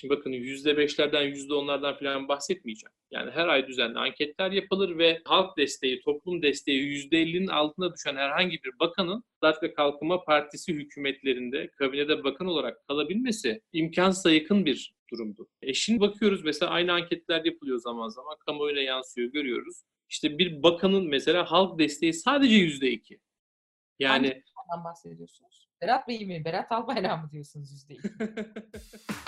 Şimdi 0.00 0.14
bakın 0.14 0.32
%5'lerden 0.32 1.24
%10'lardan 1.24 1.98
falan 1.98 2.28
bahsetmeyeceğim. 2.28 2.92
Yani 3.10 3.30
her 3.30 3.48
ay 3.48 3.66
düzenli 3.66 3.98
anketler 3.98 4.50
yapılır 4.50 4.98
ve 4.98 5.20
halk 5.24 5.56
desteği, 5.56 6.00
toplum 6.00 6.42
desteği 6.42 7.10
%50'nin 7.10 7.46
altına 7.46 7.94
düşen 7.94 8.16
herhangi 8.16 8.62
bir 8.64 8.78
bakanın 8.80 9.24
Adalet 9.40 9.62
ve 9.62 9.74
Kalkınma 9.74 10.24
Partisi 10.24 10.74
hükümetlerinde 10.74 11.70
kabinede 11.70 12.24
bakan 12.24 12.46
olarak 12.46 12.86
kalabilmesi 12.88 13.62
imkansıza 13.72 14.30
yakın 14.30 14.66
bir 14.66 14.94
durumdu. 15.12 15.48
E 15.62 15.74
şimdi 15.74 16.00
bakıyoruz 16.00 16.44
mesela 16.44 16.72
aynı 16.72 16.92
anketler 16.92 17.44
yapılıyor 17.44 17.78
zaman 17.78 18.08
zaman 18.08 18.36
kamuoyuna 18.46 18.80
yansıyor 18.80 19.32
görüyoruz. 19.32 19.82
İşte 20.08 20.38
bir 20.38 20.62
bakanın 20.62 21.08
mesela 21.08 21.50
halk 21.50 21.78
desteği 21.78 22.12
sadece 22.12 22.54
%2. 22.54 23.18
Yani 23.98 24.42
Hangi 24.54 24.84
bahsediyorsunuz? 24.84 25.68
Berat 25.82 26.08
Bey 26.08 26.26
mi? 26.26 26.44
Berat 26.44 26.72
Albayrak 26.72 27.24
mı 27.24 27.30
diyorsunuz 27.30 27.86
%2? 27.90 29.27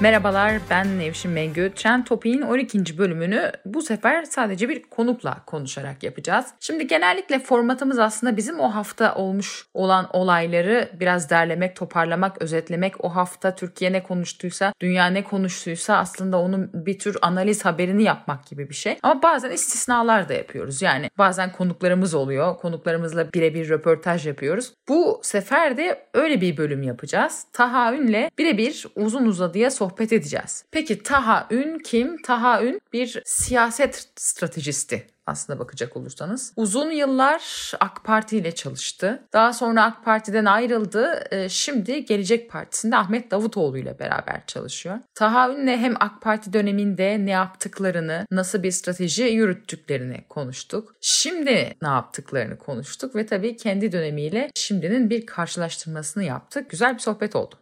Merhabalar 0.00 0.52
ben 0.70 0.98
Nevşin 0.98 1.30
Mengü. 1.30 1.72
Trend 1.74 2.04
Topik'in 2.04 2.42
12. 2.42 2.98
bölümünü 2.98 3.52
bu 3.64 3.82
sefer 3.82 4.24
sadece 4.24 4.68
bir 4.68 4.82
konukla 4.82 5.44
konuşarak 5.46 6.02
yapacağız. 6.02 6.46
Şimdi 6.60 6.86
genellikle 6.86 7.38
formatımız 7.38 7.98
aslında 7.98 8.36
bizim 8.36 8.60
o 8.60 8.74
hafta 8.74 9.14
olmuş 9.14 9.66
olan 9.74 10.08
olayları 10.12 10.88
biraz 11.00 11.30
derlemek, 11.30 11.76
toparlamak, 11.76 12.42
özetlemek. 12.42 13.04
O 13.04 13.08
hafta 13.08 13.54
Türkiye 13.54 13.92
ne 13.92 14.02
konuştuysa, 14.02 14.72
dünya 14.80 15.06
ne 15.06 15.24
konuştuysa 15.24 15.96
aslında 15.96 16.38
onun 16.38 16.70
bir 16.74 16.98
tür 16.98 17.16
analiz 17.22 17.64
haberini 17.64 18.02
yapmak 18.02 18.46
gibi 18.46 18.68
bir 18.68 18.74
şey. 18.74 18.98
Ama 19.02 19.22
bazen 19.22 19.50
istisnalar 19.50 20.28
da 20.28 20.32
yapıyoruz. 20.32 20.82
Yani 20.82 21.10
bazen 21.18 21.52
konuklarımız 21.52 22.14
oluyor. 22.14 22.56
Konuklarımızla 22.56 23.32
birebir 23.32 23.68
röportaj 23.68 24.26
yapıyoruz. 24.26 24.72
Bu 24.88 25.20
sefer 25.22 25.76
de 25.76 26.06
öyle 26.14 26.40
bir 26.40 26.56
bölüm 26.56 26.82
yapacağız. 26.82 27.46
Tahayyünle 27.52 28.30
birebir 28.38 28.86
uzun 28.96 29.26
uzadıya 29.26 29.70
sohbet 29.70 29.83
edeceğiz. 30.12 30.64
Peki 30.70 31.02
Taha 31.02 31.46
Ün 31.50 31.78
kim? 31.78 32.22
Taha 32.22 32.62
Ün 32.62 32.80
bir 32.92 33.22
siyaset 33.24 34.08
stratejisti 34.16 35.06
aslında 35.26 35.58
bakacak 35.58 35.96
olursanız. 35.96 36.52
Uzun 36.56 36.90
yıllar 36.90 37.72
AK 37.80 38.04
Parti 38.04 38.36
ile 38.36 38.52
çalıştı. 38.52 39.22
Daha 39.32 39.52
sonra 39.52 39.84
AK 39.84 40.04
Parti'den 40.04 40.44
ayrıldı. 40.44 41.24
Ee, 41.30 41.48
şimdi 41.48 42.04
Gelecek 42.04 42.50
Partisi'nde 42.50 42.96
Ahmet 42.96 43.30
Davutoğlu 43.30 43.78
ile 43.78 43.98
beraber 43.98 44.46
çalışıyor. 44.46 44.98
Taha 45.14 45.50
Ün'le 45.52 45.76
hem 45.76 45.94
AK 46.00 46.22
Parti 46.22 46.52
döneminde 46.52 47.26
ne 47.26 47.30
yaptıklarını, 47.30 48.26
nasıl 48.30 48.62
bir 48.62 48.70
strateji 48.70 49.22
yürüttüklerini 49.22 50.24
konuştuk. 50.28 50.94
Şimdi 51.00 51.74
ne 51.82 51.88
yaptıklarını 51.88 52.58
konuştuk 52.58 53.16
ve 53.16 53.26
tabii 53.26 53.56
kendi 53.56 53.92
dönemiyle 53.92 54.50
şimdinin 54.54 55.10
bir 55.10 55.26
karşılaştırmasını 55.26 56.24
yaptık. 56.24 56.70
Güzel 56.70 56.94
bir 56.94 56.98
sohbet 56.98 57.36
oldu. 57.36 57.54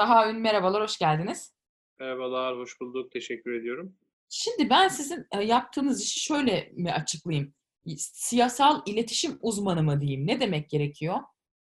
Taha 0.00 0.30
Ün 0.30 0.36
merhabalar, 0.36 0.82
hoş 0.82 0.98
geldiniz. 0.98 1.54
Merhabalar, 1.98 2.56
hoş 2.58 2.80
bulduk. 2.80 3.12
Teşekkür 3.12 3.52
ediyorum. 3.52 3.96
Şimdi 4.28 4.70
ben 4.70 4.88
sizin 4.88 5.26
e, 5.32 5.44
yaptığınız 5.44 6.02
işi 6.02 6.20
şöyle 6.20 6.72
mi 6.72 6.92
açıklayayım? 6.92 7.54
Siyasal 7.96 8.82
iletişim 8.86 9.38
uzmanı 9.40 9.82
mı 9.82 10.00
diyeyim? 10.00 10.26
Ne 10.26 10.40
demek 10.40 10.70
gerekiyor? 10.70 11.16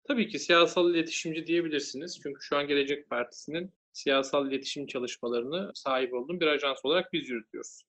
Tabii 0.08 0.28
ki 0.28 0.40
siyasal 0.40 0.90
iletişimci 0.90 1.48
diyebilirsiniz. 1.48 2.20
Çünkü 2.24 2.42
şu 2.42 2.58
an 2.58 2.68
Gelecek 2.68 3.10
Partisi'nin 3.10 3.74
siyasal 3.94 4.52
iletişim 4.52 4.88
çalışmalarını 4.88 5.72
sahip 5.76 6.14
olduğum 6.14 6.40
bir 6.40 6.48
ajans 6.48 6.78
olarak 6.84 7.14
biz 7.14 7.30
yürütüyoruz. 7.30 7.84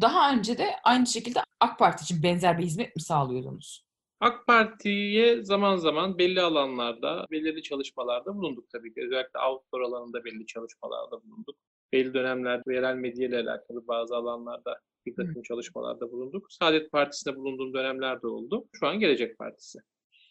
Daha 0.00 0.32
önce 0.32 0.58
de 0.58 0.70
aynı 0.84 1.06
şekilde 1.06 1.40
AK 1.60 1.78
Parti 1.78 2.02
için 2.02 2.22
benzer 2.22 2.58
bir 2.58 2.64
hizmet 2.64 2.96
mi 2.96 3.02
sağlıyordunuz? 3.02 3.84
AK 4.22 4.46
Parti'ye 4.46 5.44
zaman 5.44 5.76
zaman 5.76 6.18
belli 6.18 6.40
alanlarda, 6.40 7.26
belirli 7.30 7.62
çalışmalarda 7.62 8.36
bulunduk 8.36 8.70
tabii 8.72 8.94
ki. 8.94 9.00
Özellikle 9.06 9.38
outdoor 9.40 9.80
alanında 9.80 10.24
belli 10.24 10.46
çalışmalarda 10.46 11.22
bulunduk. 11.22 11.56
Belli 11.92 12.14
dönemlerde 12.14 12.74
yerel 12.74 12.94
medya 12.94 13.28
ile 13.28 13.36
alakalı 13.36 13.86
bazı 13.86 14.16
alanlarda 14.16 14.80
bir 15.06 15.14
takım 15.16 15.34
Hı. 15.34 15.42
çalışmalarda 15.42 16.12
bulunduk. 16.12 16.52
Saadet 16.52 16.92
Partisi'nde 16.92 17.36
bulunduğum 17.36 17.74
dönemlerde 17.74 18.26
oldu. 18.26 18.64
Şu 18.72 18.86
an 18.86 19.00
Gelecek 19.00 19.38
Partisi. 19.38 19.78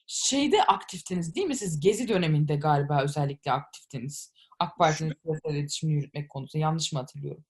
Şeyde 0.07 0.63
aktiftiniz 0.63 1.35
değil 1.35 1.47
mi 1.47 1.55
siz? 1.55 1.79
Gezi 1.79 2.07
döneminde 2.07 2.55
galiba 2.55 3.03
özellikle 3.03 3.51
aktiftiniz. 3.51 4.33
AK 4.59 4.77
Parti'nin 4.77 5.13
siyasal 5.23 5.55
iletişimi 5.55 5.93
yürütmek 5.93 6.29
konusunda. 6.29 6.63
Yanlış 6.63 6.93
mı 6.93 6.99
hatırlıyorum? 6.99 7.43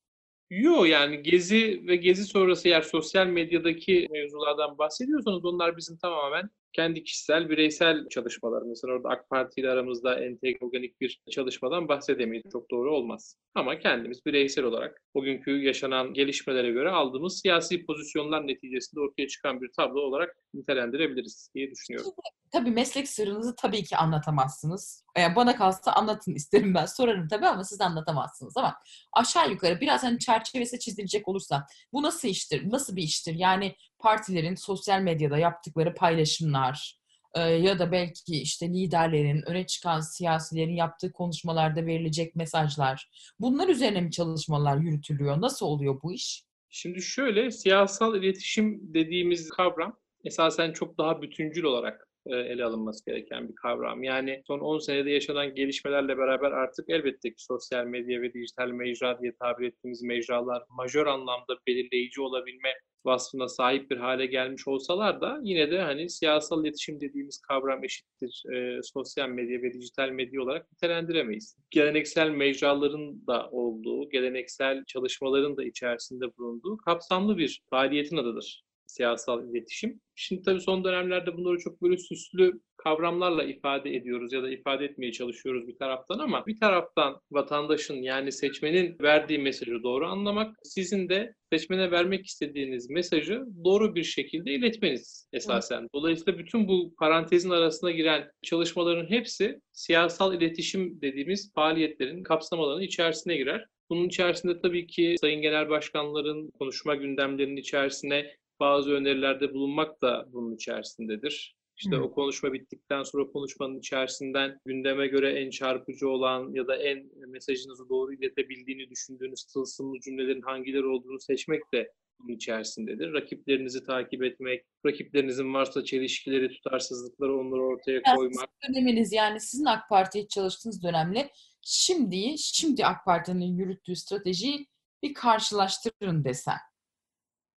Yok 0.51 0.87
yani 0.87 1.23
Gezi 1.23 1.83
ve 1.87 1.95
Gezi 1.95 2.25
sonrası 2.25 2.67
eğer 2.67 2.81
sosyal 2.81 3.27
medyadaki 3.27 4.07
mevzulardan 4.11 4.77
bahsediyorsanız 4.77 5.45
onlar 5.45 5.77
bizim 5.77 5.97
tamamen 5.97 6.49
kendi 6.73 7.03
kişisel, 7.03 7.49
bireysel 7.49 8.09
çalışmalarımız. 8.09 8.83
Orada 8.85 9.09
AK 9.09 9.29
Parti 9.29 9.61
ile 9.61 9.69
aramızda 9.69 10.19
entegre 10.19 10.65
organik 10.65 11.01
bir 11.01 11.21
çalışmadan 11.31 11.87
bahsedemeyiz. 11.87 12.43
Çok 12.51 12.71
doğru 12.71 12.95
olmaz. 12.95 13.35
Ama 13.55 13.79
kendimiz 13.79 14.25
bireysel 14.25 14.63
olarak 14.63 15.01
bugünkü 15.15 15.51
yaşanan 15.51 16.13
gelişmelere 16.13 16.71
göre 16.71 16.89
aldığımız 16.89 17.39
siyasi 17.41 17.85
pozisyonlar 17.85 18.47
neticesinde 18.47 19.01
ortaya 19.01 19.27
çıkan 19.27 19.61
bir 19.61 19.69
tablo 19.77 19.99
olarak 19.99 20.35
nitelendirebiliriz 20.53 21.51
diye 21.55 21.71
düşünüyorum. 21.71 22.11
Tabii 22.51 22.71
meslek 22.71 23.07
sırrınızı 23.07 23.55
tabii 23.55 23.83
ki 23.83 23.97
anlatamazsınız. 23.97 25.05
Yani 25.17 25.35
bana 25.35 25.55
kalsa 25.55 25.91
anlatın 25.91 26.35
isterim 26.35 26.73
ben. 26.73 26.85
Sorarım 26.85 27.27
tabii 27.27 27.47
ama 27.47 27.63
siz 27.63 27.81
anlatamazsınız 27.81 28.57
ama 28.57 28.75
aşağı 29.13 29.51
yukarı 29.51 29.81
biraz 29.81 30.03
hani 30.03 30.19
çerçevesi 30.19 30.79
çizilecek 30.79 31.27
olursa 31.27 31.65
bu 31.93 32.03
nasıl 32.03 32.27
iştir? 32.27 32.71
Nasıl 32.71 32.95
bir 32.95 33.03
iştir? 33.03 33.35
Yani 33.35 33.75
partilerin 33.99 34.55
sosyal 34.55 35.01
medyada 35.01 35.37
yaptıkları 35.37 35.93
paylaşımlar 35.95 37.01
e, 37.35 37.39
ya 37.41 37.79
da 37.79 37.91
belki 37.91 38.41
işte 38.41 38.69
liderlerin, 38.69 39.41
öne 39.49 39.65
çıkan 39.65 39.99
siyasilerin 39.99 40.75
yaptığı 40.75 41.11
konuşmalarda 41.11 41.85
verilecek 41.85 42.35
mesajlar. 42.35 43.09
Bunlar 43.39 43.67
üzerine 43.67 44.01
mi 44.01 44.11
çalışmalar 44.11 44.77
yürütülüyor? 44.77 45.41
Nasıl 45.41 45.65
oluyor 45.65 46.01
bu 46.03 46.13
iş? 46.13 46.43
Şimdi 46.69 47.01
şöyle 47.01 47.51
siyasal 47.51 48.15
iletişim 48.15 48.93
dediğimiz 48.93 49.49
kavram 49.49 49.97
esasen 50.23 50.73
çok 50.73 50.97
daha 50.97 51.21
bütüncül 51.21 51.63
olarak 51.63 52.10
ele 52.25 52.65
alınması 52.65 53.05
gereken 53.05 53.49
bir 53.49 53.55
kavram. 53.55 54.03
Yani 54.03 54.41
son 54.47 54.59
10 54.59 54.79
senede 54.79 55.11
yaşanan 55.11 55.55
gelişmelerle 55.55 56.17
beraber 56.17 56.51
artık 56.51 56.89
elbette 56.89 57.29
ki 57.29 57.43
sosyal 57.43 57.85
medya 57.85 58.21
ve 58.21 58.33
dijital 58.33 58.67
mecra 58.67 59.21
diye 59.21 59.35
tabir 59.39 59.67
ettiğimiz 59.67 60.03
mecralar 60.03 60.63
majör 60.69 61.07
anlamda 61.07 61.57
belirleyici 61.67 62.21
olabilme 62.21 62.73
vasfına 63.05 63.47
sahip 63.47 63.91
bir 63.91 63.97
hale 63.97 64.25
gelmiş 64.25 64.67
olsalar 64.67 65.21
da 65.21 65.39
yine 65.43 65.71
de 65.71 65.81
hani 65.81 66.09
siyasal 66.09 66.65
iletişim 66.65 67.01
dediğimiz 67.01 67.41
kavram 67.41 67.83
eşittir 67.83 68.43
e, 68.53 68.79
sosyal 68.83 69.29
medya 69.29 69.61
ve 69.61 69.73
dijital 69.73 70.09
medya 70.09 70.41
olarak 70.41 70.71
nitelendiremeyiz. 70.71 71.57
Geleneksel 71.69 72.29
mecraların 72.29 73.27
da 73.27 73.49
olduğu, 73.49 74.09
geleneksel 74.09 74.83
çalışmaların 74.87 75.57
da 75.57 75.63
içerisinde 75.63 76.37
bulunduğu 76.37 76.77
kapsamlı 76.77 77.37
bir 77.37 77.61
faaliyetin 77.69 78.17
adıdır 78.17 78.63
siyasal 78.91 79.49
iletişim. 79.49 79.99
Şimdi 80.15 80.41
tabii 80.41 80.61
son 80.61 80.83
dönemlerde 80.83 81.37
bunları 81.37 81.57
çok 81.57 81.81
böyle 81.81 81.97
süslü 81.97 82.61
kavramlarla 82.77 83.43
ifade 83.43 83.95
ediyoruz 83.95 84.33
ya 84.33 84.43
da 84.43 84.49
ifade 84.49 84.85
etmeye 84.85 85.11
çalışıyoruz 85.11 85.67
bir 85.67 85.77
taraftan 85.77 86.19
ama 86.19 86.45
bir 86.47 86.59
taraftan 86.59 87.21
vatandaşın 87.31 87.95
yani 87.95 88.31
seçmenin 88.31 88.95
verdiği 89.01 89.39
mesajı 89.39 89.83
doğru 89.83 90.07
anlamak, 90.07 90.55
sizin 90.63 91.09
de 91.09 91.33
seçmene 91.53 91.91
vermek 91.91 92.25
istediğiniz 92.25 92.89
mesajı 92.89 93.45
doğru 93.65 93.95
bir 93.95 94.03
şekilde 94.03 94.51
iletmeniz 94.51 95.29
esasen. 95.33 95.87
Dolayısıyla 95.95 96.39
bütün 96.39 96.67
bu 96.67 96.95
parantezin 96.99 97.49
arasına 97.49 97.91
giren 97.91 98.31
çalışmaların 98.41 99.09
hepsi 99.09 99.59
siyasal 99.71 100.33
iletişim 100.33 101.01
dediğimiz 101.01 101.53
faaliyetlerin 101.53 102.23
kapsam 102.23 102.59
alanı 102.59 102.83
içerisine 102.83 103.37
girer. 103.37 103.65
Bunun 103.89 104.07
içerisinde 104.07 104.59
tabii 104.61 104.87
ki 104.87 105.15
Sayın 105.21 105.41
Genel 105.41 105.69
Başkanların 105.69 106.51
konuşma 106.59 106.95
gündemlerinin 106.95 107.57
içerisine 107.57 108.35
bazı 108.61 108.91
önerilerde 108.91 109.53
bulunmak 109.53 110.01
da 110.01 110.25
bunun 110.33 110.55
içerisindedir. 110.55 111.55
İşte 111.77 111.95
Hı. 111.95 112.01
o 112.01 112.11
konuşma 112.11 112.53
bittikten 112.53 113.03
sonra 113.03 113.31
konuşmanın 113.31 113.79
içerisinden 113.79 114.59
gündeme 114.65 115.07
göre 115.07 115.39
en 115.39 115.49
çarpıcı 115.49 116.09
olan 116.09 116.53
ya 116.53 116.67
da 116.67 116.75
en 116.75 117.09
mesajınızı 117.27 117.89
doğru 117.89 118.13
iletebildiğini 118.13 118.89
düşündüğünüz 118.89 119.43
tılsımlı 119.43 119.99
cümlelerin 119.99 120.41
hangileri 120.41 120.85
olduğunu 120.85 121.19
seçmek 121.19 121.73
de 121.73 121.91
bunun 122.19 122.35
içerisindedir. 122.35 123.13
Rakiplerinizi 123.13 123.83
takip 123.83 124.23
etmek, 124.23 124.65
rakiplerinizin 124.85 125.53
varsa 125.53 125.83
çelişkileri, 125.83 126.49
tutarsızlıkları 126.49 127.37
onları 127.37 127.61
ortaya 127.61 128.01
Yani 128.05 128.15
koymak. 128.15 128.49
sizin 128.61 128.73
döneminiz 128.73 129.13
yani 129.13 129.39
sizin 129.39 129.65
AK 129.65 129.89
Parti'ye 129.89 130.27
çalıştığınız 130.27 130.83
dönemle 130.83 131.29
şimdi 131.61 132.37
şimdi 132.37 132.85
AK 132.85 133.05
Parti'nin 133.05 133.57
yürüttüğü 133.57 133.95
stratejiyi 133.95 134.67
bir 135.03 135.13
karşılaştırın 135.13 136.23
desem. 136.23 136.57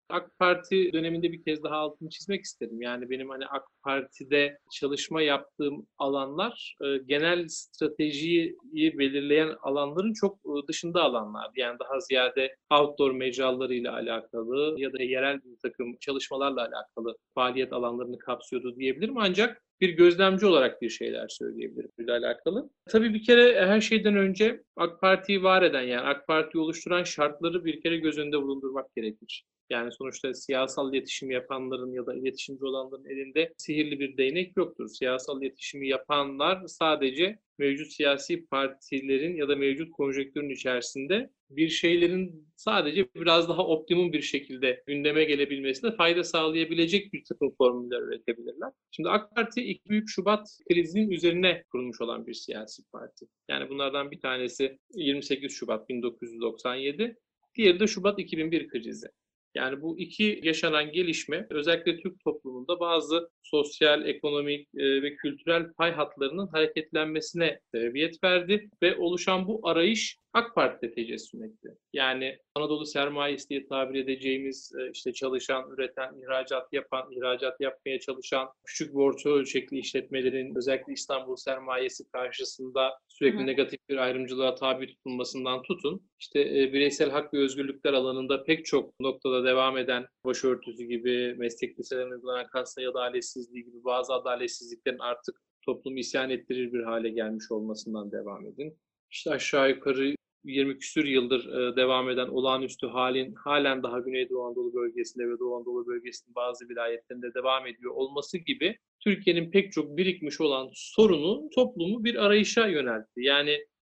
AK 0.10 0.40
Parti 0.40 0.94
döneminde 0.94 1.32
bir 1.32 1.44
kez 1.44 1.64
daha 1.64 1.76
altını 1.76 2.10
çizmek 2.10 2.44
isterim. 2.44 2.82
Yani 2.82 3.10
benim 3.10 3.30
hani 3.30 3.46
AK 3.46 3.64
Parti'de 3.84 4.58
çalışma 4.72 5.22
yaptığım 5.22 5.88
alanlar 5.98 6.76
e, 6.82 6.98
genel 6.98 7.48
stratejiyi 7.48 8.58
belirleyen 8.74 9.56
alanların 9.62 10.14
çok 10.14 10.36
e, 10.36 10.68
dışında 10.68 11.02
alanlar. 11.02 11.52
Yani 11.56 11.80
daha 11.80 12.00
ziyade 12.00 12.56
outdoor 12.70 13.12
mecralarıyla 13.12 13.94
alakalı 13.94 14.76
ya 14.78 14.94
da 14.94 15.04
yerel 15.04 15.40
bir 15.44 15.58
takım 15.62 15.98
çalışmalarla 15.98 16.62
alakalı 16.62 17.18
faaliyet 17.36 17.74
alanlarını 17.74 18.20
kapsıyordu 18.20 18.76
diyebilirim. 18.76 19.18
Ancak 19.18 19.64
bir 19.82 19.90
gözlemci 19.90 20.46
olarak 20.46 20.82
bir 20.82 20.90
şeyler 20.90 21.28
söyleyebilirim 21.30 21.90
bununla 22.00 22.18
alakalı. 22.18 22.70
Tabii 22.90 23.14
bir 23.14 23.24
kere 23.24 23.66
her 23.66 23.82
şeyden 23.82 24.18
önce 24.18 24.64
AK 24.76 25.02
Parti'yi 25.02 25.44
var 25.44 25.62
eden 25.62 25.82
yani 25.82 26.02
AK 26.08 26.28
Parti'yi 26.28 26.64
oluşturan 26.64 27.04
şartları 27.04 27.66
bir 27.66 27.82
kere 27.82 27.98
göz 27.98 28.18
önünde 28.18 28.42
bulundurmak 28.42 28.96
gerekir. 28.96 29.46
Yani 29.70 29.92
sonuçta 29.92 30.34
siyasal 30.34 30.94
iletişim 30.94 31.32
yapanların 31.32 31.94
ya 31.94 32.06
da 32.06 32.16
iletişimci 32.16 32.66
olanların 32.66 33.06
elinde 33.06 33.54
sihirli 33.58 34.00
bir 34.00 34.18
değnek 34.18 34.58
yoktur. 34.58 34.88
Siyasal 34.88 35.42
iletişimi 35.42 35.88
yapanlar 35.88 36.68
sadece 36.68 37.40
mevcut 37.58 37.92
siyasi 37.92 38.46
partilerin 38.46 39.36
ya 39.36 39.50
da 39.50 39.56
mevcut 39.56 39.92
konjonktürün 39.92 40.50
içerisinde 40.50 41.30
bir 41.50 41.70
şeylerin 41.70 42.48
sadece 42.56 43.08
biraz 43.16 43.50
daha 43.50 43.68
optimum 43.68 44.14
bir 44.14 44.22
şekilde 44.22 44.84
gündeme 44.88 45.24
gelebilmesine 45.24 45.92
fayda 45.96 46.24
sağlayabilecek 46.24 47.14
bir 47.14 47.24
takım 47.24 47.56
formüller 47.58 48.02
üretebilirler. 48.02 48.70
Şimdi 48.92 49.10
AK 49.10 49.36
Parti 49.36 49.62
2 49.62 49.90
Büyük 49.90 50.10
Şubat 50.10 50.48
krizinin 50.70 51.12
üzerine 51.12 51.64
kurulmuş 51.72 52.02
olan 52.02 52.28
bir 52.28 52.34
siyasi 52.34 52.84
parti. 52.92 53.26
Yani 53.50 53.70
bunlardan 53.70 54.12
bir 54.12 54.20
tanesi 54.20 54.78
28 54.96 55.52
Şubat 55.52 55.90
1997, 55.90 57.16
diğeri 57.56 57.80
de 57.80 57.88
Şubat 57.88 58.20
2001 58.20 58.68
krizi. 58.68 59.08
Yani 59.56 59.82
bu 59.82 60.00
iki 60.00 60.40
yaşanan 60.44 60.92
gelişme 60.92 61.48
özellikle 61.50 61.98
Türk 61.98 62.24
toplumunda 62.24 62.80
bazı 62.80 63.30
sosyal, 63.44 64.06
ekonomik 64.06 64.68
e, 64.76 65.02
ve 65.02 65.16
kültürel 65.16 65.74
pay 65.74 65.92
hatlarının 65.92 66.48
hareketlenmesine 66.48 67.60
sebebiyet 67.72 68.24
verdi 68.24 68.70
ve 68.84 68.98
oluşan 68.98 69.48
bu 69.48 69.68
arayış 69.68 70.18
AK 70.34 70.56
Parti'de 70.56 70.94
tecessüm 70.94 71.44
etti. 71.44 71.78
Yani 71.94 72.38
Anadolu 72.56 72.86
sermayesi 72.86 73.50
diye 73.50 73.66
tabir 73.68 74.00
edeceğimiz 74.00 74.72
e, 74.80 74.92
işte 74.94 75.14
çalışan, 75.14 75.72
üreten, 75.72 76.22
ihracat 76.24 76.74
yapan, 76.74 77.12
ihracat 77.12 77.62
yapmaya 77.62 78.00
çalışan 78.00 78.50
küçük 78.66 78.96
ve 78.96 79.00
orta 79.00 79.30
ölçekli 79.30 79.80
işletmelerin 79.80 80.56
özellikle 80.56 80.94
İstanbul 80.94 81.36
sermayesi 81.36 82.12
karşısında 82.12 82.92
sürekli 83.08 83.40
Hı 83.40 83.46
negatif 83.46 83.80
bir 83.90 83.98
ayrımcılığa 83.98 84.56
tabi 84.56 84.88
tutulmasından 84.88 85.62
tutun. 85.62 86.10
İşte 86.20 86.42
e, 86.42 86.74
bireysel 86.74 87.10
hak 87.10 87.34
ve 87.34 87.38
özgürlükler 87.38 87.94
alanında 87.94 88.44
pek 88.44 88.66
çok 88.66 89.00
noktada 89.00 89.46
devam 89.46 89.78
eden 89.78 90.06
başörtüsü 90.26 90.84
gibi, 90.84 91.36
meslek 91.38 91.80
liselerine 91.80 92.14
uygulanan 92.16 92.48
kast 92.48 92.74
sayı 92.74 92.90
adaletsizliği 92.90 93.66
gibi 93.66 93.84
bazı 93.84 94.14
adaletsizliklerin 94.14 95.00
artık 95.00 95.42
toplumu 95.66 96.00
isyan 96.00 96.30
ettirir 96.30 96.74
bir 96.74 96.84
hale 96.84 97.10
gelmiş 97.10 97.52
olmasından 97.52 98.12
devam 98.12 98.46
edin. 98.48 98.78
İşte 99.12 99.32
aşağı 99.32 99.70
yukarı 99.70 100.16
20 100.44 100.78
küsür 100.78 101.06
yıldır 101.06 101.46
e, 101.46 101.76
devam 101.76 102.10
eden 102.10 102.28
olağanüstü 102.28 102.88
halin 102.88 103.34
halen 103.34 103.84
daha 103.84 104.00
Güneydoğu 104.00 104.46
Anadolu 104.46 104.74
bölgesinde 104.74 105.30
ve 105.30 105.40
Doğu 105.40 105.56
Anadolu 105.56 105.88
bölgesinin 105.88 106.36
bazı 106.36 106.70
vilayetlerinde 106.70 107.34
devam 107.34 107.68
ediyor 107.68 107.92
olması 107.92 108.38
gibi 108.38 108.78
Türkiye'nin 109.00 109.52
pek 109.52 109.72
çok 109.72 109.98
birikmiş 109.98 110.42
olan 110.42 110.70
sorunu 110.74 111.50
toplumu 111.56 112.04
bir 112.04 112.26
arayışa 112.26 112.68
yöneltti. 112.68 113.22
Yani 113.22 113.58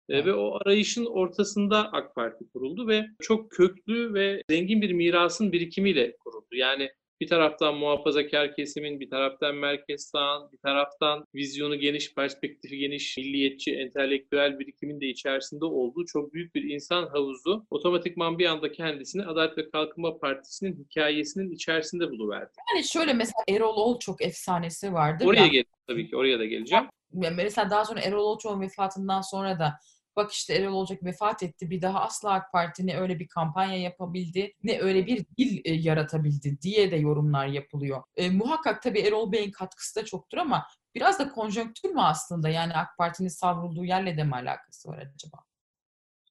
e, 0.09 0.25
ve 0.25 0.33
o 0.33 0.57
arayışın 0.61 1.05
ortasında 1.05 1.91
AK 1.91 2.15
Parti 2.15 2.45
kuruldu 2.53 2.87
ve 2.87 3.05
çok 3.21 3.51
köklü 3.51 4.13
ve 4.13 4.41
zengin 4.49 4.81
bir 4.81 4.93
mirasın 4.93 5.51
birikimiyle 5.51 6.17
kuruldu. 6.17 6.55
Yani 6.55 6.89
bir 7.21 7.27
taraftan 7.27 7.75
muhafazakar 7.75 8.55
kesimin, 8.55 8.99
bir 8.99 9.09
taraftan 9.09 9.55
merkez 9.55 10.03
sağın, 10.03 10.51
bir 10.51 10.57
taraftan 10.57 11.25
vizyonu 11.35 11.75
geniş, 11.75 12.15
perspektifi 12.15 12.77
geniş, 12.77 13.17
milliyetçi, 13.17 13.75
entelektüel 13.75 14.59
birikimin 14.59 15.01
de 15.01 15.05
içerisinde 15.05 15.65
olduğu 15.65 16.05
çok 16.05 16.33
büyük 16.33 16.55
bir 16.55 16.63
insan 16.63 17.07
havuzu 17.07 17.65
otomatikman 17.69 18.39
bir 18.39 18.45
anda 18.45 18.71
kendisini 18.71 19.25
Adalet 19.25 19.57
ve 19.57 19.69
Kalkınma 19.69 20.17
Partisi'nin 20.17 20.85
hikayesinin 20.89 21.51
içerisinde 21.51 22.11
buluverdi. 22.11 22.51
Yani 22.75 22.87
şöyle 22.87 23.13
mesela 23.13 23.43
Erol 23.47 23.75
Olçok 23.75 24.21
efsanesi 24.21 24.93
vardır. 24.93 25.25
Oraya 25.25 25.39
ya. 25.39 25.47
geleceğim 25.47 25.65
tabii 25.87 26.09
ki, 26.09 26.17
oraya 26.17 26.39
da 26.39 26.45
geleceğim. 26.45 26.85
Mesela 27.11 27.69
daha 27.69 27.85
sonra 27.85 28.01
Erol 28.01 28.25
Olçok'un 28.25 28.61
vefatından 28.61 29.21
sonra 29.21 29.59
da 29.59 29.79
bak 30.15 30.31
işte 30.31 30.53
Erol 30.53 30.73
Olçok 30.73 31.03
vefat 31.03 31.43
etti 31.43 31.69
bir 31.69 31.81
daha 31.81 32.01
asla 32.01 32.31
AK 32.31 32.51
Parti 32.51 32.87
ne 32.87 32.97
öyle 32.97 33.19
bir 33.19 33.27
kampanya 33.27 33.77
yapabildi 33.77 34.53
ne 34.63 34.79
öyle 34.79 35.05
bir 35.07 35.25
dil 35.37 35.61
e, 35.65 35.73
yaratabildi 35.73 36.61
diye 36.61 36.91
de 36.91 36.95
yorumlar 36.95 37.47
yapılıyor. 37.47 38.03
E, 38.15 38.29
muhakkak 38.29 38.81
tabii 38.81 38.99
Erol 38.99 39.31
Bey'in 39.31 39.51
katkısı 39.51 39.99
da 39.99 40.05
çoktur 40.05 40.37
ama 40.37 40.65
biraz 40.95 41.19
da 41.19 41.29
konjonktür 41.29 41.89
mü 41.89 42.01
aslında 42.01 42.49
yani 42.49 42.73
AK 42.73 42.97
Parti'nin 42.97 43.29
savrulduğu 43.29 43.85
yerle 43.85 44.17
de 44.17 44.23
mi 44.23 44.35
alakası 44.35 44.89
var 44.89 44.97
acaba? 44.97 45.37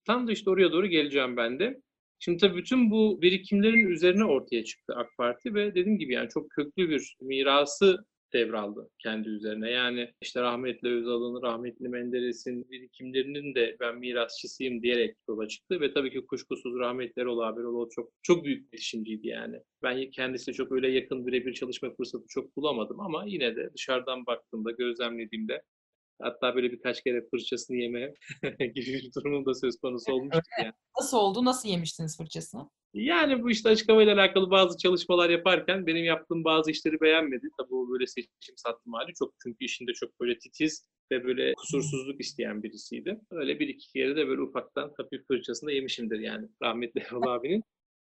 Tam 0.06 0.26
da 0.26 0.32
işte 0.32 0.50
oraya 0.50 0.72
doğru 0.72 0.86
geleceğim 0.86 1.36
ben 1.36 1.58
de. 1.58 1.80
Şimdi 2.18 2.38
tabii 2.38 2.56
bütün 2.56 2.90
bu 2.90 3.22
birikimlerin 3.22 3.86
üzerine 3.86 4.24
ortaya 4.24 4.64
çıktı 4.64 4.94
AK 4.96 5.06
Parti 5.18 5.54
ve 5.54 5.74
dediğim 5.74 5.98
gibi 5.98 6.12
yani 6.12 6.28
çok 6.28 6.50
köklü 6.50 6.88
bir 6.88 7.16
mirası 7.20 8.06
devraldı 8.34 8.90
kendi 8.98 9.28
üzerine. 9.28 9.70
Yani 9.70 10.12
işte 10.20 10.42
rahmetli 10.42 10.88
Özal'ın, 10.88 11.42
rahmetli 11.42 11.88
Menderes'in 11.88 12.70
birikimlerinin 12.70 13.54
de 13.54 13.76
ben 13.80 13.98
mirasçısıyım 13.98 14.82
diyerek 14.82 15.16
yola 15.28 15.48
çıktı 15.48 15.80
ve 15.80 15.92
tabii 15.92 16.12
ki 16.12 16.26
kuşkusuz 16.26 16.78
rahmetli 16.78 17.22
Erol 17.22 17.38
abi 17.38 17.60
Erol 17.60 17.90
çok 17.90 18.12
çok 18.22 18.44
büyük 18.44 18.72
bir 18.72 18.78
iletişimciydi 18.78 19.28
yani. 19.28 19.56
Ben 19.82 20.10
kendisiyle 20.10 20.56
çok 20.56 20.72
öyle 20.72 20.88
yakın 20.88 21.26
birebir 21.26 21.52
çalışma 21.52 21.94
fırsatı 21.94 22.24
çok 22.28 22.56
bulamadım 22.56 23.00
ama 23.00 23.24
yine 23.26 23.56
de 23.56 23.70
dışarıdan 23.74 24.26
baktığımda, 24.26 24.70
gözlemlediğimde 24.70 25.62
hatta 26.20 26.54
böyle 26.54 26.72
birkaç 26.72 27.02
kere 27.04 27.26
fırçasını 27.30 27.76
yeme 27.76 28.14
gibi 28.58 28.86
bir 28.86 29.12
durumun 29.16 29.46
da 29.46 29.54
söz 29.54 29.76
konusu 29.76 30.12
olmuştu 30.12 30.40
yani. 30.62 30.72
Nasıl 30.98 31.16
oldu? 31.16 31.44
Nasıl 31.44 31.68
yemiştiniz 31.68 32.16
fırçasını? 32.16 32.70
Yani 32.94 33.42
bu 33.42 33.50
işte 33.50 33.68
açık 33.68 33.88
havayla 33.88 34.14
alakalı 34.14 34.50
bazı 34.50 34.78
çalışmalar 34.78 35.30
yaparken 35.30 35.86
benim 35.86 36.04
yaptığım 36.04 36.44
bazı 36.44 36.70
işleri 36.70 37.00
beğenmedi. 37.00 37.48
Tabii 37.58 37.74
o 37.74 37.90
böyle 37.90 38.06
seçim 38.06 38.56
sattım 38.56 38.92
hali 38.92 39.14
çok 39.14 39.34
çünkü 39.42 39.64
işinde 39.64 39.92
çok 39.92 40.20
böyle 40.20 40.38
titiz 40.38 40.88
ve 41.10 41.24
böyle 41.24 41.54
kusursuzluk 41.54 42.20
isteyen 42.20 42.62
birisiydi. 42.62 43.20
Öyle 43.30 43.60
bir 43.60 43.68
iki 43.68 43.92
kere 43.92 44.16
de 44.16 44.28
böyle 44.28 44.40
ufaktan 44.40 44.92
hafif 44.96 45.26
fırçasını 45.26 45.72
yemişimdir 45.72 46.18
yani 46.18 46.48
rahmetli 46.62 47.00
Erol 47.00 47.22
abinin. 47.22 47.62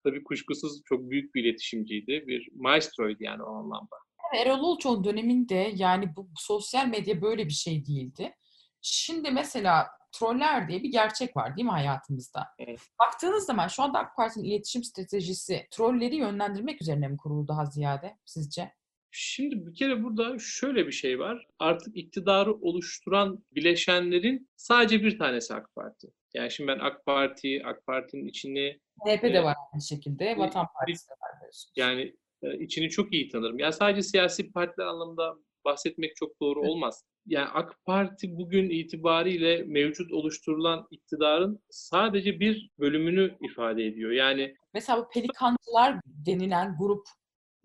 Tabii 0.03 0.23
kuşkusuz 0.23 0.81
çok 0.85 1.09
büyük 1.09 1.35
bir 1.35 1.43
iletişimciydi. 1.43 2.23
Bir 2.27 2.49
maestroydu 2.55 3.17
yani 3.23 3.43
o 3.43 3.49
anlamda. 3.49 3.95
Erol 4.35 4.59
Olçok'un 4.63 5.03
döneminde 5.03 5.71
yani 5.75 6.15
bu 6.15 6.29
sosyal 6.35 6.87
medya 6.87 7.21
böyle 7.21 7.45
bir 7.45 7.53
şey 7.53 7.85
değildi. 7.85 8.35
Şimdi 8.81 9.31
mesela 9.31 9.87
troller 10.11 10.67
diye 10.67 10.83
bir 10.83 10.91
gerçek 10.91 11.37
var 11.37 11.57
değil 11.57 11.65
mi 11.65 11.71
hayatımızda? 11.71 12.47
Evet. 12.59 12.79
Baktığınız 12.99 13.45
zaman 13.45 13.67
şu 13.67 13.83
anda 13.83 13.99
AK 13.99 14.15
Parti'nin 14.15 14.45
iletişim 14.45 14.83
stratejisi 14.83 15.67
trolleri 15.71 16.15
yönlendirmek 16.15 16.81
üzerine 16.81 17.07
mi 17.07 17.17
kurulu 17.17 17.47
daha 17.47 17.65
ziyade 17.65 18.17
sizce? 18.25 18.71
Şimdi 19.11 19.65
bir 19.65 19.75
kere 19.75 20.03
burada 20.03 20.39
şöyle 20.39 20.87
bir 20.87 20.91
şey 20.91 21.19
var. 21.19 21.47
Artık 21.59 21.97
iktidarı 21.97 22.53
oluşturan 22.53 23.45
bileşenlerin 23.51 24.49
sadece 24.55 25.03
bir 25.03 25.17
tanesi 25.19 25.53
AK 25.53 25.75
Parti. 25.75 26.07
Yani 26.33 26.51
şimdi 26.51 26.67
ben 26.67 26.79
AK 26.79 27.05
Parti, 27.05 27.61
AK 27.65 27.85
Parti'nin 27.85 28.27
içini 28.27 28.79
MHP 29.05 29.23
de 29.23 29.27
Evet. 29.27 29.43
var 29.43 29.55
aynı 29.73 29.81
şekilde. 29.81 30.37
Vatan 30.37 30.67
Partisi 30.79 31.07
de 31.09 31.11
var 31.11 31.39
diyorsunuz. 31.41 31.73
Yani 31.75 32.15
e, 32.41 32.57
içini 32.59 32.89
çok 32.89 33.13
iyi 33.13 33.29
tanırım. 33.29 33.59
Yani 33.59 33.73
sadece 33.73 34.01
siyasi 34.01 34.51
partiler 34.51 34.85
anlamında 34.85 35.35
bahsetmek 35.65 36.15
çok 36.15 36.41
doğru 36.41 36.59
Evet. 36.59 36.69
olmaz. 36.69 37.03
Yani 37.25 37.47
AK 37.53 37.85
Parti 37.85 38.37
bugün 38.37 38.69
itibariyle 38.69 39.63
mevcut 39.63 40.11
oluşturulan 40.11 40.87
iktidarın 40.91 41.59
sadece 41.69 42.39
bir 42.39 42.69
bölümünü 42.79 43.37
ifade 43.41 43.85
ediyor. 43.85 44.11
Yani 44.11 44.55
Mesela 44.73 44.99
bu 44.99 45.09
pelikancılar 45.09 45.99
denilen 46.05 46.75
grup 46.79 47.07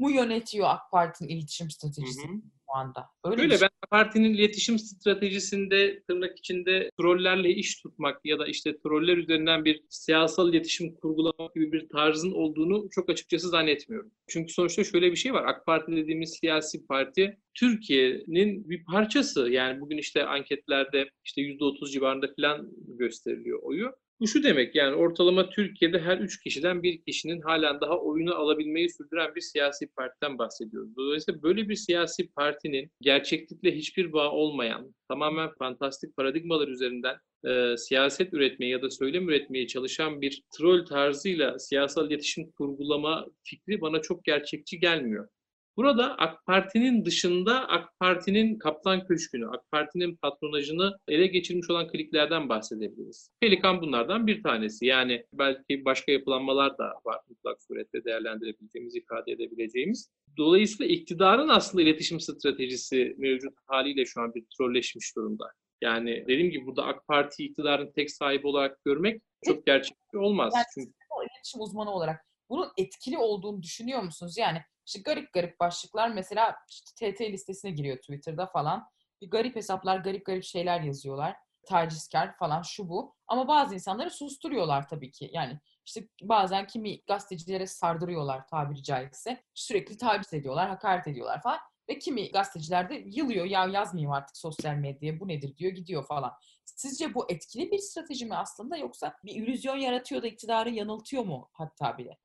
mu 0.00 0.10
yönetiyor 0.10 0.68
AK 0.70 0.90
Parti'nin 0.92 1.28
iletişim 1.28 1.70
stratejisi 1.70 2.28
Hı 2.28 2.32
hı. 2.32 2.36
şu 2.66 2.76
anda? 2.76 3.06
Öyle 3.24 3.42
Öyle 3.42 3.58
şey. 3.58 3.62
ben 3.62 3.70
partinin 3.90 4.34
iletişim 4.34 4.78
stratejisinde 4.78 6.02
tırnak 6.02 6.38
içinde 6.38 6.90
trollerle 7.00 7.50
iş 7.50 7.82
tutmak 7.82 8.20
ya 8.24 8.38
da 8.38 8.46
işte 8.46 8.78
troller 8.78 9.16
üzerinden 9.16 9.64
bir 9.64 9.82
siyasal 9.88 10.50
iletişim 10.54 10.94
kurgulamak 10.94 11.54
gibi 11.54 11.72
bir 11.72 11.88
tarzın 11.88 12.32
olduğunu 12.32 12.90
çok 12.90 13.10
açıkçası 13.10 13.48
zannetmiyorum. 13.48 14.10
Çünkü 14.28 14.52
sonuçta 14.52 14.84
şöyle 14.84 15.10
bir 15.10 15.16
şey 15.16 15.32
var. 15.34 15.44
AK 15.44 15.66
Parti 15.66 15.92
dediğimiz 15.92 16.38
siyasi 16.40 16.86
parti 16.86 17.38
Türkiye'nin 17.54 18.70
bir 18.70 18.84
parçası. 18.84 19.48
Yani 19.50 19.80
bugün 19.80 19.98
işte 19.98 20.24
anketlerde 20.24 21.10
işte 21.24 21.40
%30 21.42 21.90
civarında 21.92 22.26
falan 22.36 22.68
gösteriliyor 22.98 23.58
oyu. 23.62 23.92
Bu 24.20 24.28
şu 24.28 24.42
demek 24.42 24.74
yani 24.74 24.94
ortalama 24.94 25.50
Türkiye'de 25.50 25.98
her 25.98 26.18
üç 26.18 26.42
kişiden 26.42 26.82
bir 26.82 27.02
kişinin 27.02 27.40
halen 27.40 27.80
daha 27.80 27.98
oyunu 27.98 28.34
alabilmeyi 28.34 28.90
sürdüren 28.90 29.34
bir 29.34 29.40
siyasi 29.40 29.86
partiden 29.86 30.38
bahsediyoruz. 30.38 30.96
Dolayısıyla 30.96 31.42
böyle 31.42 31.68
bir 31.68 31.74
siyasi 31.74 32.28
partinin 32.28 32.90
gerçeklikle 33.00 33.76
hiçbir 33.76 34.12
bağ 34.12 34.30
olmayan, 34.30 34.94
tamamen 35.08 35.50
fantastik 35.58 36.16
paradigmalar 36.16 36.68
üzerinden 36.68 37.16
e, 37.46 37.76
siyaset 37.76 38.34
üretmeye 38.34 38.70
ya 38.72 38.82
da 38.82 38.90
söylem 38.90 39.28
üretmeye 39.28 39.66
çalışan 39.66 40.20
bir 40.20 40.42
troll 40.56 40.84
tarzıyla 40.86 41.58
siyasal 41.58 42.10
iletişim 42.10 42.50
kurgulama 42.50 43.26
fikri 43.44 43.80
bana 43.80 44.02
çok 44.02 44.24
gerçekçi 44.24 44.80
gelmiyor. 44.80 45.28
Burada 45.76 46.16
AK 46.18 46.46
Parti'nin 46.46 47.04
dışında 47.04 47.68
AK 47.68 47.98
Parti'nin 48.00 48.58
Kaplan 48.58 49.06
Köşkü'nü, 49.06 49.46
AK 49.48 49.70
Parti'nin 49.70 50.16
patronajını 50.16 50.98
ele 51.08 51.26
geçirmiş 51.26 51.70
olan 51.70 51.88
kliklerden 51.88 52.48
bahsedebiliriz. 52.48 53.30
Pelikan 53.40 53.80
bunlardan 53.80 54.26
bir 54.26 54.42
tanesi. 54.42 54.86
Yani 54.86 55.26
belki 55.32 55.84
başka 55.84 56.12
yapılanmalar 56.12 56.78
da 56.78 56.92
var 57.04 57.20
mutlak 57.28 57.62
surette 57.62 58.04
değerlendirebileceğimiz, 58.04 58.96
ifade 58.96 59.32
edebileceğimiz. 59.32 60.10
Dolayısıyla 60.36 60.94
iktidarın 60.94 61.48
aslında 61.48 61.82
iletişim 61.82 62.20
stratejisi 62.20 63.14
mevcut 63.18 63.54
haliyle 63.66 64.04
şu 64.04 64.20
an 64.20 64.34
bir 64.34 64.44
trolleşmiş 64.58 65.16
durumda. 65.16 65.52
Yani 65.82 66.24
dediğim 66.28 66.50
gibi 66.50 66.66
burada 66.66 66.84
AK 66.84 67.06
Parti 67.06 67.44
iktidarın 67.44 67.92
tek 67.92 68.10
sahibi 68.10 68.46
olarak 68.46 68.84
görmek 68.84 69.22
çok 69.44 69.66
gerçekçi 69.66 70.18
olmaz. 70.18 70.52
Yani 70.56 70.64
Çünkü 70.74 70.92
iletişim 71.34 71.60
uzmanı 71.60 71.90
olarak 71.90 72.20
bunun 72.48 72.68
etkili 72.78 73.18
olduğunu 73.18 73.62
düşünüyor 73.62 74.02
musunuz? 74.02 74.38
Yani 74.38 74.58
işte 74.90 75.00
garip 75.00 75.32
garip 75.32 75.60
başlıklar 75.60 76.08
mesela 76.08 76.56
işte 76.68 77.12
TT 77.12 77.20
listesine 77.20 77.70
giriyor 77.70 77.96
Twitter'da 77.96 78.46
falan. 78.46 78.88
Bir 79.22 79.30
garip 79.30 79.56
hesaplar 79.56 79.98
garip 79.98 80.26
garip 80.26 80.44
şeyler 80.44 80.80
yazıyorlar. 80.80 81.36
Tacizkar 81.66 82.36
falan 82.36 82.62
şu 82.62 82.88
bu. 82.88 83.14
Ama 83.28 83.48
bazı 83.48 83.74
insanları 83.74 84.10
susturuyorlar 84.10 84.88
tabii 84.88 85.10
ki. 85.10 85.30
Yani 85.32 85.60
işte 85.86 86.08
bazen 86.22 86.66
kimi 86.66 87.02
gazetecilere 87.02 87.66
sardırıyorlar 87.66 88.46
tabiri 88.46 88.82
caizse. 88.82 89.44
Sürekli 89.54 89.96
taciz 89.96 90.34
ediyorlar, 90.34 90.68
hakaret 90.68 91.08
ediyorlar 91.08 91.42
falan. 91.42 91.58
Ve 91.88 91.98
kimi 91.98 92.30
gazeteciler 92.30 92.88
de 92.88 92.94
yılıyor 93.06 93.44
ya 93.44 93.66
yazmayayım 93.66 94.12
artık 94.12 94.36
sosyal 94.36 94.74
medyaya 94.74 95.20
bu 95.20 95.28
nedir 95.28 95.56
diyor 95.56 95.72
gidiyor 95.72 96.06
falan. 96.06 96.32
Sizce 96.64 97.14
bu 97.14 97.30
etkili 97.30 97.70
bir 97.70 97.78
strateji 97.78 98.26
mi 98.26 98.36
aslında 98.36 98.76
yoksa 98.76 99.16
bir 99.24 99.34
illüzyon 99.34 99.76
yaratıyor 99.76 100.22
da 100.22 100.26
iktidarı 100.26 100.70
yanıltıyor 100.70 101.24
mu 101.24 101.50
hatta 101.52 101.98
bile? 101.98 102.18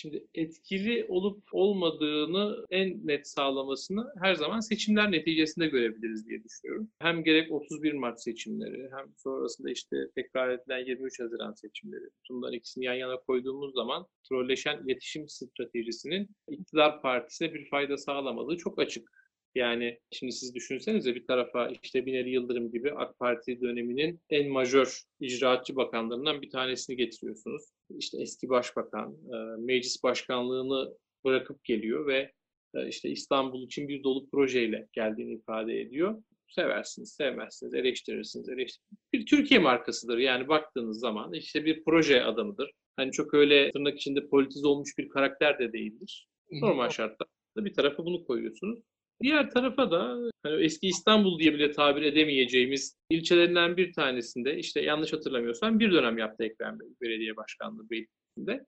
Şimdi 0.00 0.26
etkili 0.34 1.06
olup 1.08 1.42
olmadığını 1.52 2.66
en 2.70 3.06
net 3.06 3.28
sağlamasını 3.28 4.06
her 4.22 4.34
zaman 4.34 4.60
seçimler 4.60 5.12
neticesinde 5.12 5.66
görebiliriz 5.66 6.28
diye 6.28 6.44
düşünüyorum. 6.44 6.90
Hem 6.98 7.24
gerek 7.24 7.52
31 7.52 7.92
Mart 7.92 8.22
seçimleri 8.22 8.90
hem 8.96 9.06
sonrasında 9.16 9.70
işte 9.70 9.96
tekrar 10.14 10.50
edilen 10.50 10.86
23 10.86 11.20
Haziran 11.20 11.52
seçimleri. 11.52 12.04
Bunların 12.30 12.56
ikisini 12.56 12.84
yan 12.84 12.94
yana 12.94 13.16
koyduğumuz 13.16 13.74
zaman 13.74 14.06
trolleşen 14.28 14.84
iletişim 14.84 15.28
stratejisinin 15.28 16.28
iktidar 16.48 17.02
partisine 17.02 17.54
bir 17.54 17.68
fayda 17.70 17.96
sağlamadığı 17.96 18.56
çok 18.56 18.78
açık. 18.78 19.08
Yani 19.54 19.98
şimdi 20.10 20.32
siz 20.32 20.54
düşünsenize 20.54 21.14
bir 21.14 21.26
tarafa 21.26 21.68
işte 21.82 22.06
Binali 22.06 22.30
Yıldırım 22.30 22.70
gibi 22.70 22.92
AK 22.92 23.18
Parti 23.18 23.60
döneminin 23.60 24.20
en 24.30 24.48
majör 24.48 25.02
icraatçı 25.20 25.76
bakanlarından 25.76 26.42
bir 26.42 26.50
tanesini 26.50 26.96
getiriyorsunuz. 26.96 27.62
İşte 27.98 28.22
eski 28.22 28.48
başbakan 28.48 29.12
e, 29.12 29.36
meclis 29.58 30.02
başkanlığını 30.02 30.94
bırakıp 31.24 31.64
geliyor 31.64 32.06
ve 32.06 32.32
e, 32.74 32.88
işte 32.88 33.08
İstanbul 33.08 33.66
için 33.66 33.88
bir 33.88 34.02
dolu 34.02 34.30
projeyle 34.30 34.88
geldiğini 34.92 35.34
ifade 35.34 35.80
ediyor. 35.80 36.22
Seversiniz, 36.48 37.12
sevmezsiniz, 37.12 37.74
eleştirirsiniz, 37.74 38.48
eleştirirsiniz. 38.48 39.00
Bir 39.12 39.26
Türkiye 39.26 39.60
markasıdır. 39.60 40.18
Yani 40.18 40.48
baktığınız 40.48 41.00
zaman 41.00 41.32
işte 41.32 41.64
bir 41.64 41.84
proje 41.84 42.24
adamıdır. 42.24 42.70
Hani 42.96 43.12
çok 43.12 43.34
öyle 43.34 43.70
tırnak 43.70 43.96
içinde 43.96 44.28
politize 44.28 44.66
olmuş 44.66 44.98
bir 44.98 45.08
karakter 45.08 45.58
de 45.58 45.72
değildir. 45.72 46.28
Normal 46.50 46.88
şartlarda 46.88 47.64
bir 47.64 47.74
tarafa 47.74 48.04
bunu 48.04 48.24
koyuyorsunuz. 48.24 48.78
Diğer 49.22 49.50
tarafa 49.50 49.90
da 49.90 50.30
hani 50.42 50.64
eski 50.64 50.86
İstanbul 50.86 51.38
diye 51.38 51.54
bile 51.54 51.72
tabir 51.72 52.02
edemeyeceğimiz 52.02 52.96
ilçelerinden 53.10 53.76
bir 53.76 53.92
tanesinde 53.92 54.58
işte 54.58 54.80
yanlış 54.80 55.12
hatırlamıyorsam 55.12 55.80
bir 55.80 55.92
dönem 55.92 56.18
yaptı 56.18 56.44
Ekrem 56.44 56.80
Bey 56.80 56.88
belediye 57.00 57.36
başkanlığı 57.36 57.90
Beylikdüzü'nde. 57.90 58.66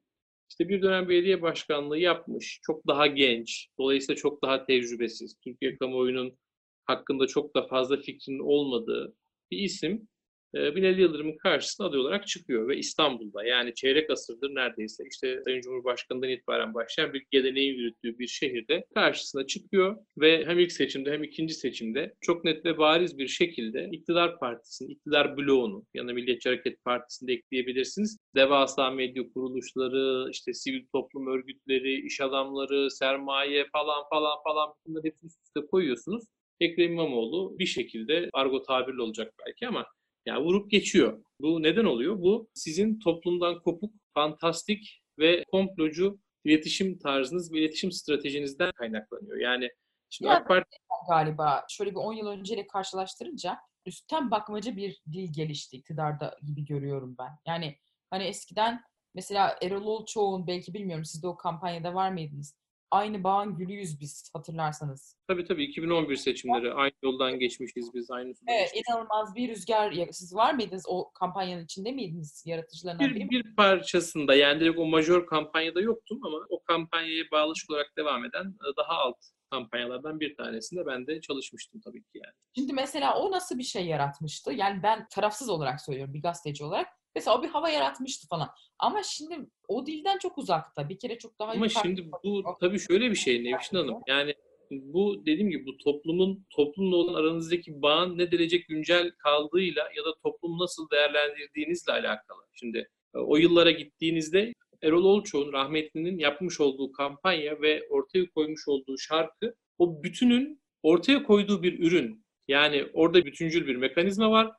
İşte 0.51 0.69
bir 0.69 0.83
dönem 0.83 1.09
belediye 1.09 1.43
başkanlığı 1.43 1.99
yapmış. 1.99 2.61
Çok 2.63 2.87
daha 2.87 3.07
genç. 3.07 3.69
Dolayısıyla 3.79 4.17
çok 4.17 4.43
daha 4.43 4.67
tecrübesiz. 4.67 5.37
Türkiye 5.45 5.77
kamuoyunun 5.77 6.39
hakkında 6.85 7.27
çok 7.27 7.57
da 7.57 7.67
fazla 7.67 7.97
fikrinin 7.97 8.39
olmadığı 8.39 9.15
bir 9.51 9.59
isim 9.59 10.09
Binali 10.55 11.01
Yıldırım'ın 11.01 11.37
karşısına 11.37 11.87
aday 11.87 12.01
olarak 12.01 12.27
çıkıyor 12.27 12.69
ve 12.69 12.77
İstanbul'da 12.77 13.45
yani 13.45 13.75
çeyrek 13.75 14.11
asırdır 14.11 14.55
neredeyse 14.55 15.05
işte 15.11 15.41
Sayın 15.45 15.61
Cumhurbaşkanı'ndan 15.61 16.29
itibaren 16.29 16.75
başlayan 16.75 17.13
bir 17.13 17.27
geleneğin 17.31 17.75
yürüttüğü 17.75 18.19
bir 18.19 18.27
şehirde 18.27 18.85
karşısına 18.95 19.47
çıkıyor 19.47 19.97
ve 20.19 20.45
hem 20.47 20.59
ilk 20.59 20.73
seçimde 20.73 21.13
hem 21.13 21.23
ikinci 21.23 21.55
seçimde 21.55 22.15
çok 22.21 22.45
net 22.45 22.65
ve 22.65 22.79
bariz 22.79 23.19
bir 23.19 23.29
şekilde 23.29 23.89
iktidar 23.93 24.39
partisinin, 24.39 24.91
iktidar 24.91 25.37
bloğunu 25.37 25.85
yani 25.95 26.13
Milliyetçi 26.13 26.49
Hareket 26.49 26.85
Partisi'ni 26.85 27.29
de 27.29 27.33
ekleyebilirsiniz. 27.33 28.19
Devasa 28.35 28.91
medya 28.91 29.33
kuruluşları, 29.35 30.31
işte 30.31 30.55
sivil 30.55 30.87
toplum 30.93 31.27
örgütleri, 31.27 32.07
iş 32.07 32.21
adamları, 32.21 32.91
sermaye 32.91 33.67
falan 33.73 34.05
falan 34.11 34.39
falan 34.45 34.75
bunları 34.87 35.05
hepsini 35.05 35.29
üst 35.29 35.43
üste 35.47 35.61
koyuyorsunuz. 35.67 36.25
Ekrem 36.61 36.93
İmamoğlu 36.93 37.59
bir 37.59 37.67
şekilde 37.67 38.29
argo 38.33 38.63
tabirli 38.63 39.03
olacak 39.03 39.35
belki 39.47 39.69
ama 39.69 39.87
yani 40.27 40.45
vurup 40.45 40.71
geçiyor. 40.71 41.25
Bu 41.41 41.63
neden 41.63 41.85
oluyor? 41.85 42.19
Bu 42.19 42.49
sizin 42.55 42.99
toplumdan 42.99 43.63
kopuk, 43.63 43.95
fantastik 44.15 45.03
ve 45.19 45.45
komplocu 45.45 46.19
iletişim 46.45 46.99
tarzınız 46.99 47.53
ve 47.53 47.59
iletişim 47.59 47.93
stratejinizden 47.93 48.73
kaynaklanıyor. 48.73 49.37
Yani 49.37 49.71
şimdi 50.11 50.31
AK 50.31 50.49
Parti 50.49 50.77
galiba 51.09 51.65
şöyle 51.69 51.91
bir 51.91 51.97
10 51.97 52.13
yıl 52.13 52.27
önceyle 52.27 52.67
karşılaştırınca 52.67 53.59
üstten 53.87 54.31
bakmacı 54.31 54.77
bir 54.77 55.03
dil 55.13 55.33
gelişti 55.33 55.77
iktidarda 55.77 56.37
gibi 56.47 56.65
görüyorum 56.65 57.17
ben. 57.19 57.31
Yani 57.47 57.79
hani 58.11 58.25
eskiden 58.25 58.81
mesela 59.15 59.57
Erol 59.63 59.87
Olçoğ'un 59.87 60.47
belki 60.47 60.75
bilmiyorum 60.75 61.05
siz 61.05 61.23
de 61.23 61.29
o 61.29 61.37
kampanyada 61.37 61.95
var 61.95 62.13
mıydınız? 62.13 62.60
Aynı 62.91 63.25
bağın 63.25 63.57
gülüyüz 63.57 64.01
biz 64.01 64.31
hatırlarsanız. 64.33 65.17
tabii 65.29 65.45
tabii 65.45 65.65
2011 65.65 66.17
seçimleri 66.17 66.73
aynı 66.73 66.93
yoldan 67.03 67.39
geçmişiz 67.39 67.95
biz 67.95 68.11
aynı 68.11 68.29
Evet, 68.29 68.61
geçmişiz. 68.61 68.83
inanılmaz 68.89 69.35
bir 69.35 69.49
rüzgar. 69.49 69.95
Siz 70.11 70.35
var 70.35 70.55
mıydınız 70.55 70.85
o 70.89 71.11
kampanyanın 71.13 71.65
içinde 71.65 71.93
miydiniz? 71.93 72.43
Yaratıcılarından 72.47 73.15
Bir, 73.15 73.31
bir 73.31 73.57
parçasında 73.57 74.35
yani 74.35 74.61
direkt 74.61 74.79
o 74.79 74.87
majör 74.87 75.27
kampanyada 75.27 75.81
yoktum 75.81 76.21
ama 76.25 76.37
o 76.49 76.63
kampanyaya 76.63 77.25
bağlışık 77.33 77.71
olarak 77.71 77.93
devam 77.99 78.25
eden 78.25 78.45
e, 78.45 78.77
daha 78.77 78.93
alt 78.93 79.17
kampanyalardan 79.51 80.21
bir 80.21 80.37
tanesinde 80.37 80.87
ben 80.87 81.07
de 81.07 81.21
çalışmıştım 81.21 81.81
tabii 81.85 82.03
ki 82.03 82.11
yani. 82.25 82.35
Şimdi 82.55 82.73
mesela 82.73 83.19
o 83.19 83.31
nasıl 83.31 83.59
bir 83.59 83.63
şey 83.63 83.87
yaratmıştı? 83.87 84.53
Yani 84.53 84.83
ben 84.83 85.07
tarafsız 85.11 85.49
olarak 85.49 85.81
söylüyorum 85.81 86.15
bir 86.15 86.23
gazeteci 86.23 86.65
olarak. 86.65 86.89
Mesela 87.15 87.39
o 87.39 87.43
bir 87.43 87.49
hava 87.49 87.71
yaratmıştı 87.71 88.29
falan. 88.29 88.49
Ama 88.79 89.03
şimdi 89.03 89.39
o 89.69 89.87
dilden 89.87 90.19
çok 90.19 90.39
uzakta. 90.39 90.89
Bir 90.89 90.99
kere 90.99 91.19
çok 91.19 91.39
daha 91.39 91.51
Ama 91.53 91.67
yukarı- 91.67 91.83
şimdi 91.83 92.11
bu 92.25 92.43
tabii 92.61 92.79
şöyle 92.79 93.11
bir 93.11 93.17
şey 93.17 93.45
Nevşin 93.45 93.77
Hanım. 93.77 93.99
Yani 94.07 94.35
bu 94.71 95.27
dediğim 95.27 95.51
gibi 95.51 95.67
bu 95.67 95.77
toplumun 95.77 96.47
toplumla 96.51 96.97
olan 96.97 97.15
aranızdaki 97.15 97.83
bağın 97.83 98.19
ne 98.19 98.33
derece 98.33 98.57
güncel 98.57 99.11
kaldığıyla 99.11 99.83
ya 99.97 100.05
da 100.05 100.15
toplumu 100.23 100.59
nasıl 100.63 100.91
değerlendirdiğinizle 100.91 101.93
alakalı. 101.93 102.43
Şimdi 102.53 102.89
e, 103.15 103.19
o 103.19 103.37
yıllara 103.37 103.71
gittiğinizde 103.71 104.53
Erol 104.83 105.05
Olçoğ'un 105.05 105.53
rahmetlinin 105.53 106.19
yapmış 106.19 106.61
olduğu 106.61 106.93
kampanya 106.93 107.61
ve 107.63 107.83
ortaya 107.91 108.31
koymuş 108.31 108.69
olduğu 108.69 108.99
şarkı 108.99 109.55
o 109.79 110.03
bütünün 110.03 110.61
ortaya 110.83 111.23
koyduğu 111.23 111.63
bir 111.63 111.79
ürün. 111.79 112.25
Yani 112.49 112.87
orada 112.93 113.25
bütüncül 113.25 113.67
bir 113.67 113.77
mekanizma 113.77 114.31
var. 114.31 114.53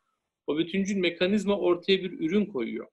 O 0.52 0.58
bütüncül 0.58 0.98
mekanizma 0.98 1.60
ortaya 1.60 2.04
bir 2.04 2.20
ürün 2.20 2.46
koyuyor. 2.46 2.88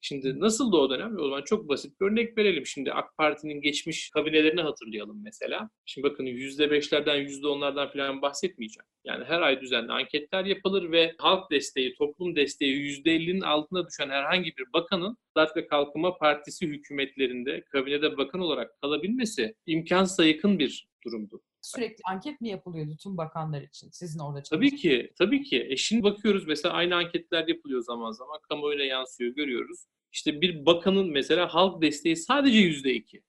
Şimdi 0.00 0.40
nasıl 0.40 0.72
da 0.72 0.76
o 0.76 0.90
dönem? 0.90 1.18
O 1.18 1.22
zaman 1.22 1.42
çok 1.42 1.68
basit 1.68 2.00
bir 2.00 2.06
örnek 2.06 2.38
verelim. 2.38 2.66
Şimdi 2.66 2.92
AK 2.92 3.16
Parti'nin 3.16 3.60
geçmiş 3.60 4.10
kabinelerini 4.10 4.60
hatırlayalım 4.60 5.22
mesela. 5.22 5.70
Şimdi 5.84 6.08
bakın 6.08 6.26
%5'lerden 6.26 7.18
%10'lardan 7.18 7.92
falan 7.92 8.22
bahsetmeyeceğim. 8.22 8.86
Yani 9.04 9.24
her 9.24 9.42
ay 9.42 9.60
düzenli 9.60 9.92
anketler 9.92 10.44
yapılır 10.44 10.92
ve 10.92 11.14
halk 11.18 11.50
desteği, 11.50 11.94
toplum 11.94 12.36
desteği 12.36 13.02
%50'nin 13.04 13.40
altına 13.40 13.88
düşen 13.88 14.08
herhangi 14.08 14.56
bir 14.56 14.72
bakanın 14.72 15.16
Adalet 15.34 15.56
ve 15.56 15.66
Kalkınma 15.66 16.18
Partisi 16.18 16.66
hükümetlerinde 16.66 17.60
kabinede 17.60 18.16
bakan 18.16 18.40
olarak 18.40 18.80
kalabilmesi 18.80 19.54
imkansıza 19.66 20.24
yakın 20.26 20.58
bir 20.58 20.86
durumdu 21.04 21.42
sürekli 21.66 22.02
anket 22.04 22.40
mi 22.40 22.48
yapılıyordu 22.48 22.96
tüm 23.02 23.16
bakanlar 23.16 23.62
için 23.62 23.90
sizin 23.90 24.18
orada 24.18 24.42
Tabii 24.42 24.76
ki, 24.76 25.12
tabii 25.18 25.42
ki. 25.42 25.66
E 25.70 25.76
şimdi 25.76 26.02
bakıyoruz 26.02 26.46
mesela 26.46 26.74
aynı 26.74 26.96
anketler 26.96 27.48
yapılıyor 27.48 27.80
zaman 27.80 28.12
zaman. 28.12 28.40
Kamuoyuna 28.48 28.82
yansıyor, 28.82 29.34
görüyoruz. 29.34 29.86
İşte 30.12 30.40
bir 30.40 30.66
bakanın 30.66 31.10
mesela 31.10 31.54
halk 31.54 31.82
desteği 31.82 32.16
sadece 32.16 32.58
yüzde 32.58 32.94
iki. 32.94 33.22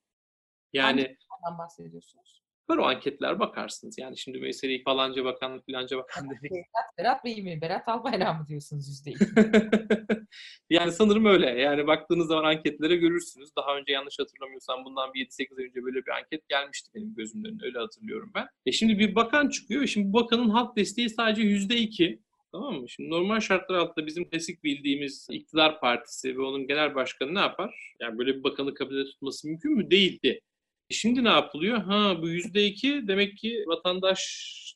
Yani 0.74 1.18
Hangi 1.30 1.58
bahsediyorsunuz? 1.58 2.37
Var 2.70 2.78
o 2.78 2.84
anketler 2.86 3.40
bakarsınız. 3.40 3.98
Yani 3.98 4.18
şimdi 4.18 4.40
meseleyi 4.40 4.84
falanca 4.84 5.26
bakan 5.26 5.62
filanca 5.62 5.98
bakan 5.98 6.30
dedik. 6.30 6.52
Berat, 6.52 6.98
Berat 6.98 7.26
Bey 7.26 7.42
mi? 7.42 7.62
Berat 7.62 7.88
Albayrak 7.88 8.40
mı 8.40 8.48
diyorsunuz 8.48 8.88
yüzde 8.88 9.12
yani 10.70 10.92
sanırım 10.92 11.26
öyle. 11.26 11.46
Yani 11.46 11.88
baktığınız 11.88 12.28
zaman 12.28 12.44
anketlere 12.44 12.96
görürsünüz. 12.96 13.56
Daha 13.56 13.78
önce 13.78 13.94
yanlış 13.94 14.20
hatırlamıyorsam 14.20 14.86
bundan 14.86 15.14
bir 15.14 15.26
7-8 15.26 15.60
ay 15.60 15.66
önce 15.66 15.84
böyle 15.84 16.06
bir 16.06 16.12
anket 16.12 16.50
gelmişti 16.50 16.92
benim 16.96 17.16
gözümün 17.16 17.46
önüne. 17.46 17.66
Öyle 17.66 17.80
hatırlıyorum 17.80 18.32
ben. 18.36 18.48
E 18.66 18.72
şimdi 18.72 19.00
bir 19.00 19.16
bakan 19.16 19.50
çıkıyor. 19.50 19.88
Şimdi 19.88 20.14
bu 20.14 20.14
bakanın 20.14 20.50
halk 20.50 20.78
desteği 20.78 21.10
sadece 21.10 21.42
yüzde 21.42 21.76
iki. 21.76 22.20
Tamam 22.52 22.74
mı? 22.74 22.90
Şimdi 22.90 23.10
normal 23.10 23.40
şartlar 23.40 23.76
altında 23.76 24.06
bizim 24.06 24.30
klasik 24.30 24.64
bildiğimiz 24.64 25.28
iktidar 25.32 25.80
partisi 25.80 26.38
ve 26.38 26.42
onun 26.42 26.68
genel 26.68 26.96
başkanı 26.96 27.36
ne 27.36 27.40
yapar? 27.40 27.94
Yani 28.00 28.18
böyle 28.18 28.36
bir 28.36 28.44
bakanı 28.44 28.74
kabinede 28.74 29.06
tutması 29.06 29.48
mümkün 29.48 29.72
mü? 29.72 29.92
Değildi. 29.92 30.42
Şimdi 30.90 31.24
ne 31.24 31.30
yapılıyor? 31.30 31.78
Ha 31.84 32.16
bu 32.22 32.30
yüzde 32.30 32.66
iki 32.66 33.08
demek 33.08 33.38
ki 33.38 33.64
vatandaş 33.68 34.22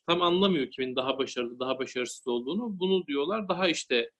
tam 0.06 0.22
anlamıyor 0.22 0.70
kimin 0.70 0.96
daha 0.96 1.18
başarılı, 1.18 1.60
daha 1.60 1.78
başarısız 1.78 2.28
olduğunu. 2.28 2.78
Bunu 2.80 3.06
diyorlar 3.06 3.48
daha 3.48 3.68
işte 3.68 4.10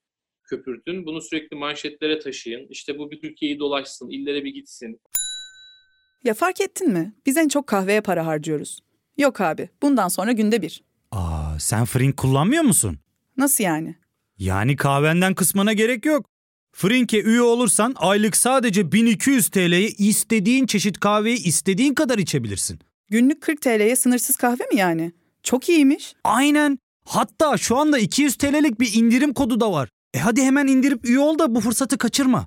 köpürtün. 0.44 1.06
Bunu 1.06 1.20
sürekli 1.20 1.56
manşetlere 1.56 2.18
taşıyın. 2.18 2.66
İşte 2.70 2.98
bu 2.98 3.10
bir 3.10 3.20
Türkiye'yi 3.20 3.58
dolaşsın, 3.58 4.10
illere 4.10 4.44
bir 4.44 4.54
gitsin. 4.54 5.00
Ya 6.24 6.34
fark 6.34 6.60
ettin 6.60 6.92
mi? 6.92 7.14
Biz 7.26 7.36
en 7.36 7.48
çok 7.48 7.66
kahveye 7.66 8.00
para 8.00 8.26
harcıyoruz. 8.26 8.80
Yok 9.18 9.40
abi, 9.40 9.68
bundan 9.82 10.08
sonra 10.08 10.32
günde 10.32 10.62
bir. 10.62 10.82
Aa, 11.10 11.58
sen 11.58 11.84
Frink 11.84 12.16
kullanmıyor 12.16 12.62
musun? 12.62 12.98
Nasıl 13.36 13.64
yani? 13.64 13.96
Yani 14.38 14.76
kahvenden 14.76 15.34
kısmına 15.34 15.72
gerek 15.72 16.06
yok. 16.06 16.26
Frink'e 16.72 17.22
üye 17.22 17.42
olursan 17.42 17.94
aylık 17.96 18.36
sadece 18.36 18.92
1200 18.92 19.48
TL'ye 19.48 19.88
istediğin 19.88 20.66
çeşit 20.66 21.00
kahveyi 21.00 21.44
istediğin 21.44 21.94
kadar 21.94 22.18
içebilirsin. 22.18 22.78
Günlük 23.10 23.40
40 23.40 23.62
TL'ye 23.62 23.96
sınırsız 23.96 24.36
kahve 24.36 24.64
mi 24.72 24.78
yani? 24.78 25.12
Çok 25.42 25.68
iyiymiş. 25.68 26.14
Aynen. 26.24 26.78
Hatta 27.04 27.56
şu 27.56 27.76
anda 27.76 27.98
200 27.98 28.34
TL'lik 28.36 28.80
bir 28.80 28.94
indirim 28.94 29.34
kodu 29.34 29.60
da 29.60 29.72
var. 29.72 29.88
E 30.14 30.18
hadi 30.18 30.42
hemen 30.42 30.66
indirip 30.66 31.04
üye 31.04 31.18
ol 31.18 31.38
da 31.38 31.54
bu 31.54 31.60
fırsatı 31.60 31.98
kaçırma. 31.98 32.46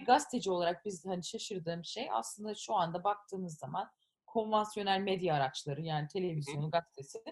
bir 0.00 0.06
gazeteci 0.06 0.50
olarak 0.50 0.84
biz 0.84 1.06
hani 1.06 1.24
şaşırdığım 1.24 1.84
şey 1.84 2.08
aslında 2.12 2.54
şu 2.54 2.74
anda 2.74 3.04
baktığımız 3.04 3.58
zaman 3.58 3.90
konvansiyonel 4.26 5.00
medya 5.00 5.34
araçları 5.34 5.82
yani 5.82 6.08
televizyonu, 6.08 6.70
gazetesi 6.70 7.22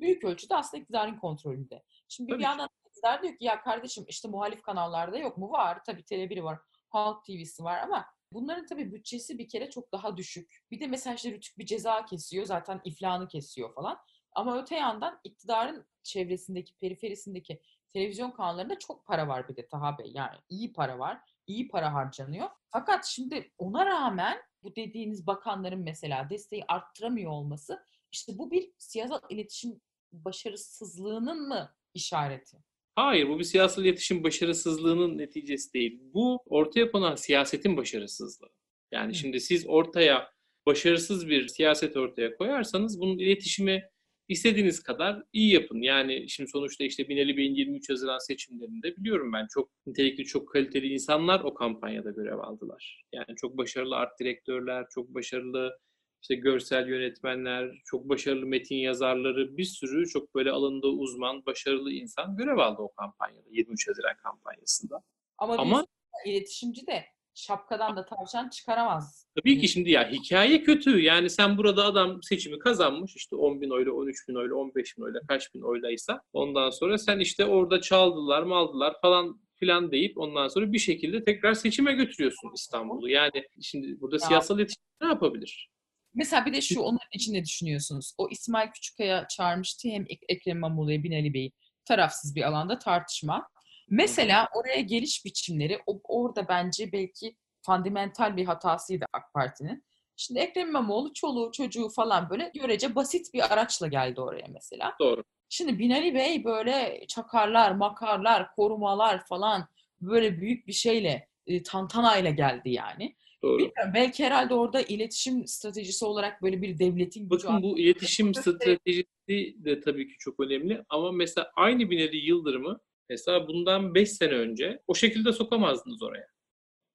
büyük 0.00 0.24
ölçüde 0.24 0.56
aslında 0.56 0.82
iktidarın 0.82 1.16
kontrolünde. 1.16 1.82
Şimdi 2.08 2.30
Tabii. 2.30 2.38
bir 2.38 2.44
yandan 2.44 2.68
iktidar 2.86 3.22
diyor 3.22 3.36
ki 3.36 3.44
ya 3.44 3.60
kardeşim 3.60 4.04
işte 4.08 4.28
muhalif 4.28 4.62
kanallarda 4.62 5.18
yok 5.18 5.38
mu? 5.38 5.50
Var. 5.50 5.84
Tabii 5.84 6.02
Tele1 6.02 6.42
var. 6.42 6.58
Halk 6.88 7.24
TV'si 7.24 7.64
var 7.64 7.78
ama 7.78 8.06
bunların 8.32 8.66
tabii 8.66 8.92
bütçesi 8.92 9.38
bir 9.38 9.48
kere 9.48 9.70
çok 9.70 9.92
daha 9.92 10.16
düşük. 10.16 10.64
Bir 10.70 10.80
de 10.80 10.86
mesela 10.86 11.14
işte 11.14 11.30
Rütük 11.30 11.58
bir 11.58 11.66
ceza 11.66 12.04
kesiyor. 12.04 12.44
Zaten 12.44 12.80
iflahını 12.84 13.28
kesiyor 13.28 13.74
falan. 13.74 13.98
Ama 14.32 14.58
öte 14.58 14.76
yandan 14.76 15.20
iktidarın 15.24 15.86
çevresindeki, 16.02 16.74
periferisindeki 16.74 17.60
televizyon 17.88 18.30
kanallarında 18.30 18.78
çok 18.78 19.06
para 19.06 19.28
var 19.28 19.48
bir 19.48 19.56
de 19.56 19.68
Taha 19.68 19.98
Bey. 19.98 20.12
Yani 20.14 20.38
iyi 20.48 20.72
para 20.72 20.98
var 20.98 21.20
iyi 21.46 21.68
para 21.68 21.94
harcanıyor. 21.94 22.48
Fakat 22.68 23.06
şimdi 23.06 23.52
ona 23.58 23.86
rağmen 23.86 24.38
bu 24.62 24.76
dediğiniz 24.76 25.26
bakanların 25.26 25.80
mesela 25.80 26.30
desteği 26.30 26.64
arttıramıyor 26.68 27.30
olması 27.30 27.78
işte 28.12 28.38
bu 28.38 28.50
bir 28.50 28.72
siyasal 28.78 29.20
iletişim 29.30 29.80
başarısızlığının 30.12 31.48
mı 31.48 31.74
işareti? 31.94 32.56
Hayır, 32.94 33.28
bu 33.28 33.38
bir 33.38 33.44
siyasal 33.44 33.84
iletişim 33.84 34.24
başarısızlığının 34.24 35.18
neticesi 35.18 35.72
değil. 35.72 36.00
Bu 36.14 36.42
ortaya 36.46 36.90
konan 36.90 37.14
siyasetin 37.16 37.76
başarısızlığı. 37.76 38.50
Yani 38.92 39.10
Hı. 39.10 39.14
şimdi 39.14 39.40
siz 39.40 39.66
ortaya 39.66 40.32
başarısız 40.66 41.28
bir 41.28 41.48
siyaset 41.48 41.96
ortaya 41.96 42.36
koyarsanız 42.36 43.00
bunun 43.00 43.18
iletişimi 43.18 43.90
istediğiniz 44.28 44.82
kadar 44.82 45.22
iyi 45.32 45.52
yapın. 45.52 45.82
Yani 45.82 46.28
şimdi 46.28 46.50
sonuçta 46.50 46.84
işte 46.84 47.08
Binali 47.08 47.36
Bey'in 47.36 47.54
23 47.54 47.90
Haziran 47.90 48.18
seçimlerinde 48.18 48.96
biliyorum 48.96 49.32
ben 49.32 49.46
çok 49.54 49.70
nitelikli, 49.86 50.24
çok 50.24 50.52
kaliteli 50.52 50.86
insanlar 50.86 51.40
o 51.40 51.54
kampanyada 51.54 52.10
görev 52.10 52.38
aldılar. 52.38 53.04
Yani 53.12 53.36
çok 53.36 53.58
başarılı 53.58 53.96
art 53.96 54.20
direktörler, 54.20 54.86
çok 54.94 55.14
başarılı 55.14 55.78
işte 56.22 56.34
görsel 56.34 56.88
yönetmenler, 56.88 57.72
çok 57.84 58.08
başarılı 58.08 58.46
metin 58.46 58.76
yazarları, 58.76 59.56
bir 59.56 59.64
sürü 59.64 60.08
çok 60.08 60.34
böyle 60.34 60.50
alanında 60.50 60.86
uzman, 60.86 61.46
başarılı 61.46 61.92
insan 61.92 62.36
görev 62.36 62.58
aldı 62.58 62.82
o 62.82 62.92
kampanyada, 62.92 63.48
23 63.50 63.88
Haziran 63.88 64.16
kampanyasında. 64.22 65.02
Ama, 65.38 65.56
Ama 65.56 65.86
iletişimci 66.26 66.86
de 66.86 67.04
şapkadan 67.34 67.96
da 67.96 68.04
tavşan 68.04 68.48
çıkaramaz. 68.48 69.26
Tabii 69.36 69.60
ki 69.60 69.68
şimdi 69.68 69.90
ya 69.90 70.10
hikaye 70.10 70.62
kötü. 70.62 71.00
Yani 71.00 71.30
sen 71.30 71.58
burada 71.58 71.84
adam 71.84 72.22
seçimi 72.22 72.58
kazanmış 72.58 73.16
işte 73.16 73.36
10 73.36 73.60
bin 73.60 73.70
oyla, 73.70 73.92
13 73.92 74.28
bin 74.28 74.34
oyla, 74.34 74.54
15 74.54 74.98
bin 74.98 75.02
oyla, 75.02 75.20
kaç 75.28 75.54
bin 75.54 75.62
oylaysa 75.62 76.20
ondan 76.32 76.70
sonra 76.70 76.98
sen 76.98 77.18
işte 77.18 77.44
orada 77.44 77.80
çaldılar, 77.80 78.42
maldılar 78.42 78.94
falan 79.02 79.40
filan 79.54 79.92
deyip 79.92 80.18
ondan 80.18 80.48
sonra 80.48 80.72
bir 80.72 80.78
şekilde 80.78 81.24
tekrar 81.24 81.54
seçime 81.54 81.92
götürüyorsun 81.92 82.50
İstanbul'u. 82.54 83.08
Yani 83.08 83.44
şimdi 83.62 84.00
burada 84.00 84.16
ya. 84.16 84.20
siyasal 84.20 84.58
iletişim 84.58 84.82
ne 85.00 85.06
yapabilir? 85.06 85.70
Mesela 86.14 86.46
bir 86.46 86.52
de 86.52 86.60
şu 86.60 86.80
onun 86.80 86.98
için 87.14 87.34
ne 87.34 87.44
düşünüyorsunuz? 87.44 88.14
O 88.18 88.28
İsmail 88.30 88.70
Küçükkaya 88.70 89.28
çağırmıştı 89.28 89.88
hem 89.88 90.06
Ekrem 90.28 90.56
İmamoğlu'ya 90.56 91.02
Binali 91.02 91.34
Bey'i 91.34 91.52
tarafsız 91.84 92.36
bir 92.36 92.42
alanda 92.42 92.78
tartışma. 92.78 93.48
Mesela 93.92 94.48
oraya 94.54 94.80
geliş 94.80 95.24
biçimleri 95.24 95.78
orada 96.04 96.48
bence 96.48 96.92
belki 96.92 97.36
fundamental 97.66 98.36
bir 98.36 98.44
hatasıydı 98.44 99.04
AK 99.12 99.34
Parti'nin. 99.34 99.84
Şimdi 100.16 100.40
Ekrem 100.40 100.68
İmamoğlu 100.68 101.12
çoluğu 101.12 101.52
çocuğu 101.52 101.88
falan 101.88 102.30
böyle 102.30 102.50
görece 102.54 102.94
basit 102.94 103.34
bir 103.34 103.52
araçla 103.52 103.86
geldi 103.86 104.20
oraya 104.20 104.46
mesela. 104.48 104.94
Doğru. 105.00 105.24
Şimdi 105.48 105.78
Binali 105.78 106.14
Bey 106.14 106.44
böyle 106.44 107.04
çakarlar, 107.08 107.72
makarlar, 107.72 108.54
korumalar 108.54 109.26
falan 109.26 109.68
böyle 110.00 110.40
büyük 110.40 110.66
bir 110.66 110.72
şeyle, 110.72 111.28
e, 111.46 111.62
tantanayla 111.62 112.30
geldi 112.30 112.70
yani. 112.70 113.16
Doğru. 113.42 113.58
Bilmiyorum, 113.58 113.92
belki 113.94 114.24
herhalde 114.24 114.54
orada 114.54 114.80
iletişim 114.80 115.46
stratejisi 115.46 116.04
olarak 116.04 116.42
böyle 116.42 116.62
bir 116.62 116.78
devletin. 116.78 117.30
Bakın 117.30 117.62
bu 117.62 117.78
iletişim 117.78 118.34
stratejisi 118.34 119.64
de 119.64 119.80
tabii 119.80 120.08
ki 120.08 120.14
çok 120.18 120.40
önemli 120.40 120.84
ama 120.88 121.12
mesela 121.12 121.52
aynı 121.56 121.90
Binali 121.90 122.16
Yıldırım'ı 122.16 122.80
Mesela 123.12 123.48
bundan 123.48 123.94
5 123.94 124.10
sene 124.12 124.32
önce 124.32 124.82
o 124.86 124.94
şekilde 124.94 125.32
sokamazdınız 125.32 126.02
oraya. 126.02 126.26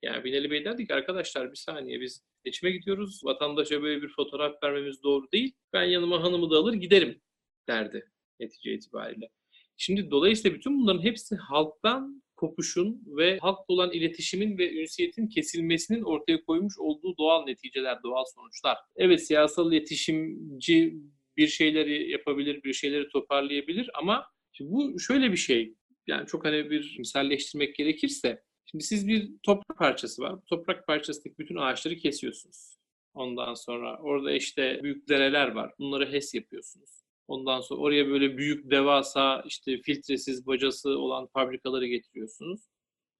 Yani 0.01 0.23
Binali 0.23 0.51
Bey 0.51 0.65
derdi 0.65 0.88
ki 0.88 0.93
arkadaşlar 0.93 1.51
bir 1.51 1.56
saniye 1.56 2.01
biz 2.01 2.23
seçime 2.45 2.71
gidiyoruz. 2.71 3.21
Vatandaşa 3.23 3.82
böyle 3.82 4.01
bir 4.01 4.08
fotoğraf 4.08 4.63
vermemiz 4.63 5.03
doğru 5.03 5.32
değil. 5.32 5.53
Ben 5.73 5.84
yanıma 5.84 6.23
hanımı 6.23 6.51
da 6.51 6.56
alır 6.56 6.73
giderim 6.73 7.21
derdi 7.67 8.12
netice 8.39 8.73
itibariyle. 8.73 9.30
Şimdi 9.77 10.12
dolayısıyla 10.12 10.58
bütün 10.58 10.80
bunların 10.80 11.03
hepsi 11.03 11.36
halktan 11.36 12.23
kopuşun 12.36 13.03
ve 13.06 13.38
halkla 13.41 13.73
olan 13.73 13.91
iletişimin 13.91 14.58
ve 14.58 14.82
ünsiyetin 14.82 15.27
kesilmesinin 15.27 16.01
ortaya 16.01 16.43
koymuş 16.43 16.80
olduğu 16.80 17.17
doğal 17.17 17.45
neticeler, 17.45 18.03
doğal 18.03 18.23
sonuçlar. 18.36 18.77
Evet 18.95 19.27
siyasal 19.27 19.71
iletişimci 19.71 20.95
bir 21.38 21.47
şeyleri 21.47 22.12
yapabilir, 22.12 22.63
bir 22.63 22.73
şeyleri 22.73 23.10
toparlayabilir 23.10 23.89
ama 23.93 24.25
bu 24.60 24.99
şöyle 24.99 25.32
bir 25.32 25.38
şey. 25.38 25.73
Yani 26.08 26.28
çok 26.28 26.46
hani 26.46 26.70
bir 26.70 26.96
misalleştirmek 27.00 27.76
gerekirse 27.76 28.43
şimdi 28.65 28.84
siz 28.84 29.08
bir 29.08 29.32
toprak 29.43 29.78
parçası 29.78 30.22
var. 30.22 30.38
Bu 30.38 30.46
toprak 30.46 30.88
parçasındaki 30.88 31.38
bütün 31.38 31.56
ağaçları 31.56 31.96
kesiyorsunuz. 31.96 32.78
Ondan 33.13 33.54
sonra 33.54 34.00
orada 34.02 34.32
işte 34.32 34.80
büyük 34.84 35.10
dereler 35.10 35.48
var. 35.52 35.74
Bunları 35.80 36.12
HES 36.12 36.34
yapıyorsunuz. 36.34 36.89
Ondan 37.28 37.62
sonra 37.62 37.82
oraya 37.82 38.08
böyle 38.08 38.38
büyük 38.38 38.72
devasa 38.72 39.43
işte 39.48 39.82
filtresiz 39.82 40.48
bacası 40.48 40.89
olan 40.89 41.28
fabrikaları 41.28 41.88
getiriyorsunuz. 41.88 42.62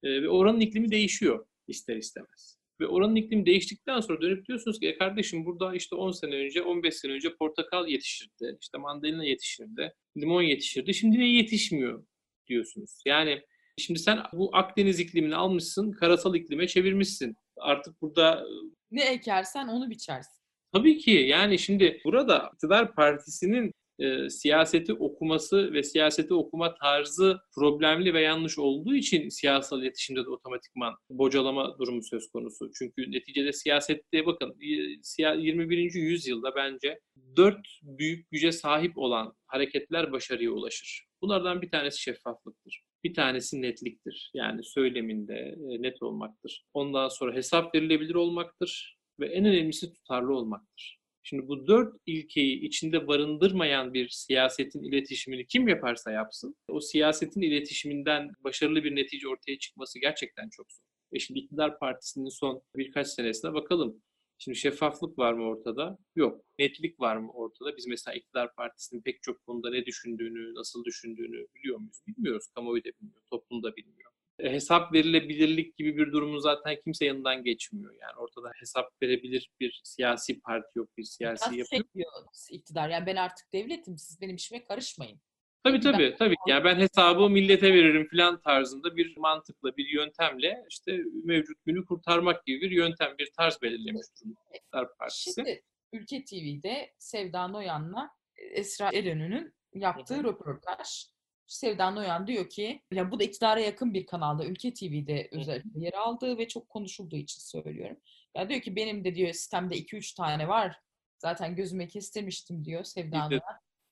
Ee, 0.04 0.22
ve 0.22 0.30
oranın 0.30 0.60
iklimi 0.60 0.92
değişiyor 0.92 1.46
ister 1.68 1.96
istemez. 1.96 2.58
Ve 2.80 2.88
oranın 2.88 3.16
iklimi 3.16 3.46
değiştikten 3.46 4.00
sonra 4.00 4.22
dönüp 4.22 4.48
diyorsunuz 4.48 4.80
ki 4.80 4.88
e 4.88 4.98
kardeşim 4.98 5.46
burada 5.46 5.76
işte 5.76 5.96
10 5.96 6.12
sene 6.12 6.36
önce, 6.36 6.62
15 6.62 6.96
sene 6.96 7.12
önce 7.12 7.36
portakal 7.36 7.88
yetişirdi, 7.88 8.58
işte 8.62 8.78
mandalina 8.78 9.26
yetişirdi, 9.26 9.94
limon 10.18 10.42
yetişirdi. 10.42 10.94
Şimdi 10.94 11.20
ne 11.20 11.28
yetişmiyor 11.28 12.06
diyorsunuz. 12.48 13.02
Yani 13.06 13.42
şimdi 13.78 14.00
sen 14.00 14.20
bu 14.34 14.50
Akdeniz 14.54 15.00
iklimini 15.00 15.36
almışsın, 15.36 15.92
karasal 15.92 16.36
iklime 16.36 16.68
çevirmişsin. 16.68 17.36
Artık 17.58 18.02
burada 18.02 18.44
Ne 18.92 19.06
ekersen 19.06 19.68
onu 19.68 19.90
biçersin. 19.90 20.38
Tabii 20.74 20.98
ki 20.98 21.12
yani 21.12 21.60
şimdi 21.60 22.02
burada 22.06 22.52
iktidar 22.54 22.96
partisinin 22.96 23.72
e, 24.00 24.30
siyaseti 24.30 24.94
okuması 24.94 25.74
ve 25.74 25.84
siyaseti 25.84 26.34
okuma 26.34 26.76
tarzı 26.76 27.38
problemli 27.56 28.14
ve 28.14 28.22
yanlış 28.22 28.60
olduğu 28.60 28.96
için 28.96 29.30
siyasal 29.30 29.82
iletişimde 29.82 30.26
de 30.26 30.30
otomatikman 30.30 30.96
bocalama 31.10 31.80
durumu 31.80 32.04
söz 32.04 32.30
konusu. 32.32 32.72
Çünkü 32.80 33.12
neticede 33.12 33.54
siyasette 33.54 34.26
bakın 34.26 34.56
y- 34.60 35.00
siya- 35.04 35.42
21. 35.42 36.00
yüzyılda 36.00 36.56
bence 36.56 37.00
dört 37.38 37.68
büyük 37.82 38.32
güce 38.32 38.52
sahip 38.52 38.98
olan 38.98 39.34
hareketler 39.48 40.12
başarıya 40.12 40.52
ulaşır. 40.52 41.08
Bunlardan 41.22 41.62
bir 41.62 41.72
tanesi 41.72 42.02
şeffaflıktır. 42.02 42.84
Bir 43.04 43.14
tanesi 43.14 43.62
netliktir. 43.62 44.32
Yani 44.34 44.64
söyleminde 44.64 45.34
e, 45.36 45.82
net 45.82 46.04
olmaktır. 46.04 46.66
Ondan 46.74 47.08
sonra 47.08 47.36
hesap 47.36 47.76
verilebilir 47.76 48.16
olmaktır 48.16 48.98
ve 49.20 49.28
en 49.28 49.46
önemlisi 49.46 49.94
tutarlı 49.94 50.36
olmaktır. 50.36 50.97
Şimdi 51.30 51.48
bu 51.48 51.68
dört 51.68 51.96
ilkeyi 52.06 52.60
içinde 52.62 53.08
barındırmayan 53.08 53.94
bir 53.94 54.10
siyasetin 54.10 54.84
iletişimini 54.84 55.48
kim 55.48 55.68
yaparsa 55.68 56.12
yapsın, 56.12 56.56
o 56.68 56.82
siyasetin 56.82 57.42
iletişiminden 57.42 58.32
başarılı 58.44 58.84
bir 58.84 58.96
netice 58.96 59.28
ortaya 59.28 59.60
çıkması 59.60 60.00
gerçekten 60.00 60.50
çok 60.50 60.72
zor. 60.72 60.84
E 61.14 61.20
şimdi 61.20 61.40
iktidar 61.40 61.80
partisinin 61.80 62.30
son 62.30 62.62
birkaç 62.76 63.08
senesine 63.08 63.54
bakalım. 63.54 64.02
Şimdi 64.38 64.58
şeffaflık 64.58 65.20
var 65.20 65.34
mı 65.34 65.44
ortada? 65.44 65.98
Yok. 66.16 66.46
Netlik 66.60 67.00
var 67.00 67.18
mı 67.18 67.32
ortada? 67.32 67.78
Biz 67.78 67.88
mesela 67.88 68.16
iktidar 68.16 68.56
partisinin 68.56 69.02
pek 69.02 69.24
çok 69.24 69.44
konuda 69.44 69.70
ne 69.70 69.86
düşündüğünü, 69.86 70.56
nasıl 70.56 70.84
düşündüğünü 70.84 71.48
biliyor 71.56 71.78
muyuz? 71.78 72.00
Bilmiyoruz. 72.08 72.48
Kamuoyu 72.56 72.84
da 72.84 72.90
bilmiyor, 73.02 73.22
toplum 73.30 73.64
da 73.64 73.76
bilmiyor. 73.76 74.07
E, 74.40 74.52
hesap 74.52 74.94
verilebilirlik 74.94 75.78
gibi 75.78 75.98
bir 75.98 76.12
durumun 76.12 76.40
zaten 76.40 76.78
kimse 76.84 77.06
yanından 77.06 77.44
geçmiyor. 77.44 77.96
Yani 78.02 78.16
ortada 78.18 78.52
hesap 78.60 79.02
verebilir 79.02 79.50
bir 79.60 79.82
siyasi 79.84 80.40
parti 80.40 80.80
yok, 80.80 80.98
bir 80.98 81.04
siyasi 81.04 81.58
yapı 81.58 81.76
yok. 81.76 82.32
iktidar? 82.52 82.90
Yani 82.90 83.06
ben 83.06 83.16
artık 83.16 83.54
devletim, 83.54 83.98
siz 83.98 84.22
benim 84.22 84.36
işime 84.36 84.64
karışmayın. 84.64 85.22
Tabii 85.64 85.80
tabii 85.80 86.16
tabii. 86.20 86.36
Yani 86.48 86.64
ben 86.64 86.76
hesabı 86.76 87.30
millete 87.30 87.74
veririm 87.74 88.08
falan 88.12 88.42
tarzında 88.42 88.96
bir 88.96 89.18
mantıkla, 89.18 89.78
bir 89.78 89.88
yöntemle 89.88 90.66
işte 90.70 91.00
mevcut 91.24 91.66
günü 91.66 91.86
kurtarmak 91.86 92.46
gibi 92.46 92.62
bir 92.62 92.72
yöntem, 92.72 93.16
bir 93.20 93.32
tarz 93.38 93.62
belirlemiş 93.62 94.06
durumda 94.22 94.40
iktidar 94.56 94.98
partisi. 94.98 95.34
Şimdi 95.34 95.64
Ülke 95.94 96.24
TV'de 96.24 96.94
Sevda 97.00 97.48
Noyan'la 97.48 98.10
Esra 98.38 98.92
Eren'in 98.94 99.54
yaptığı 99.74 100.16
hı. 100.16 100.24
röportaj. 100.24 101.06
Sevda 101.48 101.92
Noyan 101.92 102.28
diyor 102.28 102.50
ki, 102.50 102.82
ya 102.92 103.12
bu 103.12 103.20
da 103.20 103.24
iktidara 103.24 103.60
yakın 103.60 103.94
bir 103.94 104.06
kanalda, 104.06 104.46
Ülke 104.46 104.74
TV'de 104.74 105.30
özellikle 105.32 105.80
yer 105.80 105.94
aldığı 105.94 106.38
ve 106.38 106.48
çok 106.48 106.70
konuşulduğu 106.70 107.16
için 107.16 107.42
söylüyorum. 107.42 107.98
Ya 108.36 108.50
diyor 108.50 108.62
ki 108.62 108.76
benim 108.76 109.04
de 109.04 109.16
diyor 109.16 109.34
sistemde 109.34 109.78
2-3 109.78 110.16
tane 110.16 110.48
var. 110.48 110.80
Zaten 111.18 111.56
gözüme 111.56 111.88
kestirmiştim 111.88 112.66
diyor 112.66 112.84
Sevda 112.84 113.28
Noyan. 113.28 113.42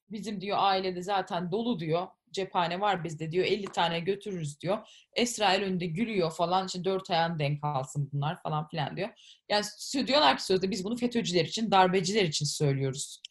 Bizim 0.09 0.41
diyor 0.41 0.57
ailede 0.59 1.01
zaten 1.01 1.51
dolu 1.51 1.79
diyor. 1.79 2.07
Cephane 2.31 2.81
var 2.81 3.03
bizde 3.03 3.31
diyor. 3.31 3.45
50 3.45 3.65
tane 3.65 3.99
götürürüz 3.99 4.61
diyor. 4.61 4.87
Esra 5.13 5.55
önünde 5.55 5.85
gülüyor 5.85 6.31
falan. 6.31 6.67
İşte 6.67 6.83
dört 6.83 7.11
ayağın 7.11 7.39
denk 7.39 7.63
alsın 7.63 8.09
bunlar 8.13 8.41
falan 8.41 8.67
filan 8.67 8.97
diyor. 8.97 9.09
Yani 9.49 10.07
diyorlar 10.07 10.37
ki 10.37 10.43
sözde 10.43 10.71
biz 10.71 10.83
bunu 10.83 10.95
FETÖ'cüler 10.95 11.45
için, 11.45 11.71
darbeciler 11.71 12.23
için 12.23 12.45
söylüyoruz 12.45 13.21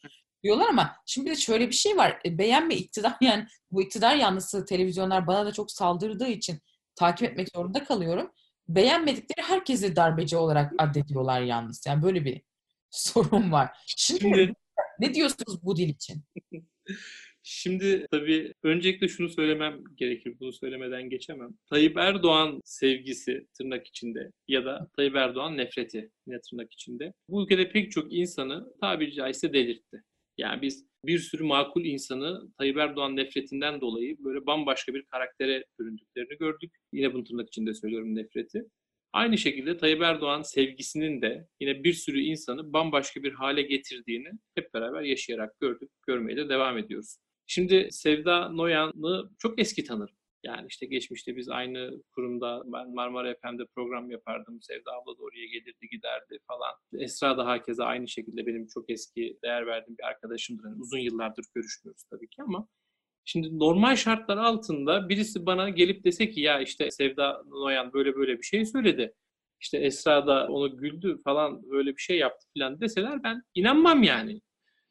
diyorlar 0.45 0.69
ama 0.69 0.95
şimdi 1.05 1.29
de 1.29 1.35
şöyle 1.35 1.67
bir 1.67 1.75
şey 1.75 1.97
var. 1.97 2.19
E, 2.25 2.37
beğenme 2.37 2.75
iktidar 2.75 3.13
yani 3.21 3.45
bu 3.71 3.81
iktidar 3.81 4.15
yanlısı 4.15 4.65
televizyonlar 4.65 5.27
bana 5.27 5.45
da 5.45 5.53
çok 5.53 5.71
saldırdığı 5.71 6.27
için 6.27 6.59
takip 6.95 7.29
etmek 7.31 7.49
zorunda 7.55 7.83
kalıyorum. 7.83 8.31
Beğenmedikleri 8.67 9.47
herkesi 9.47 9.95
darbeci 9.95 10.37
olarak 10.37 10.73
addediyorlar 10.77 11.41
yalnız. 11.41 11.85
Yani 11.87 12.03
böyle 12.03 12.25
bir 12.25 12.41
sorun 12.89 13.51
var. 13.51 13.69
Şimdi, 13.85 14.19
Şimdi- 14.19 14.53
ne 14.99 15.13
diyorsunuz 15.13 15.63
bu 15.63 15.75
dil 15.77 15.89
için? 15.89 16.23
Şimdi 17.47 18.07
tabii 18.11 18.53
öncelikle 18.63 19.07
şunu 19.07 19.29
söylemem 19.29 19.83
gerekir. 19.95 20.35
Bunu 20.39 20.53
söylemeden 20.53 21.09
geçemem. 21.09 21.57
Tayyip 21.69 21.97
Erdoğan 21.97 22.61
sevgisi 22.63 23.47
tırnak 23.57 23.87
içinde 23.87 24.31
ya 24.47 24.65
da 24.65 24.89
Tayyip 24.95 25.15
Erdoğan 25.15 25.57
nefreti 25.57 26.11
yine 26.27 26.41
tırnak 26.41 26.73
içinde. 26.73 27.13
Bu 27.29 27.43
ülkede 27.43 27.69
pek 27.69 27.91
çok 27.91 28.13
insanı 28.13 28.73
tabiri 28.81 29.13
caizse 29.13 29.53
delirtti. 29.53 30.03
Yani 30.37 30.61
biz 30.61 30.85
bir 31.05 31.19
sürü 31.19 31.43
makul 31.43 31.85
insanı 31.85 32.51
Tayyip 32.57 32.77
Erdoğan 32.77 33.15
nefretinden 33.15 33.81
dolayı 33.81 34.17
böyle 34.19 34.45
bambaşka 34.45 34.93
bir 34.93 35.03
karaktere 35.03 35.65
büründüklerini 35.79 36.37
gördük. 36.37 36.71
Yine 36.93 37.13
bunu 37.13 37.23
tırnak 37.23 37.47
içinde 37.47 37.73
söylüyorum 37.73 38.15
nefreti. 38.15 38.65
Aynı 39.13 39.37
şekilde 39.37 39.77
Tayyip 39.77 40.01
Erdoğan 40.01 40.41
sevgisinin 40.41 41.21
de 41.21 41.47
yine 41.61 41.83
bir 41.83 41.93
sürü 41.93 42.19
insanı 42.19 42.73
bambaşka 42.73 43.23
bir 43.23 43.33
hale 43.33 43.61
getirdiğini 43.61 44.29
hep 44.55 44.73
beraber 44.73 45.01
yaşayarak 45.01 45.59
gördük, 45.59 45.89
görmeye 46.07 46.37
de 46.37 46.49
devam 46.49 46.77
ediyoruz. 46.77 47.17
Şimdi 47.47 47.87
Sevda 47.91 48.49
Noyan'ı 48.49 49.29
çok 49.39 49.59
eski 49.59 49.83
tanırım. 49.83 50.15
Yani 50.45 50.67
işte 50.69 50.85
geçmişte 50.85 51.35
biz 51.35 51.49
aynı 51.49 52.03
kurumda 52.11 52.63
ben 52.65 52.93
Marmara 52.93 53.35
FM'de 53.35 53.65
program 53.75 54.11
yapardım. 54.11 54.61
Sevda 54.61 54.91
abla 54.91 55.17
da 55.17 55.23
oraya 55.23 55.45
gelirdi 55.45 55.89
giderdi 55.91 56.39
falan. 56.47 56.73
Esra 57.03 57.37
da 57.37 57.47
herkese 57.47 57.83
aynı 57.83 58.07
şekilde 58.07 58.45
benim 58.47 58.67
çok 58.67 58.89
eski 58.89 59.37
değer 59.43 59.67
verdiğim 59.67 59.97
bir 59.97 60.03
arkadaşımdır. 60.03 60.63
Yani 60.63 60.81
uzun 60.81 60.99
yıllardır 60.99 61.45
görüşmüyoruz 61.55 62.03
tabii 62.03 62.27
ki 62.27 62.43
ama 62.43 62.67
Şimdi 63.27 63.59
normal 63.59 63.95
şartlar 63.95 64.37
altında 64.37 65.09
birisi 65.09 65.45
bana 65.45 65.69
gelip 65.69 66.03
dese 66.03 66.29
ki 66.29 66.41
ya 66.41 66.59
işte 66.59 66.91
Sevda 66.91 67.43
Noyan 67.47 67.93
böyle 67.93 68.15
böyle 68.15 68.37
bir 68.37 68.43
şey 68.43 68.65
söyledi. 68.65 69.13
İşte 69.61 69.77
Esra 69.77 70.27
da 70.27 70.47
onu 70.47 70.77
güldü 70.77 71.21
falan 71.23 71.69
böyle 71.71 71.95
bir 71.95 72.01
şey 72.01 72.17
yaptı 72.17 72.47
falan 72.57 72.81
deseler 72.81 73.23
ben 73.23 73.41
inanmam 73.55 74.03
yani. 74.03 74.41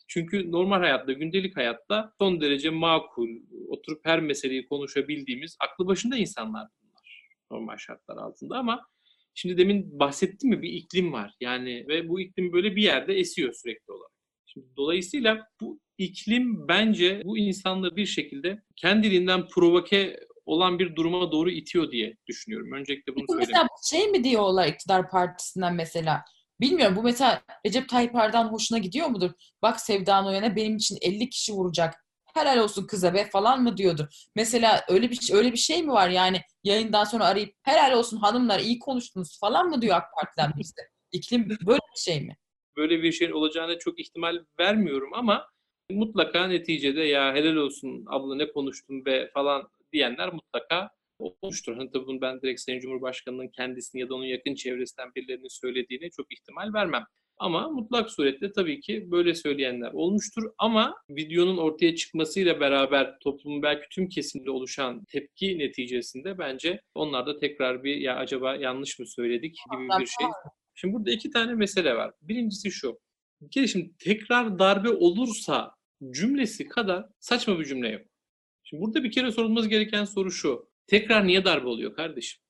Çünkü 0.06 0.52
normal 0.52 0.78
hayatta, 0.78 1.12
gündelik 1.12 1.56
hayatta 1.56 2.12
son 2.18 2.40
derece 2.40 2.70
makul, 2.70 3.28
oturup 3.68 4.00
her 4.06 4.20
meseleyi 4.20 4.66
konuşabildiğimiz 4.66 5.56
aklı 5.60 5.86
başında 5.86 6.16
insanlar 6.16 6.68
bunlar 6.82 7.28
normal 7.50 7.76
şartlar 7.76 8.16
altında 8.16 8.58
ama 8.58 8.86
şimdi 9.34 9.58
demin 9.58 9.98
bahsettim 9.98 10.50
mi 10.50 10.62
bir 10.62 10.72
iklim 10.72 11.12
var 11.12 11.34
yani 11.40 11.84
ve 11.88 12.08
bu 12.08 12.20
iklim 12.20 12.52
böyle 12.52 12.76
bir 12.76 12.82
yerde 12.82 13.14
esiyor 13.14 13.52
sürekli 13.52 13.92
olarak. 13.92 14.12
Şimdi 14.46 14.66
dolayısıyla 14.76 15.46
bu 15.60 15.80
iklim 15.98 16.68
bence 16.68 17.22
bu 17.24 17.38
insanları 17.38 17.96
bir 17.96 18.06
şekilde 18.06 18.62
kendiliğinden 18.76 19.48
provoke 19.48 20.20
olan 20.46 20.78
bir 20.78 20.96
duruma 20.96 21.32
doğru 21.32 21.50
itiyor 21.50 21.90
diye 21.90 22.16
düşünüyorum. 22.26 22.72
Öncelikle 22.72 23.14
bunu 23.14 23.24
söyleyeyim. 23.28 23.48
mesela 23.48 23.66
şey 23.90 24.06
mi 24.10 24.24
diyorlar 24.24 24.66
iktidar 24.66 25.10
partisinden 25.10 25.74
mesela? 25.74 26.24
Bilmiyorum 26.60 26.96
bu 26.96 27.02
mesela 27.02 27.42
Recep 27.66 27.88
Tayyip 27.88 28.14
Erdoğan 28.14 28.44
hoşuna 28.52 28.78
gidiyor 28.78 29.06
mudur? 29.08 29.30
Bak 29.62 29.80
Sevda 29.80 30.22
Noyan'a 30.22 30.56
benim 30.56 30.76
için 30.76 30.98
50 31.02 31.28
kişi 31.28 31.52
vuracak. 31.52 31.94
Helal 32.34 32.58
olsun 32.58 32.86
kıza 32.86 33.14
be 33.14 33.28
falan 33.32 33.62
mı 33.62 33.76
diyordur. 33.76 34.06
Mesela 34.36 34.84
öyle 34.88 35.10
bir 35.10 35.30
öyle 35.32 35.52
bir 35.52 35.56
şey 35.56 35.82
mi 35.82 35.92
var 35.92 36.08
yani 36.08 36.40
yayından 36.64 37.04
sonra 37.04 37.24
arayıp 37.24 37.54
helal 37.62 37.92
olsun 37.92 38.16
hanımlar 38.16 38.60
iyi 38.60 38.78
konuştunuz 38.78 39.40
falan 39.40 39.68
mı 39.68 39.82
diyor 39.82 39.96
AK 39.96 40.04
Parti'den 40.20 40.52
birisi? 40.56 40.82
İklim 41.12 41.48
böyle 41.48 41.78
bir 41.94 42.00
şey 42.00 42.20
mi? 42.20 42.36
böyle 42.76 43.02
bir 43.02 43.12
şeyin 43.12 43.32
olacağına 43.32 43.78
çok 43.78 44.00
ihtimal 44.00 44.38
vermiyorum 44.60 45.14
ama 45.14 45.46
mutlaka 45.90 46.46
neticede 46.46 47.00
ya 47.02 47.34
helal 47.34 47.56
olsun 47.56 48.04
abla 48.08 48.36
ne 48.36 48.52
konuştun 48.52 49.04
be 49.04 49.30
falan 49.34 49.68
diyenler 49.92 50.32
mutlaka 50.32 50.90
olmuştur. 51.18 51.77
Hani 51.77 51.90
tabii 51.90 52.07
bunu 52.07 52.20
ben 52.20 52.42
direkt 52.42 52.61
Sayın 52.61 52.81
Cumhurbaşkanı'nın 52.81 53.48
kendisini 53.48 54.00
ya 54.00 54.09
da 54.09 54.14
onun 54.14 54.24
yakın 54.24 54.55
çevresinden 54.55 55.14
birilerinin 55.14 55.61
söylediğine 55.61 56.11
çok 56.11 56.33
ihtimal 56.33 56.74
vermem. 56.74 57.05
Ama 57.38 57.68
mutlak 57.68 58.11
surette 58.11 58.53
tabii 58.53 58.81
ki 58.81 59.11
böyle 59.11 59.35
söyleyenler 59.35 59.90
olmuştur. 59.92 60.42
Ama 60.59 60.94
videonun 61.11 61.57
ortaya 61.57 61.96
çıkmasıyla 61.96 62.61
beraber 62.61 63.18
toplumun 63.18 63.62
belki 63.62 63.88
tüm 63.90 64.09
kesimde 64.09 64.50
oluşan 64.50 65.05
tepki 65.05 65.59
neticesinde 65.59 66.38
bence 66.38 66.81
onlar 66.94 67.27
da 67.27 67.38
tekrar 67.38 67.85
bir 67.85 67.96
ya 67.96 68.16
acaba 68.16 68.57
yanlış 68.57 68.98
mı 68.98 69.07
söyledik 69.07 69.57
gibi 69.72 69.88
bir 70.00 70.07
şey 70.07 70.27
Şimdi 70.74 70.94
burada 70.94 71.11
iki 71.11 71.31
tane 71.31 71.55
mesele 71.55 71.94
var. 71.94 72.12
Birincisi 72.22 72.70
şu. 72.70 72.98
Bir 73.40 73.50
kere 73.50 73.66
şimdi 73.66 73.96
tekrar 73.98 74.59
darbe 74.59 74.90
olursa 74.90 75.74
cümlesi 76.11 76.68
kadar 76.68 77.07
saçma 77.20 77.59
bir 77.59 77.64
cümle 77.64 77.88
yok. 77.88 78.03
Şimdi 78.62 78.83
burada 78.83 79.05
bir 79.05 79.11
kere 79.11 79.33
sorulması 79.33 79.68
gereken 79.68 80.05
soru 80.05 80.31
şu. 80.31 80.68
Tekrar 80.86 81.26
niye 81.26 81.44
darbe 81.44 81.68
oluyor 81.68 81.94
kardeşim? 81.94 82.40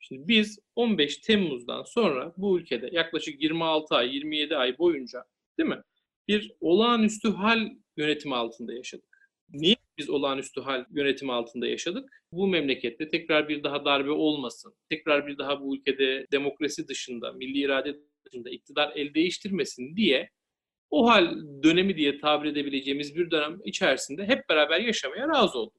Şimdi 0.00 0.28
biz 0.28 0.58
15 0.76 1.16
Temmuz'dan 1.16 1.82
sonra 1.82 2.32
bu 2.36 2.58
ülkede 2.58 2.88
yaklaşık 2.92 3.42
26 3.42 3.94
ay, 3.94 4.14
27 4.14 4.56
ay 4.56 4.78
boyunca 4.78 5.24
değil 5.58 5.68
mi? 5.68 5.82
Bir 6.28 6.52
olağanüstü 6.60 7.28
hal 7.28 7.68
yönetimi 7.96 8.34
altında 8.36 8.72
yaşadık. 8.72 9.30
Niye 9.52 9.76
biz 9.98 10.10
olağanüstü 10.10 10.60
hal 10.60 10.84
yönetimi 10.90 11.32
altında 11.32 11.66
yaşadık? 11.66 12.22
Bu 12.32 12.48
memlekette 12.48 13.08
tekrar 13.08 13.48
bir 13.48 13.62
daha 13.62 13.84
darbe 13.84 14.10
olmasın, 14.10 14.74
tekrar 14.90 15.26
bir 15.26 15.38
daha 15.38 15.60
bu 15.60 15.76
ülkede 15.76 16.26
demokrasi 16.32 16.88
dışında, 16.88 17.32
milli 17.32 17.58
irade 17.58 17.96
dışında 18.26 18.50
iktidar 18.50 18.92
el 18.96 19.14
değiştirmesin 19.14 19.96
diye 19.96 20.30
o 20.90 21.08
hal 21.10 21.36
dönemi 21.62 21.96
diye 21.96 22.18
tabir 22.20 22.48
edebileceğimiz 22.48 23.16
bir 23.16 23.30
dönem 23.30 23.60
içerisinde 23.64 24.26
hep 24.26 24.48
beraber 24.48 24.80
yaşamaya 24.80 25.28
razı 25.28 25.58
olduk. 25.58 25.77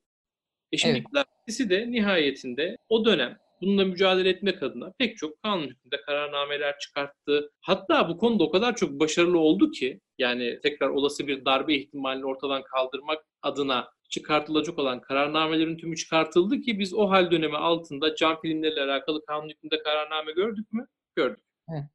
E 0.71 0.77
şimdi 0.77 0.91
Evet. 0.91 1.01
iktidar 1.01 1.25
partisi 1.25 1.69
de 1.69 1.91
nihayetinde 1.91 2.77
o 2.89 3.05
dönem 3.05 3.37
bununla 3.61 3.85
mücadele 3.85 4.29
etmek 4.29 4.63
adına 4.63 4.93
pek 4.99 5.17
çok 5.17 5.41
kanun 5.43 5.63
hükmünde 5.67 6.01
kararnameler 6.05 6.79
çıkarttı. 6.79 7.51
Hatta 7.61 8.09
bu 8.09 8.17
konuda 8.17 8.43
o 8.43 8.51
kadar 8.51 8.75
çok 8.75 8.91
başarılı 8.99 9.39
oldu 9.39 9.71
ki 9.71 9.99
yani 10.17 10.59
tekrar 10.63 10.89
olası 10.89 11.27
bir 11.27 11.45
darbe 11.45 11.75
ihtimalini 11.75 12.25
ortadan 12.25 12.63
kaldırmak 12.63 13.25
adına 13.41 13.89
çıkartılacak 14.09 14.79
olan 14.79 15.01
kararnamelerin 15.01 15.77
tümü 15.77 15.95
çıkartıldı 15.95 16.61
ki 16.61 16.79
biz 16.79 16.93
o 16.93 17.09
hal 17.09 17.31
dönemi 17.31 17.57
altında 17.57 18.15
cam 18.15 18.41
filmleriyle 18.41 18.81
alakalı 18.81 19.25
kanun 19.25 19.49
hükmünde 19.49 19.83
kararname 19.83 20.31
gördük 20.31 20.73
mü? 20.73 20.87
Gördük. 21.15 21.43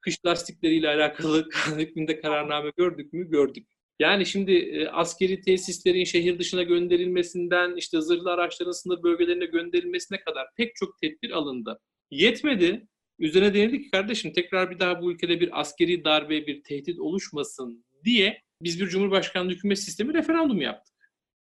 Kış 0.00 0.24
lastikleriyle 0.26 0.88
alakalı 0.88 1.48
kanun 1.50 1.78
hükmünde 1.78 2.20
kararname 2.20 2.70
gördük 2.76 3.12
mü? 3.12 3.30
Gördük. 3.30 3.66
Yani 3.98 4.26
şimdi 4.26 4.52
e, 4.52 4.88
askeri 4.88 5.40
tesislerin 5.40 6.04
şehir 6.04 6.38
dışına 6.38 6.62
gönderilmesinden 6.62 7.76
işte 7.76 8.00
zırhlı 8.00 8.33
araçların 8.33 8.72
sınır 8.72 9.02
bölgelerine 9.02 9.46
gönderilmesine 9.46 10.20
kadar 10.20 10.46
pek 10.57 10.76
çok 10.76 10.98
tedbir 10.98 11.30
alındı. 11.30 11.80
Yetmedi. 12.11 12.87
Üzerine 13.18 13.54
denildi 13.54 13.83
ki 13.83 13.90
kardeşim 13.90 14.33
tekrar 14.33 14.70
bir 14.70 14.78
daha 14.78 15.02
bu 15.02 15.12
ülkede 15.12 15.40
bir 15.40 15.61
askeri 15.61 16.04
darbe, 16.04 16.46
bir 16.46 16.62
tehdit 16.62 16.98
oluşmasın 16.98 17.85
diye 18.04 18.40
biz 18.61 18.80
bir 18.80 18.87
Cumhurbaşkanlığı 18.87 19.50
hükümet 19.50 19.78
sistemi 19.78 20.14
referandum 20.14 20.61
yaptık. 20.61 20.93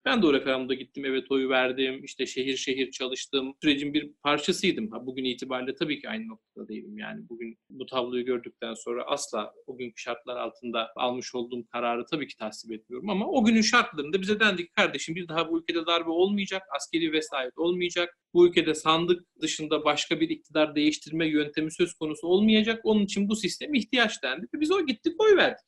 Ben 0.05 0.21
de 0.21 0.25
o 0.27 0.33
referandumda 0.33 0.73
gittim, 0.73 1.05
evet 1.05 1.31
oyu 1.31 1.49
verdim, 1.49 2.03
işte 2.03 2.25
şehir 2.25 2.57
şehir 2.57 2.91
çalıştım. 2.91 3.55
Sürecin 3.61 3.93
bir 3.93 4.13
parçasıydım. 4.23 4.91
Ha, 4.91 5.05
bugün 5.05 5.23
itibariyle 5.23 5.75
tabii 5.75 6.01
ki 6.01 6.09
aynı 6.09 6.27
noktada 6.27 6.67
değilim. 6.67 6.97
Yani 6.97 7.29
bugün 7.29 7.57
bu 7.69 7.85
tabloyu 7.85 8.25
gördükten 8.25 8.73
sonra 8.73 9.03
asla 9.07 9.53
o 9.67 9.77
günkü 9.77 10.01
şartlar 10.01 10.37
altında 10.37 10.89
almış 10.95 11.35
olduğum 11.35 11.65
kararı 11.67 12.05
tabii 12.05 12.27
ki 12.27 12.37
tasvip 12.37 12.71
etmiyorum. 12.71 13.09
Ama 13.09 13.27
o 13.27 13.45
günün 13.45 13.61
şartlarında 13.61 14.21
bize 14.21 14.39
dendi 14.39 14.65
ki 14.65 14.71
kardeşim 14.71 15.15
bir 15.15 15.27
daha 15.27 15.49
bu 15.49 15.59
ülkede 15.59 15.85
darbe 15.85 16.09
olmayacak, 16.09 16.63
askeri 16.75 17.11
vesayet 17.11 17.57
olmayacak. 17.57 18.17
Bu 18.33 18.47
ülkede 18.47 18.73
sandık 18.73 19.25
dışında 19.41 19.85
başka 19.85 20.19
bir 20.19 20.29
iktidar 20.29 20.75
değiştirme 20.75 21.27
yöntemi 21.27 21.71
söz 21.71 21.93
konusu 21.93 22.27
olmayacak. 22.27 22.81
Onun 22.83 23.01
için 23.01 23.29
bu 23.29 23.35
sisteme 23.35 23.77
ihtiyaç 23.77 24.23
dendi. 24.23 24.47
Biz 24.53 24.71
o 24.71 24.85
gittik 24.85 25.21
oy 25.21 25.37
verdik. 25.37 25.65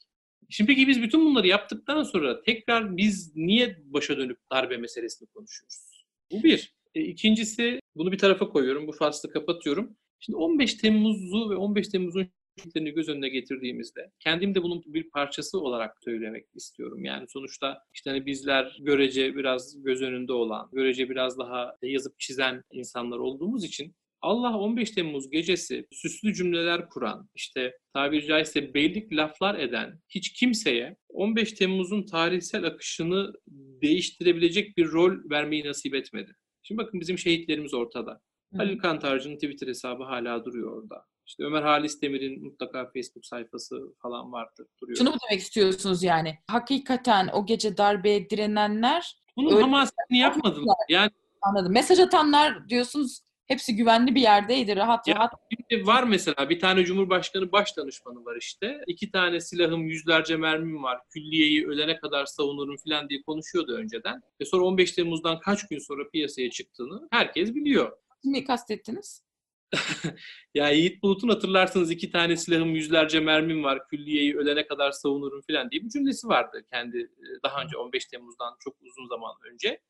Şimdi 0.50 0.68
peki 0.68 0.88
biz 0.88 1.02
bütün 1.02 1.26
bunları 1.26 1.48
yaptıktan 1.48 2.04
sonra 2.04 2.42
tekrar 2.42 2.98
biz 2.98 3.36
niye 3.36 3.78
başa 3.86 4.18
dönüp 4.18 4.38
darbe 4.52 4.78
meselesini 4.78 5.28
konuşuyoruz? 5.30 6.06
Bu 6.32 6.44
bir. 6.44 6.74
E, 6.96 7.02
ikincisi 7.02 7.80
bunu 7.96 8.12
bir 8.12 8.18
tarafa 8.18 8.50
koyuyorum. 8.50 8.88
Bu 8.88 8.92
faslı 8.92 9.30
kapatıyorum. 9.30 9.98
Şimdi 10.20 10.38
15 10.38 10.74
Temmuz'u 10.74 11.50
ve 11.50 11.56
15 11.56 11.88
Temmuz'un 11.88 12.30
şehitlerini 12.60 12.92
göz 12.92 13.10
önüne 13.10 13.30
getirdiğimizde 13.30 14.12
kendim 14.20 14.56
de 14.56 14.64
bunun 14.64 14.84
bir 14.88 15.10
parçası 15.10 15.60
olarak 15.60 15.98
söylemek 16.04 16.46
istiyorum. 16.56 17.06
Yani 17.06 17.28
sonuçta 17.30 17.84
işte 17.94 18.10
hani 18.10 18.26
bizler 18.26 18.78
görece 18.82 19.36
biraz 19.36 19.84
göz 19.84 20.02
önünde 20.02 20.34
olan, 20.34 20.70
görece 20.74 21.10
biraz 21.10 21.38
daha 21.40 21.78
yazıp 21.82 22.20
çizen 22.20 22.64
insanlar 22.72 23.18
olduğumuz 23.18 23.64
için 23.64 23.96
Allah 24.26 24.58
15 24.58 24.92
Temmuz 24.92 25.30
gecesi 25.30 25.88
süslü 25.92 26.34
cümleler 26.34 26.90
kuran, 26.90 27.30
işte 27.36 27.78
tabiri 27.94 28.26
caizse 28.28 28.74
beylik 28.74 29.14
laflar 29.14 29.56
eden 29.60 30.00
hiç 30.10 30.34
kimseye 30.34 30.98
15 31.10 31.54
Temmuz'un 31.54 32.06
tarihsel 32.06 32.64
akışını 32.66 33.34
değiştirebilecek 33.82 34.78
bir 34.78 34.92
rol 34.92 35.12
vermeyi 35.30 35.66
nasip 35.66 35.96
etmedi. 35.96 36.36
Şimdi 36.64 36.82
bakın 36.82 37.00
bizim 37.00 37.18
şehitlerimiz 37.18 37.74
ortada. 37.74 38.22
Halil 38.58 38.78
Kantarcı'nın 38.78 39.36
Twitter 39.36 39.68
hesabı 39.68 40.04
hala 40.04 40.46
duruyor 40.46 40.82
orada. 40.84 41.06
İşte 41.28 41.44
Ömer 41.44 41.62
Halis 41.62 42.02
Demir'in 42.02 42.44
mutlaka 42.44 42.84
Facebook 42.94 43.26
sayfası 43.26 43.76
falan 44.02 44.32
vardır, 44.32 44.68
duruyor. 44.82 44.98
Şunu 44.98 45.10
mu 45.10 45.16
demek 45.30 45.42
istiyorsunuz 45.42 46.04
yani? 46.04 46.36
Hakikaten 46.48 47.30
o 47.34 47.46
gece 47.46 47.78
darbeye 47.78 48.30
direnenler 48.30 49.16
Bunun 49.38 49.52
öyle- 49.52 49.62
hamasını 49.62 50.18
yapmadılar. 50.18 50.76
Yani 50.90 51.12
anladım. 51.42 51.74
Mesaj 51.74 52.00
atanlar 52.00 52.70
diyorsunuz 52.70 53.25
hepsi 53.48 53.76
güvenli 53.76 54.16
bir 54.16 54.22
yerdeydi. 54.22 54.76
Rahat 54.76 55.08
Ya- 55.08 55.16
rahat. 55.16 55.34
Şimdi 55.70 55.88
var 55.88 56.04
mesela 56.04 56.50
bir 56.50 56.60
tane 56.60 56.86
Cumhurbaşkanı 56.86 57.52
baş 57.52 57.78
danışmanı 57.78 58.26
var 58.26 58.36
işte. 58.36 58.82
İki 58.88 59.12
tane 59.12 59.40
silahım, 59.42 59.88
yüzlerce 59.88 60.38
mermim 60.38 60.84
var. 60.84 61.00
Külliyeyi 61.10 61.68
ölene 61.68 61.98
kadar 61.98 62.26
savunurum 62.26 62.76
falan 62.90 63.10
diye 63.10 63.22
konuşuyordu 63.22 63.76
önceden. 63.76 64.22
Ve 64.42 64.46
sonra 64.46 64.64
15 64.66 64.92
Temmuz'dan 64.92 65.40
kaç 65.40 65.68
gün 65.68 65.80
sonra 65.80 66.10
piyasaya 66.10 66.50
çıktığını 66.50 67.08
herkes 67.12 67.56
biliyor. 67.56 67.92
Kimi 68.22 68.44
kastettiniz? 68.44 69.26
Ya 70.56 70.70
Yiğit 70.70 71.04
Bulut'un 71.04 71.30
hatırlarsınız 71.30 71.92
iki 71.92 72.12
tane 72.12 72.38
silahım, 72.38 72.76
yüzlerce 72.76 73.20
mermim 73.20 73.64
var. 73.64 73.88
Külliyeyi 73.88 74.38
ölene 74.38 74.68
kadar 74.68 74.92
savunurum 74.92 75.42
falan 75.50 75.72
diye 75.72 75.84
bir 75.84 75.90
cümlesi 75.90 76.28
vardı 76.28 76.66
kendi 76.72 76.98
e, 76.98 77.24
daha 77.44 77.62
önce 77.62 77.78
15 77.78 78.06
Temmuz'dan 78.06 78.56
çok 78.60 78.76
uzun 78.82 79.08
zaman 79.08 79.36
önce. 79.52 79.82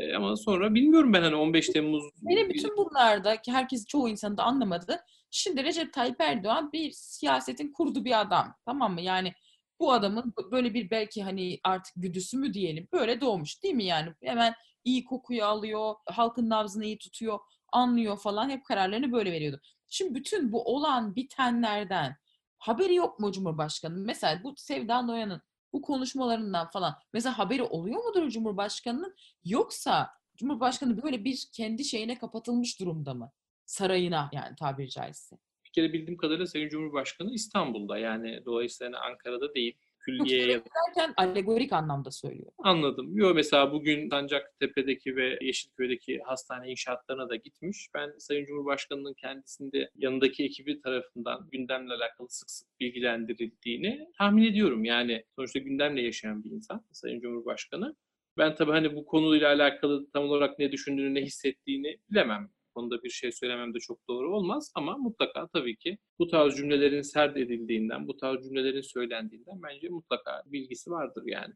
E, 0.00 0.16
ama 0.16 0.36
sonra 0.36 0.74
bilmiyorum 0.74 1.12
ben 1.12 1.22
hani 1.22 1.34
15 1.34 1.68
Temmuz 1.68 2.04
Benim 2.22 2.48
bütün 2.48 2.76
bunlarda 2.76 3.42
ki 3.42 3.52
herkes 3.52 3.86
çoğu 3.86 4.08
insanın 4.08 4.36
da 4.36 4.42
anlamadı. 4.42 5.00
Şimdi 5.30 5.64
Recep 5.64 5.92
Tayyip 5.92 6.20
Erdoğan 6.20 6.72
bir 6.72 6.90
siyasetin 6.90 7.72
kurdu 7.72 8.04
bir 8.04 8.20
adam. 8.20 8.54
Tamam 8.64 8.94
mı? 8.94 9.00
Yani 9.00 9.34
bu 9.80 9.92
adamın 9.92 10.34
böyle 10.50 10.74
bir 10.74 10.90
belki 10.90 11.22
hani 11.22 11.60
artık 11.64 11.94
güdüsü 11.96 12.38
mü 12.38 12.54
diyelim 12.54 12.88
böyle 12.92 13.20
doğmuş 13.20 13.62
değil 13.62 13.74
mi 13.74 13.84
yani? 13.84 14.14
Hemen 14.24 14.54
iyi 14.84 15.04
kokuyu 15.04 15.44
alıyor, 15.44 15.94
halkın 16.06 16.50
nabzını 16.50 16.84
iyi 16.84 16.98
tutuyor, 16.98 17.38
anlıyor 17.72 18.18
falan 18.18 18.50
hep 18.50 18.64
kararlarını 18.64 19.12
böyle 19.12 19.32
veriyordu. 19.32 19.60
Şimdi 19.88 20.14
bütün 20.14 20.52
bu 20.52 20.64
olan 20.64 21.16
bitenlerden 21.16 22.16
haberi 22.58 22.94
yok 22.94 23.20
mu 23.20 23.32
Cumhurbaşkanı? 23.32 23.96
Mesela 23.96 24.42
bu 24.44 24.54
Sevda 24.56 25.02
Noyan'ın 25.02 25.42
bu 25.72 25.82
konuşmalarından 25.82 26.70
falan 26.70 26.94
mesela 27.12 27.38
haberi 27.38 27.62
oluyor 27.62 28.04
mudur 28.04 28.30
Cumhurbaşkanı'nın? 28.30 29.14
Yoksa 29.44 30.10
Cumhurbaşkanı 30.36 31.02
böyle 31.02 31.24
bir 31.24 31.48
kendi 31.52 31.84
şeyine 31.84 32.18
kapatılmış 32.18 32.80
durumda 32.80 33.14
mı? 33.14 33.32
Sarayına 33.66 34.30
yani 34.32 34.56
tabiri 34.56 34.90
caizse. 34.90 35.36
bir 35.64 35.70
kere 35.72 35.92
bildiğim 35.92 36.16
kadarıyla 36.16 36.46
Sayın 36.46 36.68
Cumhurbaşkanı 36.68 37.32
İstanbul'da 37.32 37.98
yani 37.98 38.44
dolayısıyla 38.44 38.92
hani 38.92 39.12
Ankara'da 39.12 39.54
değil. 39.54 39.78
Külliye'ye 40.00 40.48
Derken 40.88 41.14
alegorik 41.16 41.72
anlamda 41.72 42.10
söylüyor. 42.10 42.52
anladım. 42.58 43.16
Yo 43.18 43.34
mesela 43.34 43.72
bugün 43.72 44.10
Sancaktepe'deki 44.10 45.16
ve 45.16 45.38
Yeşilköy'deki 45.40 46.20
hastane 46.24 46.70
inşaatlarına 46.70 47.28
da 47.28 47.36
gitmiş. 47.36 47.88
Ben 47.94 48.12
Sayın 48.18 48.44
Cumhurbaşkanı'nın 48.44 49.14
kendisinde 49.14 49.90
yanındaki 49.96 50.44
ekibi 50.44 50.80
tarafından 50.80 51.48
gündemle 51.52 51.94
alakalı 51.94 52.28
sık 52.30 52.50
sık 52.50 52.80
bilgilendirildiğini 52.80 54.08
tahmin 54.18 54.42
ediyorum. 54.42 54.84
Yani 54.84 55.24
sonuçta 55.36 55.58
gündemle 55.58 56.02
yaşayan 56.02 56.44
bir 56.44 56.50
insan 56.50 56.84
Sayın 56.92 57.20
Cumhurbaşkanı. 57.20 57.96
Ben 58.38 58.54
tabii 58.54 58.70
hani 58.70 58.96
bu 58.96 59.04
konuyla 59.06 59.48
alakalı 59.48 60.10
tam 60.10 60.24
olarak 60.24 60.58
ne 60.58 60.72
düşündüğünü, 60.72 61.14
ne 61.14 61.22
hissettiğini 61.22 61.98
bilemem. 62.10 62.50
Konuda 62.74 63.02
bir 63.02 63.10
şey 63.10 63.32
söylemem 63.32 63.74
de 63.74 63.78
çok 63.78 64.08
doğru 64.08 64.36
olmaz 64.36 64.72
ama 64.74 64.96
mutlaka 64.96 65.48
tabii 65.48 65.76
ki 65.76 65.98
bu 66.18 66.28
tarz 66.28 66.56
cümlelerin 66.56 67.02
serd 67.02 67.36
edildiğinden, 67.36 68.08
bu 68.08 68.16
tarz 68.16 68.44
cümlelerin 68.44 68.80
söylendiğinden 68.80 69.62
bence 69.62 69.88
mutlaka 69.88 70.42
bilgisi 70.46 70.90
vardır 70.90 71.22
yani. 71.26 71.54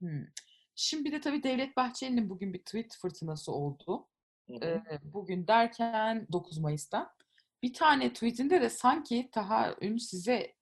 Hmm. 0.00 0.26
Şimdi 0.74 1.04
bir 1.04 1.12
de 1.12 1.20
tabii 1.20 1.42
Devlet 1.42 1.76
Bahçeli'nin 1.76 2.30
bugün 2.30 2.52
bir 2.52 2.58
tweet 2.58 2.96
fırtınası 3.02 3.52
oldu. 3.52 4.08
Ee, 4.62 4.82
bugün 5.02 5.46
derken 5.46 6.26
9 6.32 6.58
Mayıs'ta. 6.58 7.14
Bir 7.62 7.72
tane 7.72 8.12
tweetinde 8.12 8.60
de 8.60 8.70
sanki 8.70 9.28
Taha 9.32 9.76
Ün 9.80 9.96
size 9.96 10.54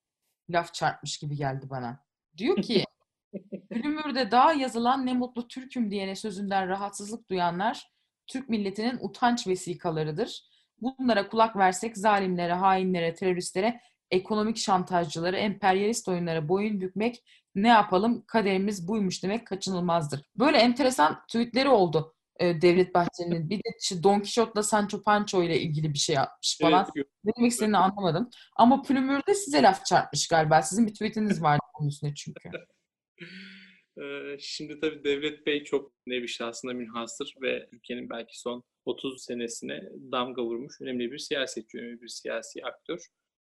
laf 0.50 0.74
çarpmış 0.74 1.18
gibi 1.18 1.36
geldi 1.36 1.66
bana. 1.70 2.04
Diyor 2.36 2.62
ki 2.62 2.84
Gülümür'de 3.70 4.30
daha 4.30 4.52
yazılan 4.52 5.06
ne 5.06 5.14
mutlu 5.14 5.48
Türk'üm 5.48 5.90
diyene 5.90 6.16
sözünden 6.16 6.68
rahatsızlık 6.68 7.30
duyanlar 7.30 7.91
Türk 8.32 8.48
milletinin 8.48 8.98
utanç 9.00 9.46
vesikalarıdır. 9.46 10.42
Bunlara 10.80 11.28
kulak 11.28 11.56
versek 11.56 11.96
zalimlere, 11.96 12.52
hainlere, 12.52 13.14
teröristlere, 13.14 13.80
ekonomik 14.10 14.56
şantajcılara, 14.56 15.36
emperyalist 15.36 16.08
oyunlara 16.08 16.48
boyun 16.48 16.80
bükmek 16.80 17.24
ne 17.54 17.68
yapalım 17.68 18.24
kaderimiz 18.26 18.88
buymuş 18.88 19.22
demek 19.22 19.46
kaçınılmazdır. 19.46 20.22
Böyle 20.36 20.58
enteresan 20.58 21.22
tweetleri 21.26 21.68
oldu 21.68 22.14
e, 22.36 22.62
Devlet 22.62 22.94
Bahçeli'nin. 22.94 23.50
Bir 23.50 23.58
de 23.58 23.68
işte 23.80 24.02
Don 24.02 24.18
Quixote'la 24.18 24.62
Sancho 24.62 25.02
Pancho 25.02 25.42
ile 25.42 25.60
ilgili 25.60 25.94
bir 25.94 25.98
şey 25.98 26.16
yapmış 26.16 26.58
falan. 26.60 26.86
Evet, 26.96 27.06
Ne 27.24 27.32
demek 27.38 27.52
istediğini 27.52 27.76
anlamadım. 27.76 28.30
Ama 28.56 28.82
Plümür'de 28.82 29.34
size 29.34 29.62
laf 29.62 29.86
çarpmış 29.86 30.28
galiba. 30.28 30.62
Sizin 30.62 30.86
bir 30.86 30.92
tweetiniz 30.92 31.42
vardı 31.42 31.62
onun 31.80 31.88
üstüne 31.88 32.14
çünkü. 32.14 32.50
Şimdi 34.38 34.80
tabii 34.80 35.04
Devlet 35.04 35.46
Bey 35.46 35.64
çok 35.64 35.92
nevi 36.06 36.28
şahsına 36.28 36.72
münhasır 36.72 37.34
ve 37.42 37.68
ülkenin 37.72 38.10
belki 38.10 38.40
son 38.40 38.62
30 38.84 39.22
senesine 39.22 39.82
damga 40.12 40.44
vurmuş 40.44 40.80
önemli 40.80 41.12
bir 41.12 41.18
siyasetçi, 41.18 41.78
önemli 41.78 42.02
bir 42.02 42.08
siyasi 42.08 42.64
aktör. 42.64 43.06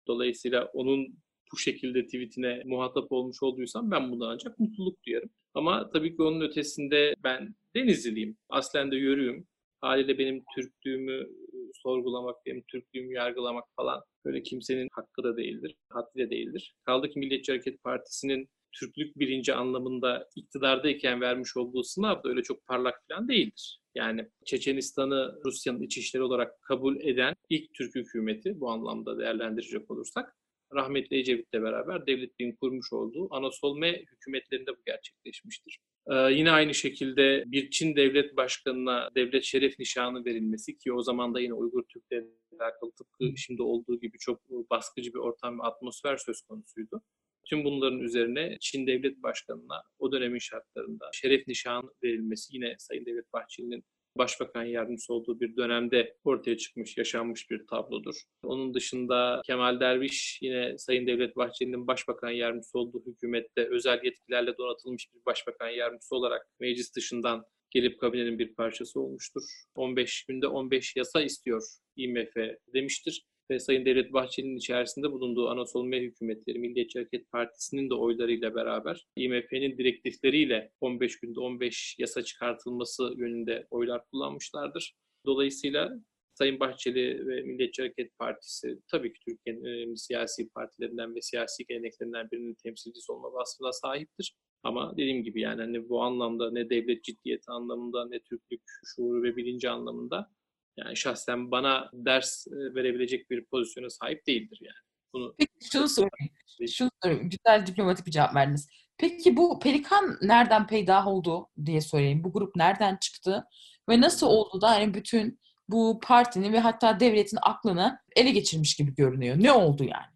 Dolayısıyla 0.07 0.65
onun 0.65 1.17
bu 1.53 1.57
şekilde 1.57 2.05
tweetine 2.05 2.61
muhatap 2.65 3.11
olmuş 3.11 3.43
olduysam 3.43 3.91
ben 3.91 4.11
bundan 4.11 4.29
ancak 4.29 4.59
mutluluk 4.59 5.03
duyarım. 5.05 5.29
Ama 5.53 5.89
tabii 5.93 6.15
ki 6.15 6.21
onun 6.21 6.41
ötesinde 6.41 7.15
ben 7.23 7.55
Denizliliyim. 7.75 8.37
Aslen 8.49 8.91
de 8.91 8.95
yörüyüm. 8.95 9.47
Haliyle 9.81 10.17
benim 10.17 10.43
Türklüğümü 10.55 11.27
sorgulamak, 11.73 12.45
benim 12.45 12.63
Türklüğümü 12.71 13.13
yargılamak 13.13 13.65
falan 13.75 14.03
böyle 14.25 14.43
kimsenin 14.43 14.87
hakkı 14.91 15.23
da 15.23 15.37
değildir, 15.37 15.75
haddi 15.89 16.19
de 16.19 16.29
değildir. 16.29 16.75
Kaldı 16.85 17.09
ki 17.09 17.19
Milliyetçi 17.19 17.51
Hareket 17.51 17.83
Partisi'nin 17.83 18.49
Türklük 18.79 19.19
birinci 19.19 19.53
anlamında 19.53 20.29
iktidardayken 20.35 21.21
vermiş 21.21 21.57
olduğu 21.57 21.83
sınav 21.83 22.23
da 22.23 22.29
öyle 22.29 22.43
çok 22.43 22.65
parlak 22.65 23.01
falan 23.09 23.27
değildir. 23.27 23.79
Yani 23.95 24.29
Çeçenistan'ı 24.45 25.39
Rusya'nın 25.45 25.81
iç 25.81 25.97
işleri 25.97 26.23
olarak 26.23 26.61
kabul 26.61 26.99
eden 26.99 27.35
ilk 27.49 27.73
Türk 27.73 27.95
hükümeti 27.95 28.59
bu 28.59 28.69
anlamda 28.71 29.19
değerlendirecek 29.19 29.91
olursak 29.91 30.35
rahmetli 30.73 31.17
Ecevit'le 31.17 31.53
beraber 31.53 32.07
devletin 32.07 32.51
kurmuş 32.51 32.93
olduğu 32.93 33.35
Anasolme 33.35 34.03
hükümetlerinde 34.11 34.71
bu 34.71 34.81
gerçekleşmiştir. 34.85 35.79
Ee, 36.11 36.15
yine 36.15 36.51
aynı 36.51 36.73
şekilde 36.73 37.43
bir 37.47 37.69
Çin 37.69 37.95
devlet 37.95 38.37
başkanına 38.37 39.09
devlet 39.15 39.43
şeref 39.43 39.79
nişanı 39.79 40.25
verilmesi 40.25 40.77
ki 40.77 40.93
o 40.93 41.01
zaman 41.01 41.33
da 41.33 41.39
yine 41.39 41.53
Uygur 41.53 41.83
Türklerle 41.83 42.27
alakalı 42.59 42.91
tıpkı 42.91 43.37
şimdi 43.37 43.61
olduğu 43.61 43.99
gibi 43.99 44.17
çok 44.17 44.49
baskıcı 44.49 45.13
bir 45.13 45.19
ortam 45.19 45.59
ve 45.59 45.63
atmosfer 45.63 46.17
söz 46.17 46.41
konusuydu. 46.41 47.01
Tüm 47.49 47.63
bunların 47.63 47.99
üzerine 47.99 48.57
Çin 48.61 48.87
Devlet 48.87 49.23
Başkanı'na 49.23 49.83
o 49.99 50.11
dönemin 50.11 50.39
şartlarında 50.39 51.09
şeref 51.13 51.47
nişanı 51.47 51.89
verilmesi 52.03 52.55
yine 52.55 52.75
Sayın 52.79 53.05
Devlet 53.05 53.33
Bahçeli'nin 53.33 53.83
başbakan 54.17 54.63
yardımcısı 54.63 55.13
olduğu 55.13 55.39
bir 55.39 55.57
dönemde 55.57 56.17
ortaya 56.23 56.57
çıkmış, 56.57 56.97
yaşanmış 56.97 57.51
bir 57.51 57.67
tablodur. 57.67 58.15
Onun 58.43 58.73
dışında 58.73 59.41
Kemal 59.45 59.79
Derviş 59.79 60.39
yine 60.41 60.77
Sayın 60.77 61.07
Devlet 61.07 61.35
Bahçeli'nin 61.35 61.87
başbakan 61.87 62.29
yardımcısı 62.29 62.79
olduğu 62.79 63.05
hükümette 63.05 63.67
özel 63.69 63.99
yetkilerle 64.03 64.57
donatılmış 64.57 65.13
bir 65.13 65.25
başbakan 65.25 65.69
yardımcısı 65.69 66.15
olarak 66.15 66.47
meclis 66.59 66.95
dışından 66.95 67.45
gelip 67.71 67.99
kabinenin 67.99 68.39
bir 68.39 68.55
parçası 68.55 68.99
olmuştur. 68.99 69.43
15 69.75 70.23
günde 70.23 70.47
15 70.47 70.95
yasa 70.95 71.21
istiyor 71.21 71.63
IMF 71.95 72.35
demiştir 72.73 73.25
ve 73.51 73.59
Sayın 73.59 73.85
Devlet 73.85 74.13
Bahçeli'nin 74.13 74.57
içerisinde 74.57 75.11
bulunduğu 75.11 75.49
Anasolme 75.49 76.01
hükümetleri, 76.01 76.59
Milliyetçi 76.59 76.99
Hareket 76.99 77.31
Partisi'nin 77.31 77.89
de 77.89 77.93
oylarıyla 77.93 78.55
beraber 78.55 79.07
IMF'nin 79.15 79.77
direktifleriyle 79.77 80.71
15 80.81 81.19
günde 81.19 81.39
15 81.39 81.95
yasa 81.99 82.23
çıkartılması 82.23 83.13
yönünde 83.17 83.67
oylar 83.69 84.05
kullanmışlardır. 84.05 84.95
Dolayısıyla 85.25 85.99
Sayın 86.33 86.59
Bahçeli 86.59 87.27
ve 87.27 87.41
Milliyetçi 87.41 87.81
Hareket 87.81 88.17
Partisi 88.17 88.79
tabii 88.87 89.13
ki 89.13 89.19
Türkiye'nin 89.27 89.63
önemli 89.63 89.97
siyasi 89.97 90.49
partilerinden 90.49 91.15
ve 91.15 91.21
siyasi 91.21 91.65
geleneklerinden 91.65 92.31
birinin 92.31 92.55
temsilcisi 92.63 93.11
olma 93.11 93.33
vasfına 93.33 93.71
sahiptir. 93.71 94.35
Ama 94.63 94.93
dediğim 94.97 95.23
gibi 95.23 95.41
yani 95.41 95.61
hani 95.61 95.89
bu 95.89 96.01
anlamda 96.01 96.51
ne 96.51 96.69
devlet 96.69 97.03
ciddiyeti 97.03 97.51
anlamında 97.51 98.07
ne 98.07 98.19
Türklük 98.19 98.61
şuuru 98.85 99.23
ve 99.23 99.35
bilinci 99.35 99.69
anlamında 99.69 100.31
yani 100.77 100.97
şahsen 100.97 101.51
bana 101.51 101.89
ders 101.93 102.47
e, 102.47 102.75
verebilecek 102.75 103.29
bir 103.29 103.45
pozisyona 103.45 103.89
sahip 103.89 104.27
değildir 104.27 104.59
yani. 104.61 104.85
Bunu 105.13 105.35
Peki 105.37 105.51
şunu 105.71 105.89
sorayım. 105.89 106.33
Şunu 106.71 106.89
sorayım. 107.03 107.29
Güzel 107.29 107.67
diplomatik 107.67 108.05
bir 108.05 108.11
cevap 108.11 108.35
verdiniz. 108.35 108.69
Peki 108.97 109.37
bu 109.37 109.59
pelikan 109.59 110.17
nereden 110.21 110.67
peydah 110.67 111.07
oldu 111.07 111.47
diye 111.65 111.81
sorayım. 111.81 112.23
Bu 112.23 112.33
grup 112.33 112.55
nereden 112.55 112.97
çıktı 113.01 113.43
ve 113.89 114.01
nasıl 114.01 114.27
oldu 114.27 114.61
da 114.61 114.69
hani 114.69 114.93
bütün 114.93 115.39
bu 115.69 115.99
partinin 116.03 116.53
ve 116.53 116.59
hatta 116.59 116.99
devletin 116.99 117.37
aklını 117.41 117.99
ele 118.15 118.31
geçirmiş 118.31 118.75
gibi 118.75 118.95
görünüyor. 118.95 119.35
Ne 119.39 119.51
oldu 119.51 119.83
yani? 119.83 120.15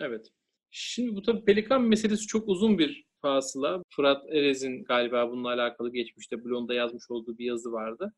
Evet. 0.00 0.26
Şimdi 0.70 1.16
bu 1.16 1.22
tabii 1.22 1.44
pelikan 1.44 1.82
meselesi 1.82 2.26
çok 2.26 2.48
uzun 2.48 2.78
bir 2.78 3.04
fasıla. 3.22 3.82
Fırat 3.90 4.22
Erez'in 4.32 4.84
galiba 4.84 5.30
bununla 5.30 5.48
alakalı 5.48 5.92
geçmişte 5.92 6.44
blonda 6.44 6.74
yazmış 6.74 7.10
olduğu 7.10 7.38
bir 7.38 7.44
yazı 7.44 7.72
vardı. 7.72 8.14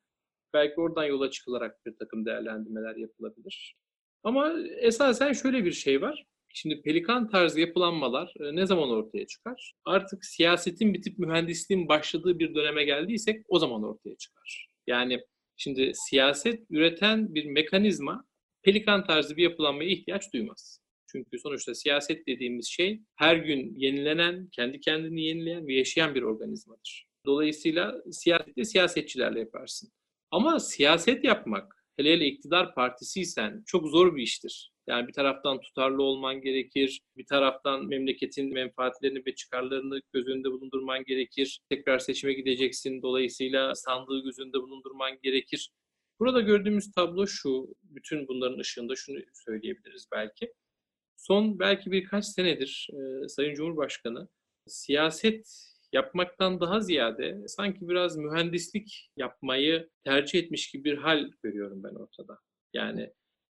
Belki 0.56 0.80
oradan 0.80 1.04
yola 1.04 1.30
çıkılarak 1.30 1.86
bir 1.86 1.96
takım 1.98 2.26
değerlendirmeler 2.26 2.96
yapılabilir. 2.96 3.76
Ama 4.22 4.54
esasen 4.80 5.32
şöyle 5.32 5.64
bir 5.64 5.72
şey 5.72 6.02
var. 6.02 6.24
Şimdi 6.54 6.82
pelikan 6.82 7.28
tarzı 7.28 7.60
yapılanmalar 7.60 8.34
e, 8.40 8.56
ne 8.56 8.66
zaman 8.66 8.90
ortaya 8.90 9.26
çıkar? 9.26 9.72
Artık 9.84 10.24
siyasetin 10.24 10.94
bitip 10.94 11.18
mühendisliğin 11.18 11.88
başladığı 11.88 12.38
bir 12.38 12.54
döneme 12.54 12.84
geldiysek 12.84 13.44
o 13.48 13.58
zaman 13.58 13.82
ortaya 13.82 14.16
çıkar. 14.16 14.68
Yani 14.86 15.20
şimdi 15.56 15.92
siyaset 15.94 16.62
üreten 16.70 17.34
bir 17.34 17.44
mekanizma 17.44 18.24
pelikan 18.62 19.04
tarzı 19.04 19.36
bir 19.36 19.42
yapılanmaya 19.42 19.90
ihtiyaç 19.90 20.32
duymaz. 20.32 20.80
Çünkü 21.12 21.38
sonuçta 21.38 21.74
siyaset 21.74 22.26
dediğimiz 22.26 22.66
şey 22.66 23.00
her 23.16 23.36
gün 23.36 23.74
yenilenen, 23.76 24.48
kendi 24.52 24.80
kendini 24.80 25.22
yenileyen 25.22 25.66
ve 25.66 25.74
yaşayan 25.74 26.14
bir 26.14 26.22
organizmadır. 26.22 27.06
Dolayısıyla 27.26 28.02
siyasette 28.12 28.64
siyasetçilerle 28.64 29.40
yaparsın. 29.40 29.90
Ama 30.30 30.60
siyaset 30.60 31.24
yapmak, 31.24 31.84
hele 31.96 32.12
hele 32.12 32.26
iktidar 32.26 32.74
partisiysen 32.74 33.62
çok 33.66 33.88
zor 33.88 34.16
bir 34.16 34.22
iştir. 34.22 34.72
Yani 34.86 35.08
bir 35.08 35.12
taraftan 35.12 35.60
tutarlı 35.60 36.02
olman 36.02 36.40
gerekir, 36.40 37.00
bir 37.16 37.26
taraftan 37.26 37.86
memleketin 37.86 38.52
menfaatlerini 38.52 39.26
ve 39.26 39.34
çıkarlarını 39.34 40.00
göz 40.12 40.28
önünde 40.28 40.50
bulundurman 40.50 41.04
gerekir. 41.04 41.60
Tekrar 41.68 41.98
seçime 41.98 42.32
gideceksin, 42.32 43.02
dolayısıyla 43.02 43.74
sandığı 43.74 44.24
göz 44.24 44.38
önünde 44.38 44.62
bulundurman 44.62 45.18
gerekir. 45.22 45.70
Burada 46.20 46.40
gördüğümüz 46.40 46.92
tablo 46.92 47.26
şu, 47.26 47.74
bütün 47.82 48.28
bunların 48.28 48.58
ışığında 48.58 48.96
şunu 48.96 49.18
söyleyebiliriz 49.34 50.08
belki. 50.12 50.52
Son 51.16 51.58
belki 51.58 51.92
birkaç 51.92 52.24
senedir 52.24 52.88
e, 52.92 53.28
Sayın 53.28 53.54
Cumhurbaşkanı 53.54 54.28
siyaset 54.66 55.75
yapmaktan 55.92 56.60
daha 56.60 56.80
ziyade 56.80 57.48
sanki 57.48 57.88
biraz 57.88 58.16
mühendislik 58.16 59.10
yapmayı 59.16 59.90
tercih 60.04 60.38
etmiş 60.38 60.70
gibi 60.70 60.84
bir 60.84 60.98
hal 60.98 61.30
görüyorum 61.42 61.82
ben 61.82 61.94
ortada. 61.94 62.38
Yani 62.72 63.12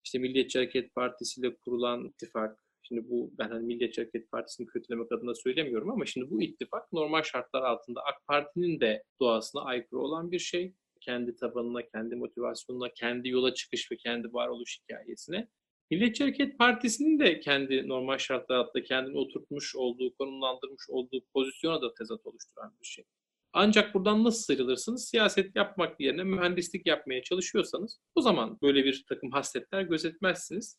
işte 0.04 0.18
Milliyetçi 0.18 0.58
Hareket 0.58 0.94
Partisi 0.94 1.40
ile 1.40 1.56
kurulan 1.56 2.04
ittifak, 2.04 2.58
şimdi 2.82 3.10
bu 3.10 3.32
ben 3.38 3.48
hani 3.48 3.66
Milliyetçi 3.66 4.00
Hareket 4.00 4.30
Partisi'ni 4.30 4.66
kötülemek 4.66 5.12
adına 5.12 5.34
söylemiyorum 5.34 5.90
ama 5.90 6.06
şimdi 6.06 6.30
bu 6.30 6.42
ittifak 6.42 6.92
normal 6.92 7.22
şartlar 7.22 7.62
altında 7.62 8.00
AK 8.04 8.26
Parti'nin 8.26 8.80
de 8.80 9.04
doğasına 9.20 9.62
aykırı 9.62 10.00
olan 10.00 10.30
bir 10.30 10.38
şey. 10.38 10.74
Kendi 11.00 11.36
tabanına, 11.36 11.86
kendi 11.86 12.16
motivasyonuna, 12.16 12.92
kendi 12.92 13.28
yola 13.28 13.54
çıkış 13.54 13.92
ve 13.92 13.96
kendi 13.96 14.32
varoluş 14.32 14.80
hikayesine 14.82 15.48
Milliyetçi 15.90 16.24
Hareket 16.24 16.58
Partisi'nin 16.58 17.18
de 17.18 17.40
kendi 17.40 17.88
normal 17.88 18.18
şartlar 18.18 18.56
altında 18.56 18.82
kendini 18.82 19.18
oturtmuş 19.18 19.76
olduğu, 19.76 20.14
konumlandırmış 20.14 20.90
olduğu 20.90 21.20
pozisyona 21.34 21.82
da 21.82 21.94
tezat 21.94 22.26
oluşturan 22.26 22.72
bir 22.80 22.86
şey. 22.86 23.04
Ancak 23.52 23.94
buradan 23.94 24.24
nasıl 24.24 24.42
sıyrılırsınız? 24.42 25.08
Siyaset 25.08 25.56
yapmak 25.56 26.00
yerine 26.00 26.24
mühendislik 26.24 26.86
yapmaya 26.86 27.22
çalışıyorsanız 27.22 28.00
o 28.14 28.20
zaman 28.20 28.58
böyle 28.62 28.84
bir 28.84 29.04
takım 29.08 29.30
hasletler 29.30 29.82
gözetmezsiniz. 29.82 30.78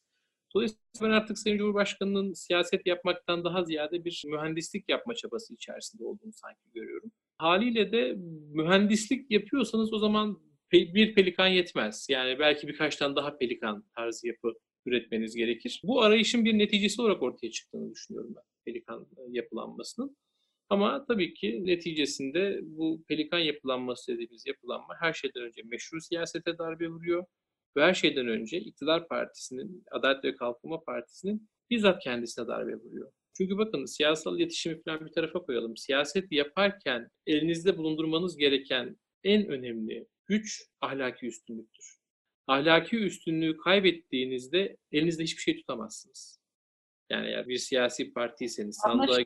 Dolayısıyla 0.56 0.82
ben 1.02 1.10
artık 1.10 1.40
Sayın 1.40 1.58
Cumhurbaşkanı'nın 1.58 2.34
siyaset 2.34 2.86
yapmaktan 2.86 3.44
daha 3.44 3.64
ziyade 3.64 4.06
bir 4.06 4.24
mühendislik 4.28 4.90
yapma 4.90 5.16
çabası 5.16 5.54
içerisinde 5.54 6.04
olduğunu 6.04 6.34
sanki 6.34 6.72
görüyorum. 6.74 7.12
Haliyle 7.38 7.92
de 7.92 8.16
mühendislik 8.54 9.32
yapıyorsanız 9.32 9.94
o 9.94 10.00
zaman 10.00 10.42
bir 10.72 11.16
pelikan 11.16 11.48
yetmez. 11.48 12.08
Yani 12.10 12.40
belki 12.40 12.68
birkaç 12.68 12.96
tane 12.96 13.16
daha 13.16 13.38
pelikan 13.38 13.84
tarzı 13.96 14.28
yapı 14.28 14.54
üretmeniz 14.90 15.36
gerekir. 15.36 15.82
Bu 15.84 16.02
arayışın 16.02 16.46
bir 16.46 16.58
neticesi 16.58 17.02
olarak 17.02 17.24
ortaya 17.24 17.52
çıktığını 17.52 17.92
düşünüyorum 17.92 18.34
ben 18.36 18.44
pelikan 18.66 19.08
e, 19.18 19.22
yapılanmasının. 19.30 20.18
Ama 20.70 21.06
tabii 21.06 21.34
ki 21.34 21.66
neticesinde 21.66 22.60
bu 22.62 23.04
pelikan 23.08 23.40
yapılanması 23.40 24.14
dediğimiz 24.14 24.46
yapılanma 24.46 24.96
her 25.00 25.14
şeyden 25.14 25.44
önce 25.44 25.62
meşru 25.66 26.02
siyasete 26.02 26.58
darbe 26.58 26.88
vuruyor. 26.90 27.26
Ve 27.78 27.84
her 27.84 27.94
şeyden 27.94 28.28
önce 28.28 28.58
iktidar 28.58 29.08
partisinin, 29.08 29.84
Adalet 29.92 30.24
ve 30.24 30.36
Kalkınma 30.36 30.84
Partisi'nin 30.84 31.50
bizzat 31.70 32.04
kendisine 32.04 32.48
darbe 32.48 32.76
vuruyor. 32.76 33.12
Çünkü 33.38 33.58
bakın 33.58 33.86
siyasal 33.86 34.40
iletişimi 34.40 34.82
falan 34.82 35.06
bir 35.06 35.12
tarafa 35.12 35.40
koyalım. 35.40 35.78
Siyaset 35.78 36.32
yaparken 36.32 37.10
elinizde 37.28 37.78
bulundurmanız 37.78 38.38
gereken 38.38 38.98
en 39.24 39.48
önemli 39.48 40.08
güç 40.26 40.64
ahlaki 40.82 41.26
üstünlüktür 41.26 41.99
ahlaki 42.50 42.98
üstünlüğü 42.98 43.58
kaybettiğinizde 43.58 44.78
elinizde 44.92 45.24
hiçbir 45.24 45.42
şey 45.42 45.58
tutamazsınız. 45.58 46.40
Yani 47.10 47.28
eğer 47.28 47.48
bir 47.48 47.58
siyasi 47.58 48.14
partiyseniz 48.14 48.78
sandığa... 48.84 49.18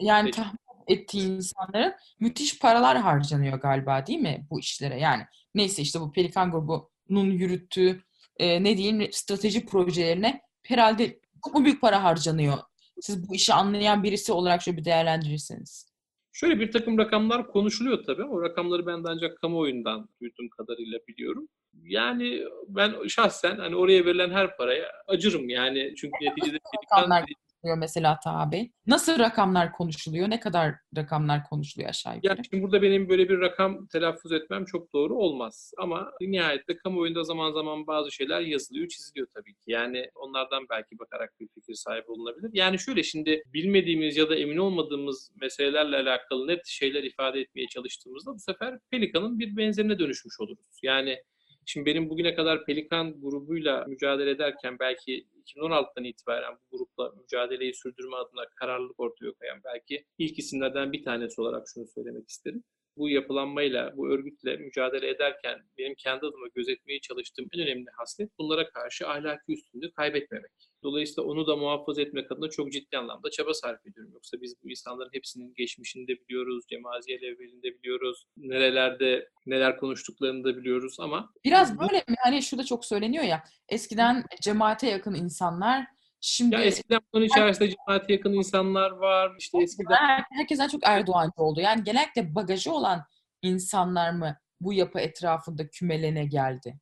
Yani 0.00 0.30
tahmin 0.30 0.58
ettiği 0.88 1.22
insanların 1.22 1.94
müthiş 2.20 2.58
paralar 2.58 2.98
harcanıyor 2.98 3.60
galiba 3.60 4.06
değil 4.06 4.18
mi 4.18 4.46
bu 4.50 4.60
işlere? 4.60 5.00
Yani 5.00 5.22
neyse 5.54 5.82
işte 5.82 6.00
bu 6.00 6.12
Pelikan 6.12 6.50
grubunun 6.50 7.30
yürüttüğü 7.30 8.02
e, 8.36 8.64
ne 8.64 8.76
diyeyim 8.76 9.12
strateji 9.12 9.66
projelerine 9.66 10.40
herhalde 10.62 11.20
çok 11.44 11.54
mu 11.54 11.64
büyük 11.64 11.80
para 11.80 12.04
harcanıyor? 12.04 12.58
Siz 13.00 13.28
bu 13.28 13.34
işi 13.34 13.54
anlayan 13.54 14.02
birisi 14.02 14.32
olarak 14.32 14.62
şöyle 14.62 14.78
bir 14.78 14.84
değerlendirirseniz. 14.84 15.94
Şöyle 16.32 16.60
bir 16.60 16.72
takım 16.72 16.98
rakamlar 16.98 17.46
konuşuluyor 17.46 18.04
tabii. 18.04 18.24
O 18.24 18.42
rakamları 18.42 18.86
ben 18.86 19.04
de 19.04 19.08
ancak 19.08 19.40
kamuoyundan 19.40 20.08
duyduğum 20.20 20.48
kadarıyla 20.48 20.98
biliyorum. 21.08 21.48
Yani 21.82 22.42
ben 22.68 23.06
şahsen 23.08 23.56
hani 23.56 23.76
oraya 23.76 24.04
verilen 24.04 24.30
her 24.30 24.56
paraya 24.56 24.92
acırım 25.08 25.48
yani 25.48 25.94
çünkü 25.96 26.24
neticede 26.24 26.58
rakamlar 26.84 27.24
konuşuluyor 27.64 27.78
mesela 27.78 28.18
tabi. 28.24 28.70
Nasıl 28.86 29.18
rakamlar 29.18 29.72
konuşuluyor? 29.72 30.30
Ne 30.30 30.40
kadar 30.40 30.74
rakamlar 30.96 31.44
konuşuluyor 31.44 31.90
aşağı 31.90 32.16
yukarı? 32.16 32.38
Ya 32.38 32.44
şimdi 32.50 32.62
burada 32.62 32.82
benim 32.82 33.08
böyle 33.08 33.28
bir 33.28 33.40
rakam 33.40 33.86
telaffuz 33.86 34.32
etmem 34.32 34.64
çok 34.64 34.92
doğru 34.92 35.16
olmaz. 35.16 35.72
Ama 35.78 36.12
nihayette 36.20 36.76
kamuoyunda 36.76 37.22
zaman 37.22 37.52
zaman 37.52 37.86
bazı 37.86 38.12
şeyler 38.12 38.40
yazılıyor, 38.40 38.88
çiziliyor 38.88 39.26
tabii 39.34 39.54
ki. 39.54 39.64
Yani 39.66 40.10
onlardan 40.14 40.66
belki 40.70 40.98
bakarak 40.98 41.40
bir 41.40 41.48
fikir 41.48 41.74
sahibi 41.74 42.10
olunabilir. 42.10 42.50
Yani 42.52 42.78
şöyle 42.78 43.02
şimdi 43.02 43.42
bilmediğimiz 43.46 44.16
ya 44.16 44.30
da 44.30 44.36
emin 44.36 44.56
olmadığımız 44.56 45.30
meselelerle 45.40 45.96
alakalı 45.96 46.46
net 46.46 46.66
şeyler 46.66 47.02
ifade 47.02 47.40
etmeye 47.40 47.66
çalıştığımızda 47.66 48.34
bu 48.34 48.38
sefer 48.38 48.78
Pelikan'ın 48.90 49.38
bir 49.38 49.56
benzerine 49.56 49.98
dönüşmüş 49.98 50.40
oluruz. 50.40 50.80
Yani 50.82 51.18
Şimdi 51.66 51.86
benim 51.86 52.10
bugüne 52.10 52.34
kadar 52.34 52.64
Pelikan 52.64 53.20
grubuyla 53.20 53.84
mücadele 53.84 54.30
ederken 54.30 54.76
belki 54.80 55.26
2016'dan 55.46 56.04
itibaren 56.04 56.54
bu 56.54 56.78
grupla 56.78 57.12
mücadeleyi 57.22 57.74
sürdürme 57.74 58.16
adına 58.16 58.46
kararlılık 58.56 59.00
ortaya 59.00 59.32
koyan 59.32 59.60
belki 59.64 60.04
ilk 60.18 60.38
isimlerden 60.38 60.92
bir 60.92 61.04
tanesi 61.04 61.40
olarak 61.40 61.68
şunu 61.74 61.86
söylemek 61.86 62.28
isterim. 62.28 62.64
Bu 62.96 63.08
yapılanmayla, 63.08 63.96
bu 63.96 64.08
örgütle 64.08 64.56
mücadele 64.56 65.08
ederken 65.08 65.58
benim 65.78 65.94
kendi 65.94 66.26
adıma 66.26 66.46
gözetmeye 66.54 67.00
çalıştığım 67.00 67.46
en 67.54 67.60
önemli 67.60 67.90
haslet 67.96 68.38
bunlara 68.38 68.70
karşı 68.70 69.08
ahlaki 69.08 69.52
üstünlüğü 69.52 69.92
kaybetmemek. 69.92 70.50
Dolayısıyla 70.82 71.22
onu 71.30 71.46
da 71.46 71.56
muhafaza 71.56 72.02
etmek 72.02 72.32
adına 72.32 72.50
çok 72.50 72.72
ciddi 72.72 72.98
anlamda 72.98 73.30
çaba 73.30 73.54
sarf 73.54 73.86
ediyorum. 73.86 74.12
Yoksa 74.14 74.42
biz 74.42 74.54
bu 74.64 74.70
insanların 74.70 75.10
hepsinin 75.12 75.54
geçmişini 75.54 76.08
de 76.08 76.12
biliyoruz, 76.12 76.64
cemaziye 76.68 77.18
evvelini 77.18 77.62
de 77.62 77.78
biliyoruz, 77.78 78.26
nerelerde 78.36 79.28
neler 79.46 79.76
konuştuklarını 79.76 80.44
da 80.44 80.56
biliyoruz 80.56 80.96
ama... 81.00 81.32
Biraz 81.44 81.78
böyle 81.78 81.96
mi? 81.96 82.16
Hani 82.18 82.42
şurada 82.42 82.64
çok 82.64 82.84
söyleniyor 82.84 83.24
ya, 83.24 83.44
eskiden 83.68 84.24
cemaate 84.42 84.86
yakın 84.86 85.14
insanlar 85.14 85.86
Şimdi 86.26 86.54
ya 86.54 86.62
eskiden 86.62 87.00
bunun 87.12 87.24
içerisinde 87.24 87.70
cemaate 87.70 88.12
yakın 88.12 88.32
insanlar 88.32 88.90
var. 88.90 89.32
İşte 89.38 89.62
eskiden 89.62 90.24
herkesten 90.30 90.68
çok 90.68 90.80
Erdoğancı 90.84 91.32
oldu. 91.36 91.60
Yani 91.60 91.84
genellikle 91.84 92.34
bagajı 92.34 92.72
olan 92.72 93.02
insanlar 93.42 94.10
mı 94.10 94.36
bu 94.60 94.72
yapı 94.72 95.00
etrafında 95.00 95.68
kümelene 95.68 96.24
geldi? 96.26 96.78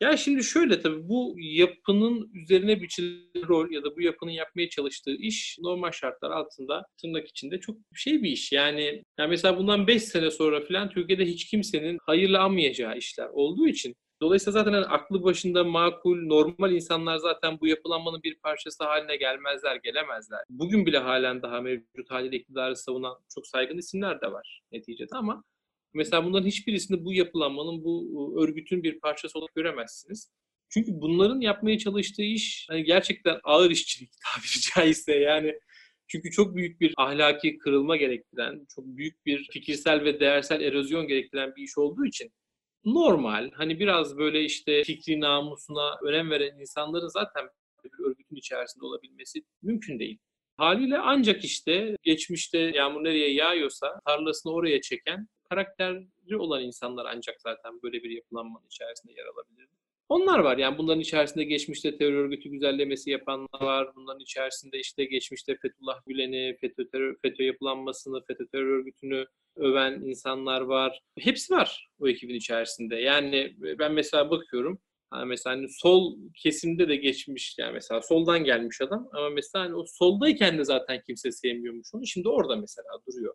Ya 0.00 0.16
şimdi 0.16 0.44
şöyle 0.44 0.80
tabii 0.80 1.08
bu 1.08 1.34
yapının 1.38 2.30
üzerine 2.34 2.80
biçilen 2.80 3.48
rol 3.48 3.70
ya 3.70 3.84
da 3.84 3.96
bu 3.96 4.02
yapının 4.02 4.30
yapmaya 4.30 4.68
çalıştığı 4.68 5.14
iş 5.14 5.58
normal 5.60 5.90
şartlar 5.90 6.30
altında 6.30 6.86
tırnak 7.00 7.28
içinde 7.28 7.60
çok 7.60 7.76
şey 7.94 8.22
bir 8.22 8.30
iş. 8.30 8.52
Yani, 8.52 9.02
yani 9.18 9.30
mesela 9.30 9.58
bundan 9.58 9.86
5 9.86 10.02
sene 10.02 10.30
sonra 10.30 10.66
falan 10.66 10.90
Türkiye'de 10.90 11.26
hiç 11.26 11.46
kimsenin 11.46 11.98
hayırlı 12.06 12.40
anmayacağı 12.40 12.96
işler 12.96 13.28
olduğu 13.28 13.68
için 13.68 13.94
Dolayısıyla 14.22 14.52
zaten 14.52 14.72
hani 14.72 14.86
aklı 14.86 15.22
başında 15.22 15.64
makul, 15.64 16.26
normal 16.26 16.72
insanlar 16.72 17.16
zaten 17.16 17.60
bu 17.60 17.66
yapılanmanın 17.66 18.22
bir 18.22 18.38
parçası 18.38 18.84
haline 18.84 19.16
gelmezler, 19.16 19.76
gelemezler. 19.76 20.40
Bugün 20.50 20.86
bile 20.86 20.98
halen 20.98 21.42
daha 21.42 21.60
mevcut 21.60 22.10
haliyle 22.10 22.36
iktidarı 22.36 22.76
savunan 22.76 23.16
çok 23.34 23.46
saygın 23.46 23.78
isimler 23.78 24.20
de 24.20 24.32
var 24.32 24.62
neticede 24.72 25.16
ama 25.16 25.44
Mesela 25.94 26.24
bunların 26.24 26.46
hiçbirisini 26.46 27.04
bu 27.04 27.12
yapılanmanın, 27.12 27.84
bu 27.84 28.34
örgütün 28.42 28.82
bir 28.82 29.00
parçası 29.00 29.38
olarak 29.38 29.54
göremezsiniz. 29.54 30.30
Çünkü 30.68 30.92
bunların 30.94 31.40
yapmaya 31.40 31.78
çalıştığı 31.78 32.22
iş 32.22 32.66
hani 32.70 32.84
gerçekten 32.84 33.40
ağır 33.44 33.70
işçilik 33.70 34.10
tabiri 34.24 34.60
caizse 34.74 35.14
yani 35.14 35.54
çünkü 36.08 36.30
çok 36.30 36.56
büyük 36.56 36.80
bir 36.80 36.94
ahlaki 36.96 37.58
kırılma 37.58 37.96
gerektiren, 37.96 38.66
çok 38.74 38.86
büyük 38.86 39.26
bir 39.26 39.48
fikirsel 39.52 40.04
ve 40.04 40.20
değersel 40.20 40.60
erozyon 40.60 41.06
gerektiren 41.06 41.56
bir 41.56 41.62
iş 41.62 41.78
olduğu 41.78 42.06
için 42.06 42.32
normal 42.84 43.50
hani 43.54 43.80
biraz 43.80 44.18
böyle 44.18 44.44
işte 44.44 44.84
fikri 44.84 45.20
namusuna 45.20 45.98
önem 46.02 46.30
veren 46.30 46.58
insanların 46.58 47.08
zaten 47.08 47.48
bir 47.84 48.04
örgütün 48.04 48.36
içerisinde 48.36 48.84
olabilmesi 48.86 49.42
mümkün 49.62 49.98
değil. 49.98 50.18
Haliyle 50.56 50.98
ancak 50.98 51.44
işte 51.44 51.96
geçmişte 52.02 52.58
yağmur 52.58 53.04
nereye 53.04 53.32
yağıyorsa 53.32 54.00
tarlasını 54.06 54.52
oraya 54.52 54.80
çeken 54.80 55.28
karakterli 55.48 56.36
olan 56.38 56.62
insanlar 56.62 57.06
ancak 57.16 57.40
zaten 57.40 57.82
böyle 57.82 58.02
bir 58.02 58.10
yapılanmanın 58.10 58.66
içerisinde 58.66 59.12
yer 59.12 59.26
alabilirdi. 59.26 59.74
Onlar 60.10 60.38
var 60.38 60.58
yani 60.58 60.78
bunların 60.78 61.00
içerisinde 61.00 61.44
geçmişte 61.44 61.96
terör 61.96 62.12
örgütü 62.12 62.48
güzellemesi 62.48 63.10
yapanlar 63.10 63.60
var. 63.60 63.88
Bunların 63.96 64.20
içerisinde 64.20 64.78
işte 64.78 65.04
geçmişte 65.04 65.56
Fethullah 65.62 66.00
Gülen'i, 66.06 66.56
FETÖ, 66.60 66.88
terör, 66.88 67.16
FETÖ 67.22 67.42
yapılanmasını, 67.42 68.24
FETÖ 68.26 68.46
terör 68.46 68.78
örgütünü 68.78 69.26
öven 69.56 69.92
insanlar 69.92 70.60
var. 70.60 71.00
Hepsi 71.18 71.54
var 71.54 71.88
o 71.98 72.08
ekibin 72.08 72.34
içerisinde. 72.34 72.96
Yani 72.96 73.54
ben 73.78 73.92
mesela 73.92 74.30
bakıyorum 74.30 74.80
hani 75.10 75.26
mesela 75.26 75.56
hani 75.56 75.68
sol 75.68 76.16
kesimde 76.36 76.88
de 76.88 76.96
geçmiş 76.96 77.54
yani 77.58 77.72
mesela 77.72 78.02
soldan 78.02 78.44
gelmiş 78.44 78.80
adam 78.80 79.08
ama 79.12 79.30
mesela 79.30 79.64
hani 79.64 79.74
o 79.74 79.84
soldayken 79.86 80.58
de 80.58 80.64
zaten 80.64 81.02
kimse 81.06 81.32
sevmiyormuş 81.32 81.88
onu. 81.94 82.06
Şimdi 82.06 82.28
orada 82.28 82.56
mesela 82.56 82.88
duruyor. 83.08 83.34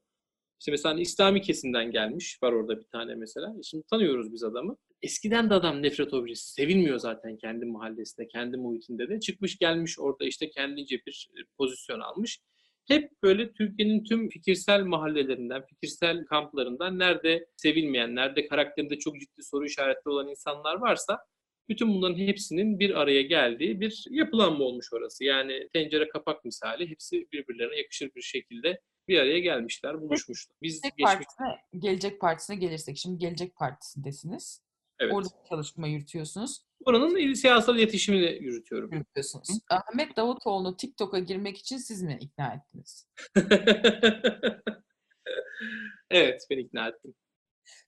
İşte 0.60 0.72
mesela 0.72 0.94
hani 0.94 1.02
İslami 1.02 1.42
kesimden 1.42 1.92
gelmiş. 1.92 2.38
Var 2.44 2.52
orada 2.54 2.78
bir 2.78 2.86
tane 2.92 3.16
mesela. 3.16 3.56
E 3.60 3.64
şimdi 3.64 3.84
tanıyoruz 3.90 4.34
biz 4.34 4.44
adamı. 4.44 4.78
Eskiden 5.02 5.50
de 5.50 5.54
adam 5.54 5.84
nefret 5.84 6.14
objesi. 6.14 6.54
Sevilmiyor 6.54 7.00
zaten 7.00 7.38
kendi 7.38 7.66
mahallesinde, 7.66 8.28
kendi 8.28 8.58
muhitinde 8.58 9.10
de. 9.10 9.20
Çıkmış 9.20 9.58
gelmiş 9.58 10.00
orada 10.00 10.26
işte 10.26 10.50
kendince 10.50 11.02
bir 11.08 11.30
e, 11.32 11.40
pozisyon 11.58 12.00
almış. 12.00 12.40
Hep 12.88 13.12
böyle 13.24 13.54
Türkiye'nin 13.54 14.04
tüm 14.04 14.30
fikirsel 14.30 14.84
mahallelerinden, 14.84 15.66
fikirsel 15.66 16.26
kamplarından 16.26 17.00
nerede 17.00 17.48
sevilmeyen, 17.58 18.16
nerede 18.16 18.48
karakterinde 18.48 19.00
çok 19.00 19.20
ciddi 19.20 19.44
soru 19.44 19.66
işaretli 19.66 20.10
olan 20.10 20.30
insanlar 20.30 20.76
varsa 20.76 21.20
bütün 21.70 21.94
bunların 21.94 22.18
hepsinin 22.18 22.80
bir 22.80 23.02
araya 23.02 23.22
geldiği 23.22 23.82
bir 23.82 24.06
yapılanma 24.10 24.64
olmuş 24.64 24.94
orası. 24.94 25.24
Yani 25.24 25.70
tencere 25.74 26.10
kapak 26.10 26.46
misali 26.46 26.90
hepsi 26.90 27.28
birbirlerine 27.34 27.78
yakışır 27.78 28.16
bir 28.16 28.22
şekilde 28.22 28.82
bir 29.08 29.20
araya 29.20 29.40
gelmişler, 29.40 30.02
buluşmuşlar. 30.02 30.56
Biz 30.62 30.82
Gelecek 30.82 30.98
geçmiş... 30.98 31.14
Partisine, 31.14 31.82
Gelecek 31.82 32.22
Partisi'ne 32.22 32.56
gelirsek, 32.56 32.98
şimdi 32.98 33.18
Gelecek 33.18 33.56
Partisi'ndesiniz. 33.56 34.66
Evet. 35.00 35.14
Orada 35.14 35.30
çalışma 35.50 35.88
yürütüyorsunuz. 35.88 36.66
Oranın 36.86 37.34
siyasal 37.34 37.78
iletişimini 37.78 38.44
yürütüyorum. 38.44 38.94
Yürütüyorsunuz. 38.94 39.50
Hı? 39.50 39.76
Ahmet 39.76 40.18
Davutoğlu'nu 40.18 40.78
TikTok'a 40.78 41.20
girmek 41.20 41.58
için 41.58 41.78
siz 41.78 42.04
mi 42.04 42.18
ikna 42.22 42.54
ettiniz? 42.54 43.08
evet, 46.12 46.48
ben 46.50 46.58
ikna 46.58 46.88
ettim. 46.88 47.16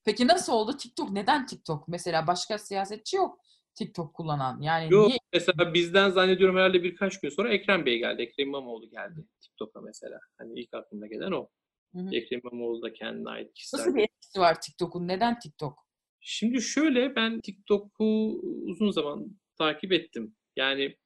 Peki 0.04 0.26
nasıl 0.26 0.52
oldu? 0.52 0.76
TikTok 0.76 1.10
neden 1.10 1.46
TikTok? 1.46 1.88
Mesela 1.88 2.26
başka 2.26 2.58
siyasetçi 2.58 3.16
yok. 3.16 3.40
TikTok 3.78 4.14
kullanan. 4.14 4.60
Yani 4.60 4.92
Yok 4.92 5.08
niye? 5.08 5.18
mesela 5.32 5.74
bizden 5.74 6.10
zannediyorum 6.10 6.56
herhalde 6.56 6.82
birkaç 6.82 7.20
gün 7.20 7.28
sonra 7.28 7.52
Ekrem 7.54 7.86
Bey 7.86 7.98
geldi. 7.98 8.22
Ekrem 8.22 8.48
İmamoğlu 8.48 8.90
geldi 8.90 9.26
TikTok'a 9.40 9.80
mesela. 9.80 10.20
Hani 10.38 10.60
ilk 10.60 10.74
aklıma 10.74 11.06
gelen 11.06 11.32
o. 11.32 11.48
Hı 11.94 11.98
hı. 11.98 12.08
Ekrem 12.12 12.40
İmamoğlu 12.44 12.82
da 12.82 12.92
kendine 12.92 13.30
ait 13.30 13.54
kişisel. 13.54 13.78
Nasıl 13.78 13.94
bir 13.94 14.02
etkisi 14.02 14.40
var 14.40 14.60
TikTok'un? 14.60 15.08
Neden 15.08 15.38
TikTok? 15.38 15.88
Şimdi 16.20 16.62
şöyle 16.62 17.16
ben 17.16 17.40
TikTok'u 17.40 18.40
uzun 18.42 18.90
zaman 18.90 19.38
takip 19.58 19.92
ettim. 19.92 20.36
Yani 20.56 20.96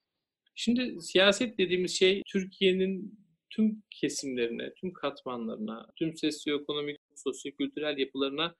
şimdi 0.54 1.00
siyaset 1.00 1.58
dediğimiz 1.58 1.98
şey 1.98 2.22
Türkiye'nin 2.32 3.18
tüm 3.50 3.82
kesimlerine, 3.90 4.74
tüm 4.74 4.92
katmanlarına, 4.92 5.86
tüm 5.96 6.16
sosyoekonomik, 6.16 6.98
sosyokültürel 7.16 7.98
yapılarına 7.98 8.54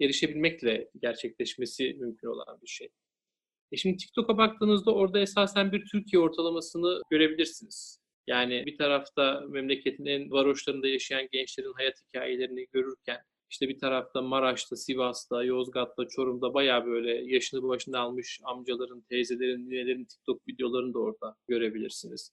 erişebilmekle 0.00 0.90
gerçekleşmesi 1.02 1.96
mümkün 2.00 2.28
olan 2.28 2.60
bir 2.62 2.66
şey. 2.66 2.88
E 3.74 3.76
şimdi 3.76 3.96
TikTok'a 3.96 4.38
baktığınızda 4.38 4.94
orada 4.94 5.18
esasen 5.18 5.72
bir 5.72 5.84
Türkiye 5.84 6.22
ortalamasını 6.22 7.02
görebilirsiniz. 7.10 7.98
Yani 8.26 8.62
bir 8.66 8.78
tarafta 8.78 9.40
memleketin 9.48 10.06
en 10.06 10.30
varoşlarında 10.30 10.88
yaşayan 10.88 11.28
gençlerin 11.32 11.72
hayat 11.72 11.94
hikayelerini 12.06 12.66
görürken 12.72 13.18
işte 13.50 13.68
bir 13.68 13.78
tarafta 13.78 14.22
Maraş'ta, 14.22 14.76
Sivas'ta, 14.76 15.44
Yozgat'ta, 15.44 16.08
Çorum'da 16.08 16.54
bayağı 16.54 16.86
böyle 16.86 17.34
yaşını 17.34 17.68
başında 17.68 18.00
almış 18.00 18.40
amcaların, 18.44 19.00
teyzelerin, 19.00 19.70
ninelerin 19.70 20.04
TikTok 20.04 20.48
videolarını 20.48 20.94
da 20.94 20.98
orada 20.98 21.36
görebilirsiniz. 21.48 22.32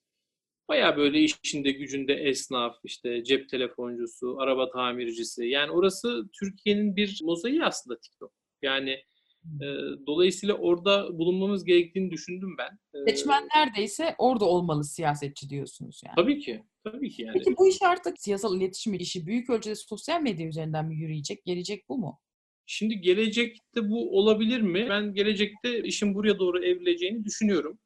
Baya 0.68 0.98
böyle 0.98 1.20
işinde 1.20 1.72
gücünde 1.72 2.14
esnaf, 2.14 2.76
işte 2.84 3.24
cep 3.24 3.50
telefoncusu, 3.50 4.38
araba 4.40 4.70
tamircisi. 4.70 5.46
Yani 5.46 5.72
orası 5.72 6.24
Türkiye'nin 6.40 6.96
bir 6.96 7.20
mozaiği 7.24 7.64
aslında 7.64 8.00
TikTok. 8.00 8.32
Yani 8.62 9.04
e, 9.46 9.68
dolayısıyla 10.08 10.56
orada 10.56 11.20
bulunmamız 11.20 11.64
gerektiğini 11.64 12.12
düşündüm 12.12 12.56
ben. 12.58 12.80
Seçmen 13.08 13.48
neredeyse 13.56 14.16
orada 14.18 14.46
olmalı 14.46 14.84
siyasetçi 14.84 15.50
diyorsunuz 15.50 16.02
yani. 16.06 16.16
Tabii 16.16 16.40
ki. 16.40 16.64
Tabii 16.84 17.10
ki 17.10 17.22
yani. 17.22 17.34
Peki 17.34 17.58
bu 17.58 17.68
iş 17.68 17.82
artık 17.82 18.22
siyasal 18.22 18.58
iletişim 18.58 18.94
işi 18.94 19.26
büyük 19.28 19.50
ölçüde 19.50 19.76
sosyal 19.76 20.22
medya 20.22 20.48
üzerinden 20.48 20.86
mi 20.86 20.96
yürüyecek? 20.96 21.46
Gelecek 21.46 21.90
bu 21.90 21.98
mu? 21.98 22.20
Şimdi 22.66 23.02
gelecekte 23.02 23.90
bu 23.90 24.18
olabilir 24.18 24.62
mi? 24.62 24.88
Ben 24.90 25.14
gelecekte 25.14 25.84
işin 25.84 26.16
buraya 26.16 26.40
doğru 26.40 26.66
evrileceğini 26.66 27.26
düşünüyorum. 27.26 27.80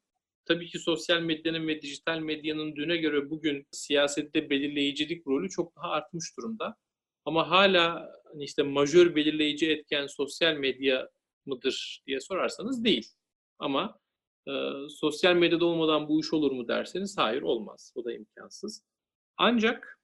Tabii 0.44 0.66
ki 0.66 0.78
sosyal 0.78 1.20
medyanın 1.20 1.68
ve 1.68 1.82
dijital 1.82 2.18
medyanın 2.18 2.76
düne 2.76 2.96
göre 2.96 3.30
bugün 3.30 3.66
siyasette 3.70 4.50
belirleyicilik 4.50 5.26
rolü 5.26 5.50
çok 5.50 5.76
daha 5.76 5.90
artmış 5.90 6.36
durumda. 6.38 6.76
Ama 7.24 7.50
hala 7.50 8.12
hani 8.24 8.44
işte 8.44 8.62
majör 8.62 9.16
belirleyici 9.16 9.70
etken 9.70 10.06
sosyal 10.06 10.56
medya 10.56 11.08
mıdır 11.46 12.02
diye 12.06 12.20
sorarsanız 12.20 12.84
değil. 12.84 13.08
Ama 13.58 13.98
e, 14.48 14.52
sosyal 14.88 15.34
medyada 15.36 15.64
olmadan 15.64 16.08
bu 16.08 16.20
iş 16.20 16.32
olur 16.32 16.52
mu 16.52 16.68
derseniz 16.68 17.18
hayır 17.18 17.42
olmaz. 17.42 17.92
O 17.94 18.04
da 18.04 18.12
imkansız. 18.12 18.82
Ancak 19.36 19.96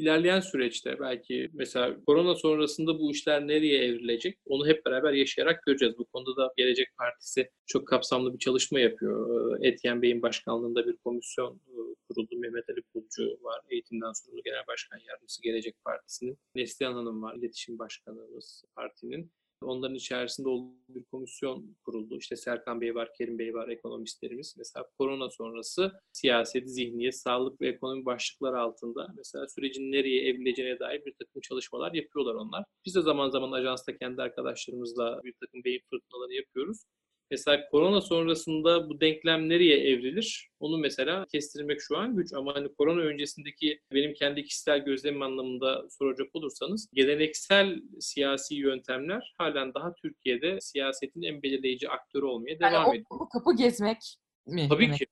ilerleyen 0.00 0.40
süreçte 0.40 1.00
belki 1.00 1.50
mesela 1.52 2.04
korona 2.06 2.34
sonrasında 2.34 2.98
bu 2.98 3.10
işler 3.10 3.46
nereye 3.48 3.84
evrilecek 3.84 4.38
onu 4.46 4.66
hep 4.66 4.86
beraber 4.86 5.12
yaşayarak 5.12 5.62
göreceğiz. 5.62 5.98
Bu 5.98 6.04
konuda 6.04 6.36
da 6.36 6.52
Gelecek 6.56 6.88
Partisi 6.98 7.50
çok 7.66 7.88
kapsamlı 7.88 8.34
bir 8.34 8.38
çalışma 8.38 8.80
yapıyor. 8.80 9.58
Etyen 9.62 10.02
Bey'in 10.02 10.22
başkanlığında 10.22 10.86
bir 10.86 10.96
komisyon 10.96 11.60
kuruldu. 12.08 12.36
Mehmet 12.38 12.70
Ali 12.70 12.82
Pulcu 12.82 13.38
var. 13.42 13.60
Eğitimden 13.70 14.12
sorumlu 14.12 14.42
Genel 14.42 14.66
Başkan 14.68 14.98
Yardımcısı 15.08 15.42
Gelecek 15.42 15.84
Partisi'nin. 15.84 16.38
Neslihan 16.54 16.94
Hanım 16.94 17.22
var. 17.22 17.34
İletişim 17.34 17.78
Başkanımız 17.78 18.64
partinin. 18.74 19.32
Onların 19.62 19.94
içerisinde 19.94 20.48
olduğu 20.48 20.74
bir 20.88 21.04
komisyon 21.04 21.76
kuruldu. 21.84 22.18
İşte 22.18 22.36
Serkan 22.36 22.80
Bey 22.80 22.94
var, 22.94 23.08
Kerim 23.18 23.38
Bey 23.38 23.54
var, 23.54 23.68
ekonomistlerimiz. 23.68 24.54
Mesela 24.58 24.86
korona 24.98 25.30
sonrası 25.30 25.92
siyaset, 26.12 26.70
zihniyet, 26.70 27.16
sağlık 27.16 27.60
ve 27.60 27.68
ekonomi 27.68 28.04
başlıkları 28.04 28.60
altında 28.60 29.08
mesela 29.16 29.48
sürecin 29.48 29.92
nereye 29.92 30.28
evrileceğine 30.28 30.78
dair 30.78 31.04
bir 31.06 31.12
takım 31.12 31.40
çalışmalar 31.40 31.92
yapıyorlar 31.92 32.34
onlar. 32.34 32.64
Biz 32.86 32.94
de 32.94 33.00
zaman 33.00 33.30
zaman 33.30 33.52
ajansta 33.52 33.96
kendi 33.96 34.22
arkadaşlarımızla 34.22 35.20
bir 35.24 35.34
takım 35.40 35.64
beyin 35.64 35.82
fırtınaları 35.90 36.32
yapıyoruz. 36.32 36.84
Mesela 37.30 37.68
korona 37.70 38.00
sonrasında 38.00 38.88
bu 38.88 39.00
denklem 39.00 39.48
nereye 39.48 39.76
evrilir? 39.76 40.50
Onu 40.60 40.78
mesela 40.78 41.26
kestirmek 41.32 41.80
şu 41.80 41.96
an 41.96 42.16
güç 42.16 42.32
ama 42.32 42.54
hani 42.54 42.74
korona 42.74 43.00
öncesindeki 43.00 43.80
benim 43.92 44.14
kendi 44.14 44.44
kişisel 44.44 44.84
gözlemim 44.84 45.22
anlamında 45.22 45.86
soracak 45.90 46.36
olursanız 46.36 46.88
geleneksel 46.92 47.82
siyasi 48.00 48.54
yöntemler 48.54 49.34
halen 49.38 49.74
daha 49.74 49.94
Türkiye'de 49.94 50.60
siyasetin 50.60 51.22
en 51.22 51.42
belirleyici 51.42 51.88
aktörü 51.88 52.24
olmaya 52.24 52.60
devam 52.60 52.72
yani 52.72 52.90
ediyor. 52.90 53.04
Kapı 53.10 53.28
kapı 53.28 53.56
gezmek 53.56 53.98
mi? 54.46 54.66
Tabii 54.68 54.84
demek? 54.84 54.98
ki. 54.98 55.06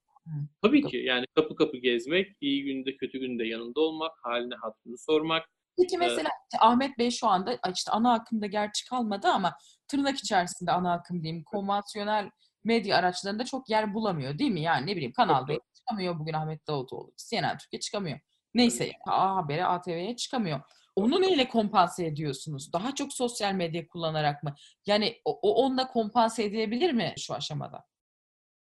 Tabii 0.62 0.83
ki 0.83 0.97
yani 0.97 1.27
kapı 1.35 1.55
kapı 1.57 1.77
gezmek, 1.77 2.37
iyi 2.41 2.64
günde 2.64 2.97
kötü 2.97 3.19
günde 3.19 3.45
yanında 3.45 3.81
olmak, 3.81 4.12
haline 4.23 4.55
hatırını 4.55 4.99
sormak. 4.99 5.49
Peki 5.79 5.99
mesela 5.99 6.29
işte 6.53 6.64
Ahmet 6.66 6.99
Bey 6.99 7.11
şu 7.11 7.26
anda 7.26 7.59
işte 7.74 7.91
ana 7.91 8.12
akımda 8.12 8.47
gerçi 8.47 8.89
kalmadı 8.89 9.29
ama 9.29 9.57
tırnak 9.89 10.18
içerisinde 10.18 10.72
ana 10.72 10.93
akım 10.93 11.22
diyeyim 11.22 11.45
konvansiyonel 11.45 12.31
medya 12.64 12.97
araçlarında 12.97 13.45
çok 13.45 13.70
yer 13.70 13.95
bulamıyor 13.95 14.39
değil 14.39 14.51
mi? 14.51 14.61
Yani 14.61 14.87
ne 14.87 14.97
bileyim 14.97 15.12
Kanal 15.12 15.49
D 15.49 15.59
çıkamıyor 15.74 16.18
bugün 16.18 16.33
Ahmet 16.33 16.66
Davutoğlu. 16.68 17.12
CNN 17.16 17.59
Türkiye 17.59 17.81
çıkamıyor. 17.81 18.20
Neyse 18.55 18.93
A 19.07 19.37
Haber'e, 19.37 19.64
ATV'ye 19.64 20.16
çıkamıyor. 20.16 20.61
Onu 20.97 21.22
neyle 21.22 21.49
kompanse 21.49 22.07
ediyorsunuz? 22.07 22.72
Daha 22.72 22.95
çok 22.95 23.12
sosyal 23.12 23.55
medya 23.55 23.87
kullanarak 23.87 24.43
mı? 24.43 24.55
Yani 24.87 25.20
o, 25.24 25.39
o 25.43 25.64
onunla 25.64 25.87
kompanse 25.87 26.45
edilebilir 26.45 26.93
mi 26.93 27.14
şu 27.18 27.35
aşamada? 27.35 27.85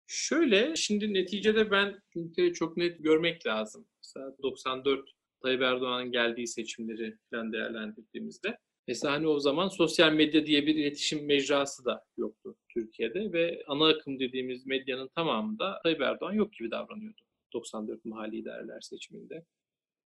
Şöyle, 0.08 0.76
şimdi 0.76 1.14
neticede 1.14 1.72
ben 1.72 2.02
ülkeyi 2.16 2.54
çok 2.54 2.78
net 2.78 3.04
görmek 3.04 3.46
lazım. 3.46 3.88
Mesela 4.04 4.38
94 4.44 5.17
Tayyip 5.42 5.62
Erdoğan'ın 5.62 6.12
geldiği 6.12 6.48
seçimleri 6.48 7.18
falan 7.32 7.54
değerlendirdiğimizde 7.54 8.58
mesela 8.88 9.14
hani 9.14 9.28
o 9.28 9.40
zaman 9.40 9.68
sosyal 9.68 10.14
medya 10.14 10.46
diye 10.46 10.68
bir 10.68 10.76
iletişim 10.76 11.26
mecrası 11.26 11.86
da 11.86 12.06
yoktu 12.18 12.56
Türkiye'de 12.70 13.34
ve 13.34 13.64
ana 13.68 13.88
akım 13.88 14.20
dediğimiz 14.20 14.66
medyanın 14.66 15.08
tamamında 15.08 15.80
Tayyip 15.84 16.02
Erdoğan 16.02 16.34
yok 16.34 16.54
gibi 16.54 16.72
davranıyordu 16.72 17.22
94 17.54 18.06
mahalli 18.06 18.38
idareler 18.38 18.82
seçiminde. 18.82 19.46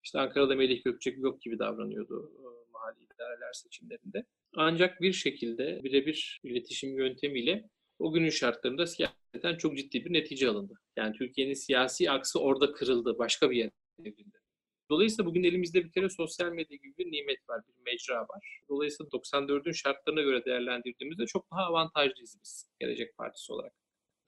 İşte 0.05 0.19
Ankara'da 0.21 0.55
Melih 0.55 0.85
Gökçek 0.85 1.19
yok 1.19 1.43
gibi 1.43 1.59
davranıyordu 1.59 2.33
mahalli 2.73 3.05
idareler 3.05 3.53
seçimlerinde. 3.53 4.25
Ancak 4.57 5.01
bir 5.01 5.13
şekilde 5.13 5.81
birebir 5.85 6.41
iletişim 6.45 6.99
yöntemiyle 6.99 7.69
o 7.99 8.13
günün 8.13 8.31
şartlarında 8.31 8.87
siyaseten 8.87 9.57
çok 9.59 9.77
ciddi 9.77 10.05
bir 10.05 10.13
netice 10.13 10.49
alındı. 10.49 10.75
Yani 10.97 11.17
Türkiye'nin 11.17 11.55
siyasi 11.55 12.11
aksı 12.11 12.41
orada 12.41 12.73
kırıldı, 12.73 13.19
başka 13.19 13.51
bir 13.51 13.57
yere 13.57 13.71
evrildi. 14.01 14.40
Dolayısıyla 14.91 15.27
bugün 15.31 15.45
elimizde 15.45 15.85
bir 15.85 15.93
kere 15.93 16.09
sosyal 16.09 16.53
medya 16.53 16.77
gibi 16.77 16.95
bir 16.99 17.13
nimet 17.13 17.49
var, 17.49 17.63
bir 17.69 17.93
mecra 17.93 18.21
var. 18.21 18.61
Dolayısıyla 18.69 19.11
94'ün 19.11 19.73
şartlarına 19.73 20.23
göre 20.23 20.45
değerlendirdiğimizde 20.45 21.27
çok 21.27 21.51
daha 21.51 21.61
avantajlıyız 21.61 22.39
biz 22.43 22.71
Gelecek 22.81 23.17
Partisi 23.17 23.53
olarak. 23.53 23.73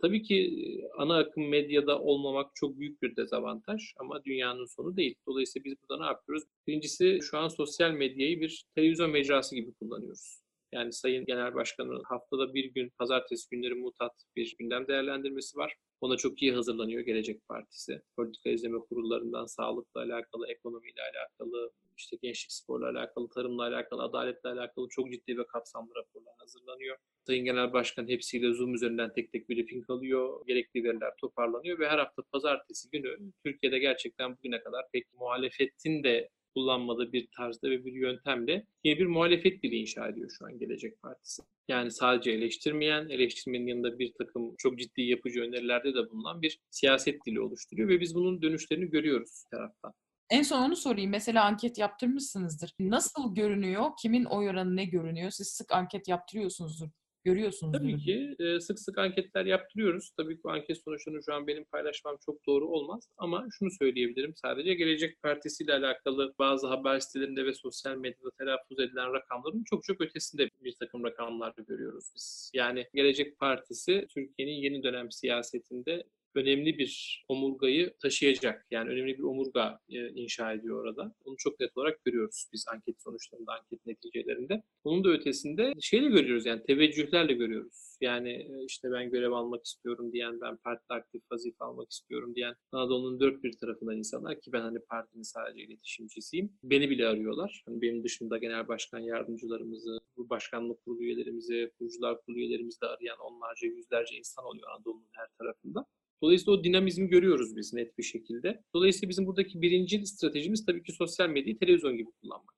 Tabii 0.02 0.22
ki 0.22 0.50
ana 0.98 1.18
akım 1.18 1.48
medyada 1.48 1.98
olmamak 2.00 2.50
çok 2.54 2.78
büyük 2.78 3.02
bir 3.02 3.16
dezavantaj 3.16 3.82
ama 3.96 4.24
dünyanın 4.24 4.66
sonu 4.66 4.96
değil. 4.96 5.14
Dolayısıyla 5.26 5.64
biz 5.64 5.74
burada 5.82 6.04
ne 6.04 6.06
yapıyoruz? 6.06 6.44
Birincisi 6.66 7.18
şu 7.30 7.38
an 7.38 7.48
sosyal 7.48 7.90
medyayı 7.90 8.40
bir 8.40 8.64
televizyon 8.74 9.10
mecrası 9.10 9.54
gibi 9.54 9.72
kullanıyoruz. 9.72 10.42
Yani 10.72 10.92
Sayın 10.92 11.24
Genel 11.24 11.54
Başkan'ın 11.54 12.02
haftada 12.04 12.54
bir 12.54 12.64
gün 12.64 12.92
pazartesi 12.98 13.50
günleri 13.50 13.74
mutat 13.74 14.12
bir 14.36 14.56
gündem 14.58 14.86
değerlendirmesi 14.86 15.58
var. 15.58 15.76
Ona 16.03 16.16
çok 16.16 16.42
iyi 16.42 16.53
hazırlanıyor 16.53 17.00
Gelecek 17.00 17.48
Partisi. 17.48 18.03
Politika 18.16 18.50
izleme 18.50 18.78
kurullarından 18.78 19.46
sağlıkla 19.46 20.00
alakalı, 20.00 20.46
ekonomiyle 20.48 21.00
alakalı, 21.03 21.72
işte 21.96 22.16
gençlik 22.22 22.53
sporla 22.53 22.88
alakalı, 22.88 23.28
tarımla 23.28 23.62
alakalı, 23.62 24.03
adaletle 24.03 24.48
alakalı 24.48 24.88
çok 24.88 25.12
ciddi 25.12 25.38
ve 25.38 25.46
kapsamlı 25.46 25.94
raporlar 25.94 26.34
hazırlanıyor. 26.38 26.96
Sayın 27.26 27.44
Genel 27.44 27.72
Başkan 27.72 28.09
hepsiyle 28.09 28.53
Zoom 28.53 28.74
üzerinden 28.74 29.12
tek 29.12 29.32
tek 29.32 29.48
briefing 29.48 29.90
alıyor. 29.90 30.46
Gerekli 30.46 30.84
veriler 30.84 31.12
toparlanıyor 31.20 31.78
ve 31.78 31.88
her 31.88 31.98
hafta 31.98 32.22
pazartesi 32.32 32.90
günü 32.90 33.32
Türkiye'de 33.44 33.78
gerçekten 33.78 34.36
bugüne 34.36 34.61
kadar 34.62 34.84
pek 34.92 35.14
muhalefetin 35.14 36.03
de 36.05 36.30
kullanmadığı 36.55 37.12
bir 37.12 37.28
tarzda 37.36 37.70
ve 37.70 37.84
bir 37.84 37.92
yöntemle 37.92 38.66
yeni 38.84 38.98
bir 38.98 39.07
muhalefet 39.07 39.62
dili 39.62 39.76
inşa 39.76 40.09
ediyor 40.09 40.30
şu 40.38 40.46
an 40.46 40.59
Gelecek 40.59 41.03
Partisi. 41.03 41.42
Yani 41.68 41.90
sadece 41.90 42.30
eleştirmeyen, 42.30 43.09
eleştirmenin 43.09 43.66
yanında 43.66 43.98
bir 43.98 44.12
takım 44.18 44.55
çok 44.59 44.78
ciddi 44.78 45.03
yapıcı 45.03 45.40
önerilerde 45.40 45.94
de 45.94 46.11
bulunan 46.11 46.42
bir 46.42 46.59
siyaset 46.70 47.26
dili 47.26 47.40
oluşturuyor 47.40 47.88
ve 47.88 48.00
biz 48.00 48.14
bunun 48.14 48.42
dönüşlerini 48.42 48.90
görüyoruz 48.90 49.44
taraftan. 49.50 49.92
En 50.30 50.42
son 50.42 50.62
onu 50.62 50.76
sorayım. 50.76 51.11
Mesela 51.11 51.44
anket 51.44 51.78
yaptırmışsınızdır. 51.78 52.74
Nasıl 52.80 53.34
görünüyor? 53.34 53.90
Kimin 54.03 54.24
oy 54.24 54.48
oranı 54.48 54.76
ne 54.76 54.84
görünüyor? 54.84 55.30
Siz 55.30 55.48
sık 55.48 55.72
anket 55.72 56.09
yaptırıyorsunuzdur. 56.09 56.88
Görüyorsunuz. 57.25 57.73
Tabii 57.79 57.99
ki 57.99 58.37
e, 58.39 58.61
sık 58.61 58.79
sık 58.79 58.99
anketler 58.99 59.47
yaptırıyoruz. 59.47 60.11
Tabii 60.16 60.37
ki 60.37 60.41
bu 60.45 60.51
anket 60.51 60.79
sonuçlarını 60.85 61.23
şu 61.23 61.35
an 61.35 61.47
benim 61.47 61.64
paylaşmam 61.64 62.16
çok 62.27 62.47
doğru 62.47 62.68
olmaz. 62.68 63.09
Ama 63.16 63.47
şunu 63.59 63.70
söyleyebilirim 63.70 64.35
sadece 64.37 64.75
Gelecek 64.75 65.23
Partisi 65.23 65.64
ile 65.64 65.73
alakalı 65.73 66.35
bazı 66.39 66.66
haber 66.66 67.01
sitelerinde 67.01 67.47
ve 67.47 67.55
sosyal 67.55 67.97
medyada 67.97 68.31
telaffuz 68.39 68.81
edilen 68.81 69.12
rakamların 69.12 69.64
çok 69.64 69.85
çok 69.85 70.01
ötesinde 70.01 70.51
bir 70.61 70.75
takım 70.81 71.05
rakamlar 71.05 71.55
görüyoruz 71.68 72.05
biz. 72.14 72.51
Yani 72.55 72.87
Gelecek 72.95 73.39
Partisi 73.39 74.07
Türkiye'nin 74.14 74.62
yeni 74.62 74.83
dönem 74.83 75.11
siyasetinde 75.12 76.05
önemli 76.35 76.78
bir 76.78 77.24
omurgayı 77.28 77.95
taşıyacak. 78.03 78.66
Yani 78.70 78.91
önemli 78.91 79.18
bir 79.18 79.22
omurga 79.22 79.78
e, 79.89 80.09
inşa 80.09 80.53
ediyor 80.53 80.85
orada. 80.85 81.14
Onu 81.24 81.37
çok 81.39 81.61
net 81.61 81.76
olarak 81.76 82.05
görüyoruz 82.05 82.47
biz 82.53 82.64
anket 82.72 83.03
sonuçlarında, 83.03 83.53
anket 83.53 83.87
neticelerinde. 83.87 84.62
Bunun 84.85 85.05
da 85.05 85.09
ötesinde 85.09 85.72
şeyle 85.80 86.09
görüyoruz 86.09 86.47
yani 86.47 86.62
teveccühlerle 86.62 87.33
görüyoruz. 87.33 87.97
Yani 88.01 88.30
e, 88.30 88.64
işte 88.68 88.93
ben 88.93 89.11
görev 89.11 89.33
almak 89.33 89.64
istiyorum 89.64 90.12
diyen, 90.12 90.41
ben 90.41 90.57
partide 90.57 90.95
aktif 90.95 91.22
vazife 91.33 91.64
almak 91.64 91.91
istiyorum 91.91 92.35
diyen 92.35 92.55
Anadolu'nun 92.72 93.20
dört 93.20 93.45
bir 93.45 93.53
tarafından 93.53 93.97
insanlar 93.97 94.41
ki 94.41 94.53
ben 94.53 94.61
hani 94.61 94.78
partinin 94.78 95.22
sadece 95.22 95.64
iletişimcisiyim. 95.64 96.53
Beni 96.62 96.91
bile 96.91 97.07
arıyorlar. 97.07 97.62
Hani 97.66 97.83
benim 97.83 98.05
dışında 98.05 98.39
genel 98.39 98.68
başkan 98.68 98.99
yardımcılarımızı, 98.99 100.01
bu 100.16 100.30
başkanlık 100.30 100.85
kurulu 100.85 101.03
üyelerimizi, 101.03 101.70
kurucular 101.78 102.20
kurulu 102.22 102.39
üyelerimizi 102.39 102.80
de 102.80 102.87
arayan 102.87 103.18
onlarca, 103.18 103.68
yüzlerce 103.68 104.16
insan 104.16 104.45
oluyor 104.45 104.70
Anadolu'nun 104.70 105.09
her 105.12 105.28
tarafında. 105.39 105.87
Dolayısıyla 106.23 106.53
o 106.61 106.64
dinamizmi 106.64 107.09
görüyoruz 107.09 107.57
biz 107.57 107.73
net 107.73 107.99
bir 107.99 108.03
şekilde. 108.03 108.62
Dolayısıyla 108.75 109.09
bizim 109.09 109.27
buradaki 109.27 109.62
birinci 109.62 110.07
stratejimiz 110.07 110.66
tabii 110.66 110.83
ki 110.83 110.93
sosyal 110.93 111.29
medyayı 111.29 111.59
televizyon 111.59 111.97
gibi 111.97 112.11
kullanmak. 112.20 112.55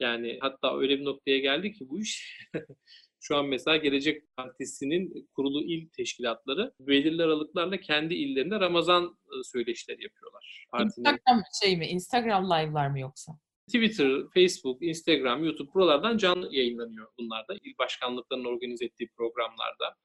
Yani 0.00 0.38
hatta 0.40 0.78
öyle 0.78 0.98
bir 0.98 1.04
noktaya 1.04 1.38
geldi 1.38 1.72
ki 1.72 1.88
bu 1.88 2.00
iş 2.00 2.40
şu 3.20 3.36
an 3.36 3.46
mesela 3.46 3.76
Gelecek 3.76 4.36
Partisi'nin 4.36 5.28
kurulu 5.34 5.62
il 5.64 5.88
teşkilatları 5.88 6.72
belirli 6.80 7.22
aralıklarla 7.22 7.80
kendi 7.80 8.14
illerinde 8.14 8.60
Ramazan 8.60 9.18
söyleşileri 9.44 10.02
yapıyorlar. 10.02 10.66
Partinin... 10.70 11.06
Instagram 11.06 11.42
şey 11.62 11.76
mi? 11.76 11.86
Instagram 11.86 12.44
live'lar 12.44 12.88
mı 12.88 13.00
yoksa? 13.00 13.32
Twitter, 13.66 14.22
Facebook, 14.34 14.82
Instagram, 14.82 15.44
YouTube 15.44 15.74
buralardan 15.74 16.16
canlı 16.16 16.54
yayınlanıyor 16.54 17.06
bunlar 17.18 17.48
da. 17.48 17.54
İl 17.54 17.78
başkanlıklarının 17.78 18.44
organize 18.44 18.84
ettiği 18.84 19.08
programlarda. 19.08 19.96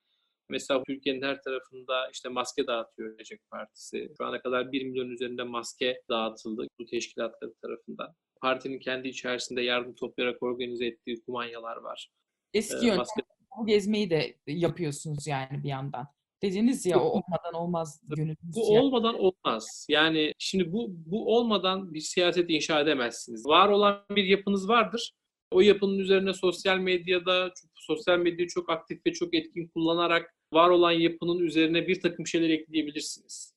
Mesela 0.51 0.83
Türkiye'nin 0.83 1.21
her 1.21 1.41
tarafında 1.41 2.09
işte 2.13 2.29
maske 2.29 2.67
dağıtıyor 2.67 3.11
Gelecek 3.11 3.39
Partisi. 3.51 4.11
Şu 4.17 4.25
ana 4.25 4.41
kadar 4.41 4.71
1 4.71 4.83
milyon 4.83 5.09
üzerinde 5.09 5.43
maske 5.43 6.01
dağıtıldı 6.09 6.67
bu 6.79 6.85
teşkilatları 6.85 7.53
tarafından. 7.61 8.15
Partinin 8.41 8.79
kendi 8.79 9.07
içerisinde 9.07 9.61
yardım 9.61 9.95
toplayarak 9.95 10.43
organize 10.43 10.85
ettiği 10.85 11.21
kumanyalar 11.21 11.77
var. 11.77 12.09
Eski 12.53 12.87
ee, 12.87 12.95
maske... 12.95 13.21
bu 13.57 13.65
gezmeyi 13.65 14.09
de 14.09 14.37
yapıyorsunuz 14.47 15.27
yani 15.27 15.63
bir 15.63 15.69
yandan. 15.69 16.07
Dediniz 16.41 16.85
ya 16.85 16.99
o 16.99 17.03
olmadan 17.03 17.53
olmaz 17.53 18.01
günümüz. 18.03 18.37
Bu 18.43 18.59
yani. 18.59 18.79
olmadan 18.79 19.15
olmaz. 19.19 19.85
Yani 19.89 20.33
şimdi 20.39 20.73
bu 20.73 20.87
bu 20.89 21.35
olmadan 21.35 21.93
bir 21.93 21.99
siyaset 21.99 22.49
inşa 22.49 22.79
edemezsiniz. 22.79 23.45
Var 23.45 23.69
olan 23.69 24.05
bir 24.11 24.23
yapınız 24.23 24.69
vardır 24.69 25.13
O 25.51 25.61
yapının 25.61 25.99
üzerine 25.99 26.33
sosyal 26.33 26.77
medyada, 26.77 27.51
sosyal 27.75 28.17
medyayı 28.17 28.47
çok 28.47 28.69
aktif 28.69 29.05
ve 29.05 29.13
çok 29.13 29.33
etkin 29.33 29.67
kullanarak 29.67 30.35
var 30.53 30.69
olan 30.69 30.91
yapının 30.91 31.39
üzerine 31.39 31.87
bir 31.87 32.01
takım 32.01 32.27
şeyler 32.27 32.49
ekleyebilirsiniz. 32.49 33.55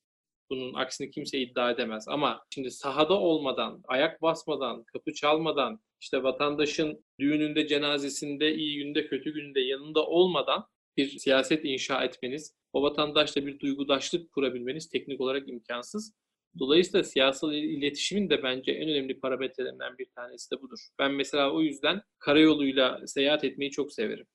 Bunun 0.49 0.73
aksini 0.73 1.11
kimse 1.11 1.39
iddia 1.39 1.71
edemez. 1.71 2.07
Ama 2.07 2.45
şimdi 2.49 2.71
sahada 2.71 3.13
olmadan, 3.13 3.81
ayak 3.87 4.21
basmadan, 4.21 4.83
kapı 4.83 5.13
çalmadan, 5.13 5.79
işte 6.01 6.23
vatandaşın 6.23 7.05
düğününde, 7.19 7.67
cenazesinde, 7.67 8.55
iyi 8.55 8.77
günde, 8.77 9.07
kötü 9.07 9.33
günde 9.33 9.59
yanında 9.59 10.05
olmadan 10.05 10.65
bir 10.97 11.19
siyaset 11.19 11.65
inşa 11.65 12.03
etmeniz, 12.03 12.55
o 12.73 12.83
vatandaşla 12.83 13.45
bir 13.45 13.59
duygudaşlık 13.59 14.31
kurabilmeniz 14.31 14.89
teknik 14.89 15.21
olarak 15.21 15.49
imkansız. 15.49 16.13
Dolayısıyla 16.59 17.03
siyasal 17.03 17.53
iletişimin 17.53 18.29
de 18.29 18.43
bence 18.43 18.71
en 18.71 18.89
önemli 18.89 19.19
parametrelerinden 19.19 19.97
bir 19.97 20.07
tanesi 20.15 20.51
de 20.51 20.61
budur. 20.61 20.79
Ben 20.99 21.11
mesela 21.11 21.51
o 21.51 21.61
yüzden 21.61 22.01
karayoluyla 22.19 23.07
seyahat 23.07 23.43
etmeyi 23.43 23.71
çok 23.71 23.93
severim. 23.93 24.25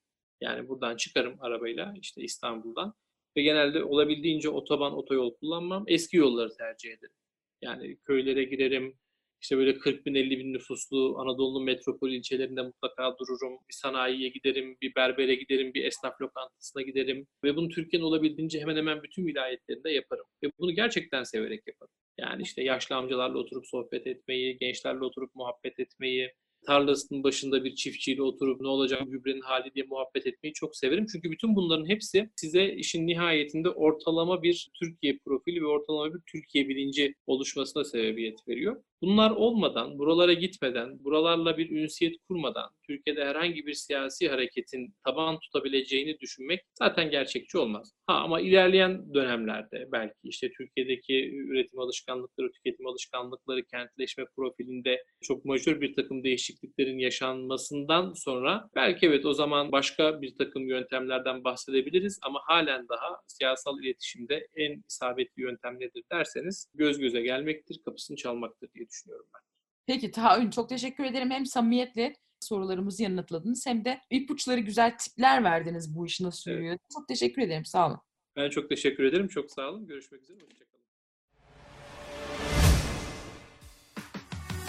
Yani 0.41 0.67
buradan 0.69 0.95
çıkarım 0.95 1.37
arabayla 1.41 1.93
işte 2.01 2.21
İstanbul'dan 2.21 2.93
ve 3.37 3.41
genelde 3.41 3.83
olabildiğince 3.83 4.49
otoban, 4.49 4.93
otoyol 4.93 5.35
kullanmam. 5.35 5.83
Eski 5.87 6.17
yolları 6.17 6.53
tercih 6.57 6.89
ederim. 6.89 7.15
Yani 7.61 7.97
köylere 8.05 8.43
girerim, 8.43 8.99
işte 9.41 9.57
böyle 9.57 9.77
40 9.77 10.05
bin 10.05 10.15
50 10.15 10.39
bin 10.39 10.53
nüfuslu 10.53 11.17
Anadolu'nun 11.19 11.63
metropol 11.63 12.09
ilçelerinde 12.09 12.61
mutlaka 12.61 13.17
dururum. 13.19 13.53
Bir 13.69 13.73
sanayiye 13.73 14.29
giderim, 14.29 14.77
bir 14.81 14.95
berbere 14.95 15.35
giderim, 15.35 15.73
bir 15.73 15.85
esnaf 15.85 16.21
lokantasına 16.21 16.81
giderim. 16.81 17.27
Ve 17.43 17.55
bunu 17.55 17.69
Türkiye'nin 17.69 18.05
olabildiğince 18.05 18.59
hemen 18.59 18.75
hemen 18.75 19.03
bütün 19.03 19.27
vilayetlerinde 19.27 19.91
yaparım. 19.91 20.25
Ve 20.43 20.51
bunu 20.59 20.71
gerçekten 20.71 21.23
severek 21.23 21.67
yaparım. 21.67 21.93
Yani 22.17 22.43
işte 22.43 22.63
yaşlı 22.63 22.95
amcalarla 22.95 23.37
oturup 23.37 23.67
sohbet 23.67 24.07
etmeyi, 24.07 24.57
gençlerle 24.57 25.05
oturup 25.05 25.35
muhabbet 25.35 25.79
etmeyi, 25.79 26.33
tarlasının 26.65 27.23
başında 27.23 27.63
bir 27.63 27.75
çiftçiyle 27.75 28.21
oturup 28.21 28.61
ne 28.61 28.67
olacak 28.67 29.01
gübrenin 29.07 29.41
hali 29.41 29.73
diye 29.75 29.85
muhabbet 29.89 30.27
etmeyi 30.27 30.53
çok 30.53 30.75
severim. 30.75 31.05
Çünkü 31.11 31.31
bütün 31.31 31.55
bunların 31.55 31.89
hepsi 31.89 32.29
size 32.35 32.65
işin 32.73 33.07
nihayetinde 33.07 33.69
ortalama 33.69 34.43
bir 34.43 34.69
Türkiye 34.79 35.17
profili 35.25 35.61
ve 35.61 35.67
ortalama 35.67 36.13
bir 36.13 36.21
Türkiye 36.31 36.69
bilinci 36.69 37.15
oluşmasına 37.27 37.83
sebebiyet 37.83 38.47
veriyor. 38.47 38.83
Bunlar 39.01 39.31
olmadan, 39.31 39.99
buralara 39.99 40.33
gitmeden, 40.33 41.03
buralarla 41.03 41.57
bir 41.57 41.69
ünsiyet 41.69 42.15
kurmadan 42.27 42.69
Türkiye'de 42.87 43.25
herhangi 43.25 43.65
bir 43.65 43.73
siyasi 43.73 44.29
hareketin 44.29 44.93
taban 45.05 45.39
tutabileceğini 45.39 46.19
düşünmek 46.19 46.61
zaten 46.79 47.09
gerçekçi 47.09 47.57
olmaz. 47.57 47.91
Ha 48.07 48.13
ama 48.13 48.41
ilerleyen 48.41 49.13
dönemlerde 49.13 49.87
belki 49.91 50.15
işte 50.23 50.51
Türkiye'deki 50.57 51.31
üretim 51.35 51.79
alışkanlıkları, 51.79 52.51
tüketim 52.51 52.87
alışkanlıkları, 52.87 53.65
kentleşme 53.65 54.25
profilinde 54.35 55.03
çok 55.21 55.45
majör 55.45 55.81
bir 55.81 55.95
takım 55.95 56.23
değişikliklerin 56.23 56.97
yaşanmasından 56.97 58.13
sonra 58.13 58.69
belki 58.75 59.05
evet 59.05 59.25
o 59.25 59.33
zaman 59.33 59.71
başka 59.71 60.21
bir 60.21 60.35
takım 60.37 60.67
yöntemlerden 60.67 61.43
bahsedebiliriz 61.43 62.19
ama 62.21 62.39
halen 62.43 62.87
daha 62.89 63.21
siyasal 63.27 63.83
iletişimde 63.83 64.47
en 64.55 64.83
isabetli 64.89 65.41
yöntem 65.41 65.79
nedir 65.79 66.03
derseniz 66.11 66.67
göz 66.73 66.99
göze 66.99 67.21
gelmektir, 67.21 67.81
kapısını 67.85 68.17
çalmaktır 68.17 68.69
diye 68.73 68.90
düşünüyorum 68.91 69.25
ben. 69.35 69.41
Peki 69.87 70.11
Tahayyün 70.11 70.49
çok 70.49 70.69
teşekkür 70.69 71.03
ederim. 71.03 71.31
Hem 71.31 71.45
samimiyetle 71.45 72.15
sorularımızı 72.39 73.03
yanıtladınız 73.03 73.65
hem 73.65 73.85
de 73.85 74.01
ipuçları 74.09 74.59
güzel 74.59 74.97
tipler 74.97 75.43
verdiniz 75.43 75.95
bu 75.95 76.05
iş 76.05 76.21
nasıl 76.21 76.51
yürüyor. 76.51 76.69
Evet. 76.69 76.81
Çok 76.93 77.07
teşekkür 77.07 77.41
ederim. 77.41 77.65
Sağ 77.65 77.87
olun. 77.87 77.99
Ben 78.35 78.49
çok 78.49 78.69
teşekkür 78.69 79.03
ederim. 79.03 79.27
Çok 79.27 79.51
sağ 79.51 79.69
olun. 79.69 79.87
Görüşmek 79.87 80.21
üzere. 80.21 80.37
Hoşçakalın. 80.39 80.81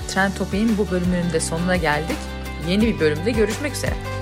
Trend 0.09 0.33
Topi'nin 0.39 0.79
bu 0.79 0.91
bölümünün 0.91 1.33
de 1.33 1.41
sonuna 1.41 1.77
geldik. 1.77 2.17
Yeni 2.69 2.87
bir 2.87 3.01
bölümde 3.01 3.31
görüşmek 3.31 3.73
üzere. 3.73 4.22